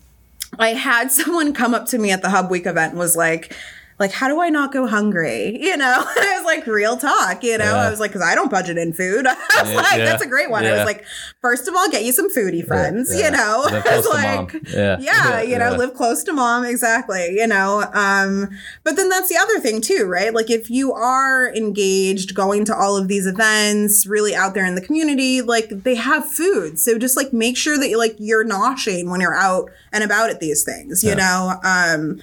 I 0.59 0.71
had 0.71 1.11
someone 1.13 1.53
come 1.53 1.75
up 1.75 1.87
to 1.87 1.99
me 1.99 2.11
at 2.11 2.23
the 2.23 2.31
Hub 2.31 2.51
Week 2.51 2.67
event 2.67 2.93
and 2.93 2.99
was 2.99 3.17
like, 3.17 3.55
like, 3.99 4.13
how 4.13 4.29
do 4.29 4.41
I 4.41 4.49
not 4.49 4.73
go 4.73 4.87
hungry? 4.87 5.59
You 5.69 5.77
know, 5.77 6.05
I 6.07 6.35
was 6.39 6.45
like, 6.47 6.67
real 6.67 6.97
talk, 6.97 7.43
you 7.45 7.59
know, 7.59 7.65
Yeah. 7.65 7.87
I 7.87 7.91
was 7.91 8.01
like, 8.01 8.13
cause 8.13 8.23
I 8.23 8.35
don't 8.35 8.51
budget 8.51 8.79
in 8.79 8.93
food. 8.93 9.27
I 9.27 9.35
was 9.63 9.71
Yeah, 9.71 9.77
like, 9.77 9.99
yeah, 9.99 10.05
that's 10.07 10.23
a 10.23 10.27
great 10.27 10.51
one. 10.51 10.65
I 10.65 10.73
was 10.73 10.85
like, 10.87 11.05
first 11.43 11.69
of 11.69 11.75
all, 11.77 11.91
get 11.91 12.05
you 12.05 12.13
some 12.13 12.31
foodie 12.31 12.65
friends, 12.67 13.15
you 13.15 13.31
know, 13.31 13.63
Live 13.71 13.85
I 13.87 13.97
was 13.97 14.07
close 14.07 14.07
to 14.07 14.23
mom. 14.23 14.47
like, 14.47 14.69
Yeah. 15.03 15.41
you 15.43 15.59
know, 15.59 15.73
live 15.77 15.95
close 15.95 16.23
to 16.25 16.33
mom. 16.33 16.65
Exactly. 16.65 17.35
You 17.37 17.47
know, 17.47 17.85
um, 17.93 18.49
but 18.85 18.97
then 18.97 19.09
that's 19.09 19.29
the 19.29 19.37
other 19.37 19.59
thing 19.61 19.81
too, 19.81 20.05
right? 20.07 20.33
Like 20.33 20.51
if 20.51 20.71
you 20.71 20.93
are 20.93 21.53
engaged 21.55 22.35
going 22.35 22.65
to 22.67 22.75
all 22.77 22.97
of 22.97 23.09
these 23.09 23.27
events, 23.27 24.07
really 24.07 24.35
out 24.35 24.55
there 24.55 24.65
in 24.65 24.75
the 24.75 24.81
community, 24.81 25.43
like 25.43 25.69
they 25.71 25.97
have 25.97 26.25
food. 26.31 26.79
So 26.79 26.99
just 26.99 27.17
like 27.17 27.33
make 27.33 27.57
sure 27.57 27.77
that 27.79 27.89
you 27.89 27.99
like 27.99 28.17
you're 28.19 28.47
noshing 28.47 29.11
when 29.11 29.21
you're 29.21 29.35
out 29.37 29.71
and 29.93 30.03
about 30.05 30.31
at 30.31 30.41
these 30.41 30.63
things, 30.65 31.03
you 31.05 31.15
know? 31.15 31.55
Um, 31.65 32.21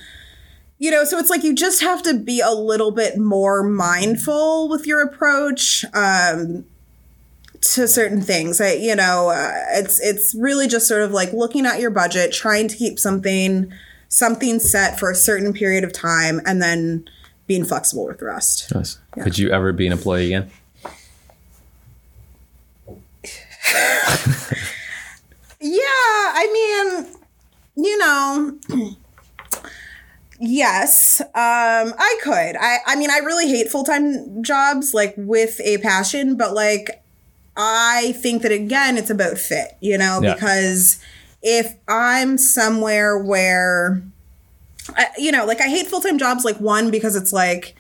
you 0.77 0.91
know, 0.91 1.03
so 1.03 1.17
it's 1.17 1.29
like 1.29 1.43
you 1.43 1.55
just 1.55 1.82
have 1.82 2.01
to 2.03 2.13
be 2.13 2.39
a 2.39 2.51
little 2.51 2.91
bit 2.91 3.17
more 3.17 3.63
mindful 3.63 4.69
with 4.69 4.86
your 4.86 5.01
approach. 5.01 5.86
Um, 5.93 6.65
to 7.73 7.88
certain 7.88 8.21
things. 8.21 8.61
I, 8.61 8.73
you 8.73 8.95
know, 8.95 9.30
uh, 9.30 9.51
it's 9.71 9.99
it's 9.99 10.36
really 10.36 10.67
just 10.67 10.88
sort 10.88 11.01
of 11.01 11.11
like 11.11 11.34
looking 11.34 11.65
at 11.65 11.80
your 11.80 11.89
budget, 11.89 12.32
trying 12.32 12.67
to 12.67 12.76
keep 12.76 12.99
something 12.99 13.73
something 14.07 14.59
set 14.59 14.99
for 14.99 15.09
a 15.09 15.15
certain 15.15 15.51
period 15.51 15.84
of 15.84 15.91
time, 15.91 16.41
and 16.45 16.61
then 16.61 17.09
being 17.47 17.65
flexible 17.65 18.05
with 18.05 18.19
the 18.19 18.26
rest. 18.26 18.71
Nice. 18.76 18.99
Could 19.19 19.39
you 19.39 19.49
ever 19.49 19.73
be 19.73 19.88
an 19.88 19.93
employee 19.93 20.28
again? 20.28 20.51
Yeah, 25.67 25.82
I 25.82 27.03
mean, 27.03 27.07
you 27.76 27.97
know, 27.97 28.59
Yes, 30.39 31.21
um, 31.21 31.27
I 31.33 32.19
could. 32.21 32.55
I, 32.59 32.77
I 32.86 32.95
mean, 32.95 33.09
I 33.09 33.19
really 33.19 33.47
hate 33.47 33.69
full 33.69 33.83
time 33.83 34.43
jobs, 34.43 34.93
like 34.93 35.13
with 35.17 35.59
a 35.61 35.77
passion, 35.79 36.36
but 36.36 36.53
like, 36.53 37.01
I 37.57 38.13
think 38.21 38.41
that 38.41 38.51
again, 38.51 38.97
it's 38.97 39.09
about 39.09 39.38
fit, 39.38 39.77
you 39.79 39.97
know, 39.97 40.19
Yeah. 40.21 40.33
because 40.33 40.99
if 41.41 41.75
I'm 41.88 42.38
somewhere 42.38 43.17
where, 43.17 44.01
I, 44.95 45.07
you 45.17 45.31
know, 45.31 45.45
like 45.45 45.61
I 45.61 45.67
hate 45.69 45.88
full 45.88 46.01
time 46.01 46.17
jobs, 46.17 46.43
like 46.43 46.57
one, 46.59 46.91
because 46.91 47.15
it's 47.15 47.31
like, 47.31 47.75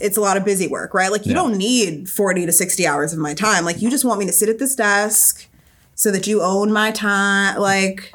it's 0.00 0.16
a 0.16 0.20
lot 0.20 0.36
of 0.36 0.44
busy 0.44 0.68
work, 0.68 0.94
right? 0.94 1.10
Like, 1.10 1.26
you 1.26 1.32
Yeah. 1.32 1.38
don't 1.38 1.56
need 1.58 2.08
40 2.08 2.46
to 2.46 2.52
60 2.52 2.86
hours 2.86 3.12
of 3.12 3.18
my 3.18 3.34
time. 3.34 3.64
Like, 3.64 3.82
you 3.82 3.90
just 3.90 4.04
want 4.04 4.20
me 4.20 4.26
to 4.26 4.32
sit 4.32 4.48
at 4.48 4.60
this 4.60 4.76
desk 4.76 5.48
so 5.96 6.12
that 6.12 6.28
you 6.28 6.40
own 6.40 6.70
my 6.72 6.92
time. 6.92 7.58
Like, 7.58 8.12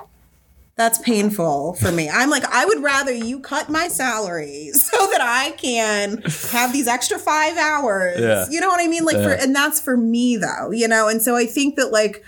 that's 0.76 0.97
painful 0.99 1.74
for 1.76 1.91
me. 1.91 2.09
I'm 2.09 2.30
like, 2.32 2.43
I 2.45 2.65
would 2.65 2.82
rather 2.82 3.13
you 3.13 3.39
cut 3.39 3.69
my 3.69 3.88
salary 3.88 4.69
so 4.74 4.97
that 5.11 5.21
I 5.21 5.51
can 5.51 6.24
have 6.51 6.74
these 6.74 6.88
extra 6.88 7.19
five 7.19 7.57
hours. 7.57 8.19
Yeah. 8.19 8.45
You 8.49 8.59
know 8.59 8.69
what 8.69 8.82
I 8.84 8.88
mean? 8.88 9.05
Like, 9.05 9.17
for, 9.17 9.32
and 9.32 9.55
that's 9.55 9.80
for 9.80 9.95
me 9.95 10.36
though, 10.38 10.71
you 10.71 10.88
know? 10.88 11.07
And 11.07 11.21
so 11.21 11.36
I 11.36 11.45
think 11.45 11.76
that 11.76 11.91
like, 11.91 12.24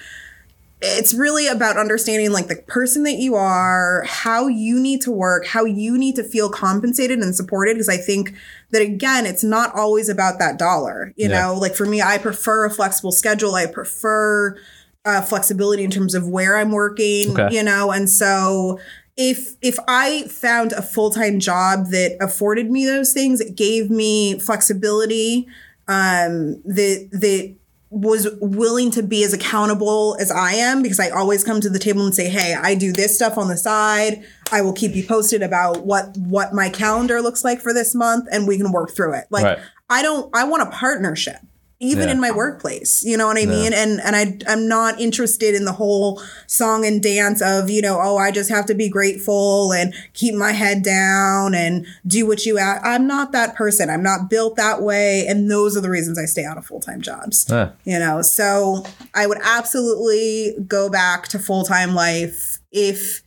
it's 0.81 1.13
really 1.13 1.47
about 1.47 1.77
understanding 1.77 2.31
like 2.31 2.47
the 2.47 2.57
person 2.67 3.03
that 3.03 3.13
you 3.15 3.33
are, 3.33 4.03
how 4.07 4.45
you 4.47 4.79
need 4.79 5.01
to 5.01 5.11
work, 5.11 5.47
how 5.47 5.65
you 5.65 5.97
need 5.97 6.15
to 6.17 6.23
feel 6.23 6.49
compensated 6.49 7.19
and 7.19 7.35
supported. 7.35 7.73
Because 7.75 7.89
I 7.89 7.97
think 7.97 8.33
that 8.71 8.81
again, 8.83 9.25
it's 9.25 9.43
not 9.43 9.73
always 9.73 10.09
about 10.09 10.37
that 10.37 10.59
dollar. 10.59 11.13
You 11.15 11.29
Yeah. 11.29 11.41
know, 11.47 11.55
like 11.55 11.73
for 11.75 11.85
me, 11.85 12.01
I 12.01 12.19
prefer 12.19 12.65
a 12.65 12.69
flexible 12.69 13.11
schedule. 13.13 13.55
I 13.55 13.65
prefer 13.65 14.57
uh, 15.05 15.21
flexibility 15.21 15.83
in 15.83 15.91
terms 15.91 16.15
of 16.15 16.27
where 16.27 16.57
I'm 16.57 16.71
working. 16.71 17.31
Okay. 17.31 17.55
You 17.55 17.63
know, 17.63 17.91
and 17.91 18.09
so 18.09 18.79
if 19.17 19.55
if 19.61 19.77
I 19.87 20.23
found 20.27 20.73
a 20.73 20.81
full 20.81 21.11
time 21.11 21.39
job 21.39 21.87
that 21.87 22.17
afforded 22.19 22.69
me 22.69 22.85
those 22.85 23.13
things, 23.13 23.39
it 23.39 23.55
gave 23.55 23.89
me 23.89 24.39
flexibility. 24.39 25.47
Um, 25.87 26.61
that 26.63 27.09
that 27.11 27.55
was 27.91 28.27
willing 28.41 28.91
to 28.91 29.03
be 29.03 29.23
as 29.23 29.31
accountable 29.31 30.17
as 30.19 30.31
I 30.31 30.53
am 30.53 30.81
because 30.81 30.99
I 30.99 31.09
always 31.09 31.43
come 31.43 31.61
to 31.61 31.69
the 31.69 31.79
table 31.79 32.03
and 32.03 32.13
say, 32.13 32.27
"Hey, 32.27 32.53
I 32.53 32.75
do 32.75 32.91
this 32.91 33.15
stuff 33.15 33.37
on 33.37 33.47
the 33.47 33.55
side. 33.55 34.25
I 34.51 34.61
will 34.61 34.73
keep 34.73 34.95
you 34.95 35.05
posted 35.05 35.43
about 35.43 35.85
what 35.85 36.17
what 36.17 36.53
my 36.53 36.69
calendar 36.69 37.21
looks 37.21 37.43
like 37.43 37.61
for 37.61 37.73
this 37.73 37.95
month 37.95 38.27
and 38.31 38.47
we 38.47 38.57
can 38.57 38.71
work 38.71 38.91
through 38.95 39.13
it." 39.13 39.25
Like 39.29 39.45
Right. 39.45 39.59
I 39.89 40.01
don't 40.01 40.35
I 40.35 40.43
want 40.45 40.63
a 40.63 40.71
partnership 40.71 41.37
even 41.79 42.05
Yeah. 42.07 42.11
in 42.13 42.21
my 42.21 42.31
workplace. 42.31 43.03
You 43.03 43.17
know 43.17 43.27
what 43.27 43.37
I 43.37 43.45
mean? 43.45 43.73
And 43.73 43.99
and 43.99 44.15
I 44.15 44.37
I'm 44.51 44.67
not 44.67 44.99
interested 44.99 45.53
in 45.53 45.65
the 45.65 45.73
whole 45.73 46.21
song 46.47 46.85
and 46.85 47.03
dance 47.03 47.41
of, 47.41 47.69
you 47.69 47.81
know, 47.81 47.99
oh, 48.01 48.17
I 48.17 48.31
just 48.31 48.49
have 48.49 48.65
to 48.67 48.73
be 48.73 48.87
grateful 48.87 49.73
and 49.73 49.93
keep 50.13 50.35
my 50.35 50.53
head 50.53 50.83
down 50.83 51.53
and 51.53 51.85
do 52.07 52.25
what 52.25 52.45
you 52.45 52.57
ask. 52.57 52.81
I'm 52.85 53.07
not 53.07 53.33
that 53.33 53.55
person. 53.55 53.89
I'm 53.89 54.03
not 54.03 54.29
built 54.29 54.55
that 54.55 54.81
way 54.81 55.25
and 55.27 55.51
those 55.51 55.75
are 55.75 55.81
the 55.81 55.89
reasons 55.89 56.17
I 56.17 56.25
stay 56.25 56.45
out 56.45 56.57
of 56.57 56.65
full-time 56.65 57.01
jobs. 57.01 57.45
Huh. 57.49 57.71
You 57.83 57.99
know, 57.99 58.21
so 58.21 58.85
I 59.13 59.27
would 59.27 59.39
absolutely 59.43 60.55
go 60.67 60.89
back 60.89 61.27
to 61.29 61.39
full-time 61.39 61.93
life 61.93 62.59
if 62.71 63.21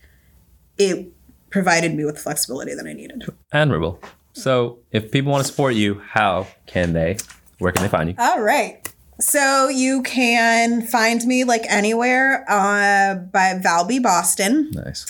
it 0.78 1.12
provided 1.50 1.94
me 1.94 2.04
with 2.04 2.14
the 2.14 2.20
flexibility 2.20 2.74
that 2.74 2.86
I 2.86 2.92
needed. 2.94 3.24
Admirable. 3.52 4.00
So, 4.34 4.78
if 4.92 5.10
people 5.10 5.32
want 5.32 5.44
to 5.44 5.50
support 5.50 5.74
you, 5.74 6.00
how 6.10 6.46
can 6.66 6.92
they? 6.92 7.16
Where 7.58 7.72
can 7.72 7.82
they 7.82 7.88
find 7.88 8.08
you? 8.10 8.14
All 8.18 8.40
right. 8.40 8.86
So 9.20 9.68
you 9.68 10.02
can 10.02 10.82
find 10.86 11.24
me 11.24 11.42
like 11.44 11.64
anywhere 11.68 12.44
uh, 12.48 13.16
by 13.16 13.58
Val 13.60 13.84
Bee 13.84 13.98
Boston 13.98 14.70
Nice. 14.72 15.06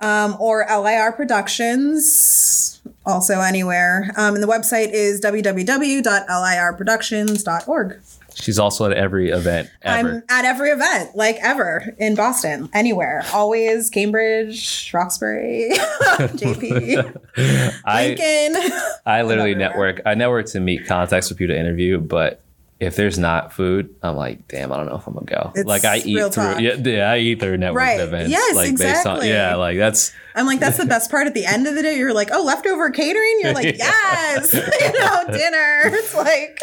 um, 0.00 0.36
or 0.40 0.66
LIR 0.68 1.12
Productions, 1.12 2.80
also 3.06 3.40
anywhere. 3.40 4.10
Um, 4.16 4.34
and 4.34 4.42
the 4.42 4.48
website 4.48 4.90
is 4.92 5.20
www.lirproductions.org. 5.20 8.00
She's 8.34 8.58
also 8.58 8.86
at 8.86 8.92
every 8.92 9.30
event 9.30 9.70
ever. 9.82 10.08
I'm 10.08 10.22
at 10.28 10.44
every 10.44 10.70
event, 10.70 11.16
like 11.16 11.36
ever 11.40 11.94
in 11.98 12.14
Boston, 12.14 12.68
anywhere. 12.72 13.22
Always 13.32 13.90
Cambridge, 13.90 14.90
Roxbury, 14.92 15.70
JP, 15.74 17.20
I 17.84 18.06
Lincoln. 18.08 18.80
I 19.06 19.22
literally 19.22 19.54
network. 19.54 20.00
I 20.04 20.14
network 20.14 20.46
to 20.46 20.60
meet 20.60 20.86
contacts 20.86 21.28
for 21.28 21.34
people 21.34 21.54
to 21.54 21.60
interview, 21.60 21.98
but 21.98 22.43
if 22.80 22.96
there's 22.96 23.18
not 23.18 23.52
food, 23.52 23.94
I'm 24.02 24.16
like, 24.16 24.48
damn, 24.48 24.72
I 24.72 24.76
don't 24.76 24.86
know 24.86 24.96
if 24.96 25.06
I'm 25.06 25.14
gonna 25.14 25.26
go. 25.26 25.52
It's 25.54 25.66
like 25.66 25.84
I 25.84 25.98
eat 25.98 26.18
through, 26.18 26.30
talk. 26.30 26.60
yeah, 26.60 26.74
yeah, 26.74 27.10
I 27.10 27.18
eat 27.18 27.40
through 27.40 27.56
network 27.56 27.80
Right. 27.82 28.00
events. 28.00 28.30
Yes, 28.30 28.56
like 28.56 28.68
exactly. 28.70 29.28
yeah, 29.28 29.54
like 29.54 29.78
that's 29.78 30.12
I'm 30.36 30.46
like, 30.46 30.58
that's 30.58 30.76
the 30.78 30.86
best 30.86 31.10
part. 31.12 31.28
At 31.28 31.34
the 31.34 31.46
end 31.46 31.68
of 31.68 31.76
the 31.76 31.82
day, 31.82 31.96
you're 31.96 32.12
like, 32.12 32.30
oh, 32.32 32.42
leftover 32.42 32.90
catering. 32.90 33.38
You're 33.40 33.52
like, 33.54 33.76
yes, 33.78 34.52
you 34.52 34.60
know, 35.00 35.24
dinner. 35.36 35.80
It's 35.94 36.14
like 36.14 36.58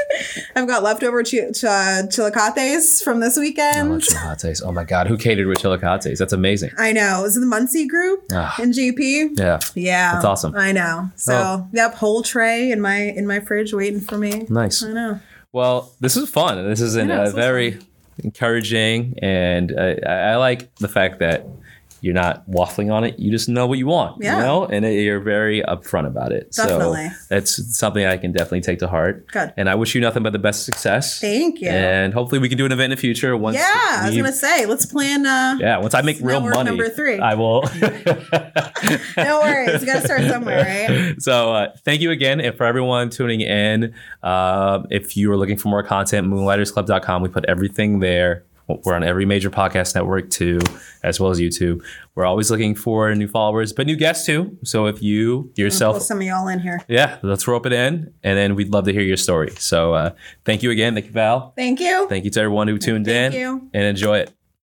I've 0.55 0.67
got 0.67 0.83
leftover 0.83 1.23
ch- 1.23 1.53
ch- 1.53 1.63
Chilacates 2.09 3.01
from 3.01 3.19
this 3.21 3.37
oh, 3.37 3.41
weekend. 3.41 4.01
Chilacates. 4.03 4.61
Oh 4.63 4.71
my 4.71 4.83
god, 4.83 5.07
who 5.07 5.17
catered 5.17 5.47
with 5.47 5.59
Chilacates? 5.59 6.17
That's 6.19 6.33
amazing. 6.33 6.71
I 6.77 6.91
know. 6.91 7.23
Is 7.25 7.37
it 7.37 7.39
the 7.39 7.45
Muncie 7.45 7.87
group 7.87 8.25
Ah. 8.33 8.55
in 8.61 8.71
JP? 8.71 9.39
Yeah, 9.39 9.59
Yeah, 9.75 10.13
That's 10.13 10.25
awesome. 10.25 10.55
I 10.55 10.71
know. 10.73 11.09
So, 11.15 11.33
Oh. 11.33 11.67
yep, 11.71 11.95
whole 11.95 12.21
tray 12.23 12.71
in 12.71 12.81
my 12.81 12.97
in 12.97 13.25
my 13.25 13.39
fridge 13.39 13.73
waiting 13.73 14.01
for 14.01 14.17
me. 14.17 14.45
nice. 14.49 14.83
I 14.83 14.91
know. 14.91 15.19
Well, 15.53 15.91
this 15.99 16.15
is 16.15 16.29
fun. 16.29 16.67
This 16.67 16.79
is 16.81 16.95
an, 16.95 17.09
Yeah, 17.09 17.23
uh, 17.23 17.31
very 17.31 17.77
encouraging, 18.23 19.15
and 19.21 19.77
I, 19.77 19.97
I 20.05 20.35
like 20.37 20.73
the 20.75 20.87
fact 20.87 21.19
that 21.19 21.45
you're 22.01 22.13
not 22.13 22.49
waffling 22.49 22.91
on 22.91 23.03
it. 23.03 23.19
You 23.19 23.31
just 23.31 23.47
know 23.47 23.67
what 23.67 23.77
you 23.77 23.85
want, 23.87 24.21
Yeah. 24.21 24.37
you 24.37 24.43
know, 24.43 24.65
and 24.65 24.83
it, 24.83 25.01
you're 25.03 25.19
very 25.19 25.61
upfront 25.61 26.07
about 26.07 26.31
it. 26.31 26.51
Definitely. 26.51 27.09
So 27.09 27.15
that's 27.29 27.77
something 27.77 28.03
I 28.05 28.17
can 28.17 28.31
definitely 28.31 28.61
take 28.61 28.79
to 28.79 28.87
heart. 28.87 29.27
Good. 29.27 29.53
And 29.55 29.69
I 29.69 29.75
wish 29.75 29.93
you 29.95 30.01
nothing 30.01 30.23
but 30.23 30.33
the 30.33 30.39
best 30.39 30.65
success. 30.65 31.19
Thank 31.21 31.61
you. 31.61 31.69
And 31.69 32.13
hopefully 32.13 32.39
we 32.39 32.49
can 32.49 32.57
do 32.57 32.65
an 32.65 32.71
event 32.71 32.91
in 32.91 32.97
the 32.97 33.01
future. 33.01 33.37
Once 33.37 33.55
yeah, 33.55 33.99
I 34.01 34.07
was 34.07 34.17
gonna 34.17 34.31
say, 34.33 34.65
let's 34.65 34.85
plan. 34.85 35.25
Uh, 35.25 35.57
yeah, 35.59 35.77
once 35.77 35.93
I 35.93 36.01
make 36.01 36.17
real 36.21 36.41
money, 36.41 36.63
number 36.69 36.89
three. 36.89 37.19
I 37.19 37.35
will. 37.35 37.63
No 39.17 39.41
worries. 39.41 39.81
You 39.81 39.85
got 39.87 39.99
to 40.01 40.05
start 40.05 40.21
somewhere, 40.23 40.63
right? 40.89 41.15
so 41.21 41.53
uh, 41.53 41.71
thank 41.85 42.01
you 42.01 42.11
again 42.11 42.41
and 42.41 42.55
for 42.55 42.65
everyone 42.65 43.09
tuning 43.09 43.41
in 43.41 43.93
uh, 44.23 44.83
if 44.89 45.15
you 45.15 45.31
are 45.31 45.37
looking 45.37 45.57
for 45.57 45.67
more 45.69 45.83
content 45.83 46.27
moonlightersclub.com 46.27 47.21
we 47.21 47.29
put 47.29 47.45
everything 47.45 47.99
there 47.99 48.43
we're 48.85 48.93
on 48.95 49.03
every 49.03 49.25
major 49.25 49.49
podcast 49.49 49.95
network 49.95 50.29
too 50.29 50.59
as 51.03 51.19
well 51.19 51.31
as 51.31 51.39
youtube 51.39 51.83
we're 52.15 52.25
always 52.25 52.51
looking 52.51 52.75
for 52.75 53.13
new 53.15 53.27
followers 53.27 53.73
but 53.73 53.85
new 53.87 53.95
guests 53.95 54.25
too 54.25 54.57
so 54.63 54.85
if 54.85 55.01
you 55.01 55.51
yourself 55.55 56.01
some 56.01 56.17
of 56.17 56.23
y'all 56.23 56.47
in 56.47 56.59
here. 56.59 56.79
yeah 56.87 57.17
let's 57.23 57.47
rope 57.47 57.65
it 57.65 57.73
in 57.73 58.13
and 58.23 58.37
then 58.37 58.55
we'd 58.55 58.71
love 58.71 58.85
to 58.85 58.93
hear 58.93 59.01
your 59.01 59.17
story 59.17 59.49
so 59.57 59.93
uh, 59.93 60.11
thank 60.45 60.63
you 60.63 60.71
again 60.71 60.93
thank 60.93 61.05
you 61.05 61.11
val 61.11 61.53
Thank 61.55 61.79
you. 61.79 62.07
thank 62.09 62.25
you 62.25 62.31
to 62.31 62.39
everyone 62.41 62.67
who 62.67 62.77
tuned 62.77 63.05
Thank 63.05 63.33
in 63.33 63.39
you. 63.39 63.69
and 63.73 63.83
enjoy 63.83 64.19
it 64.19 64.31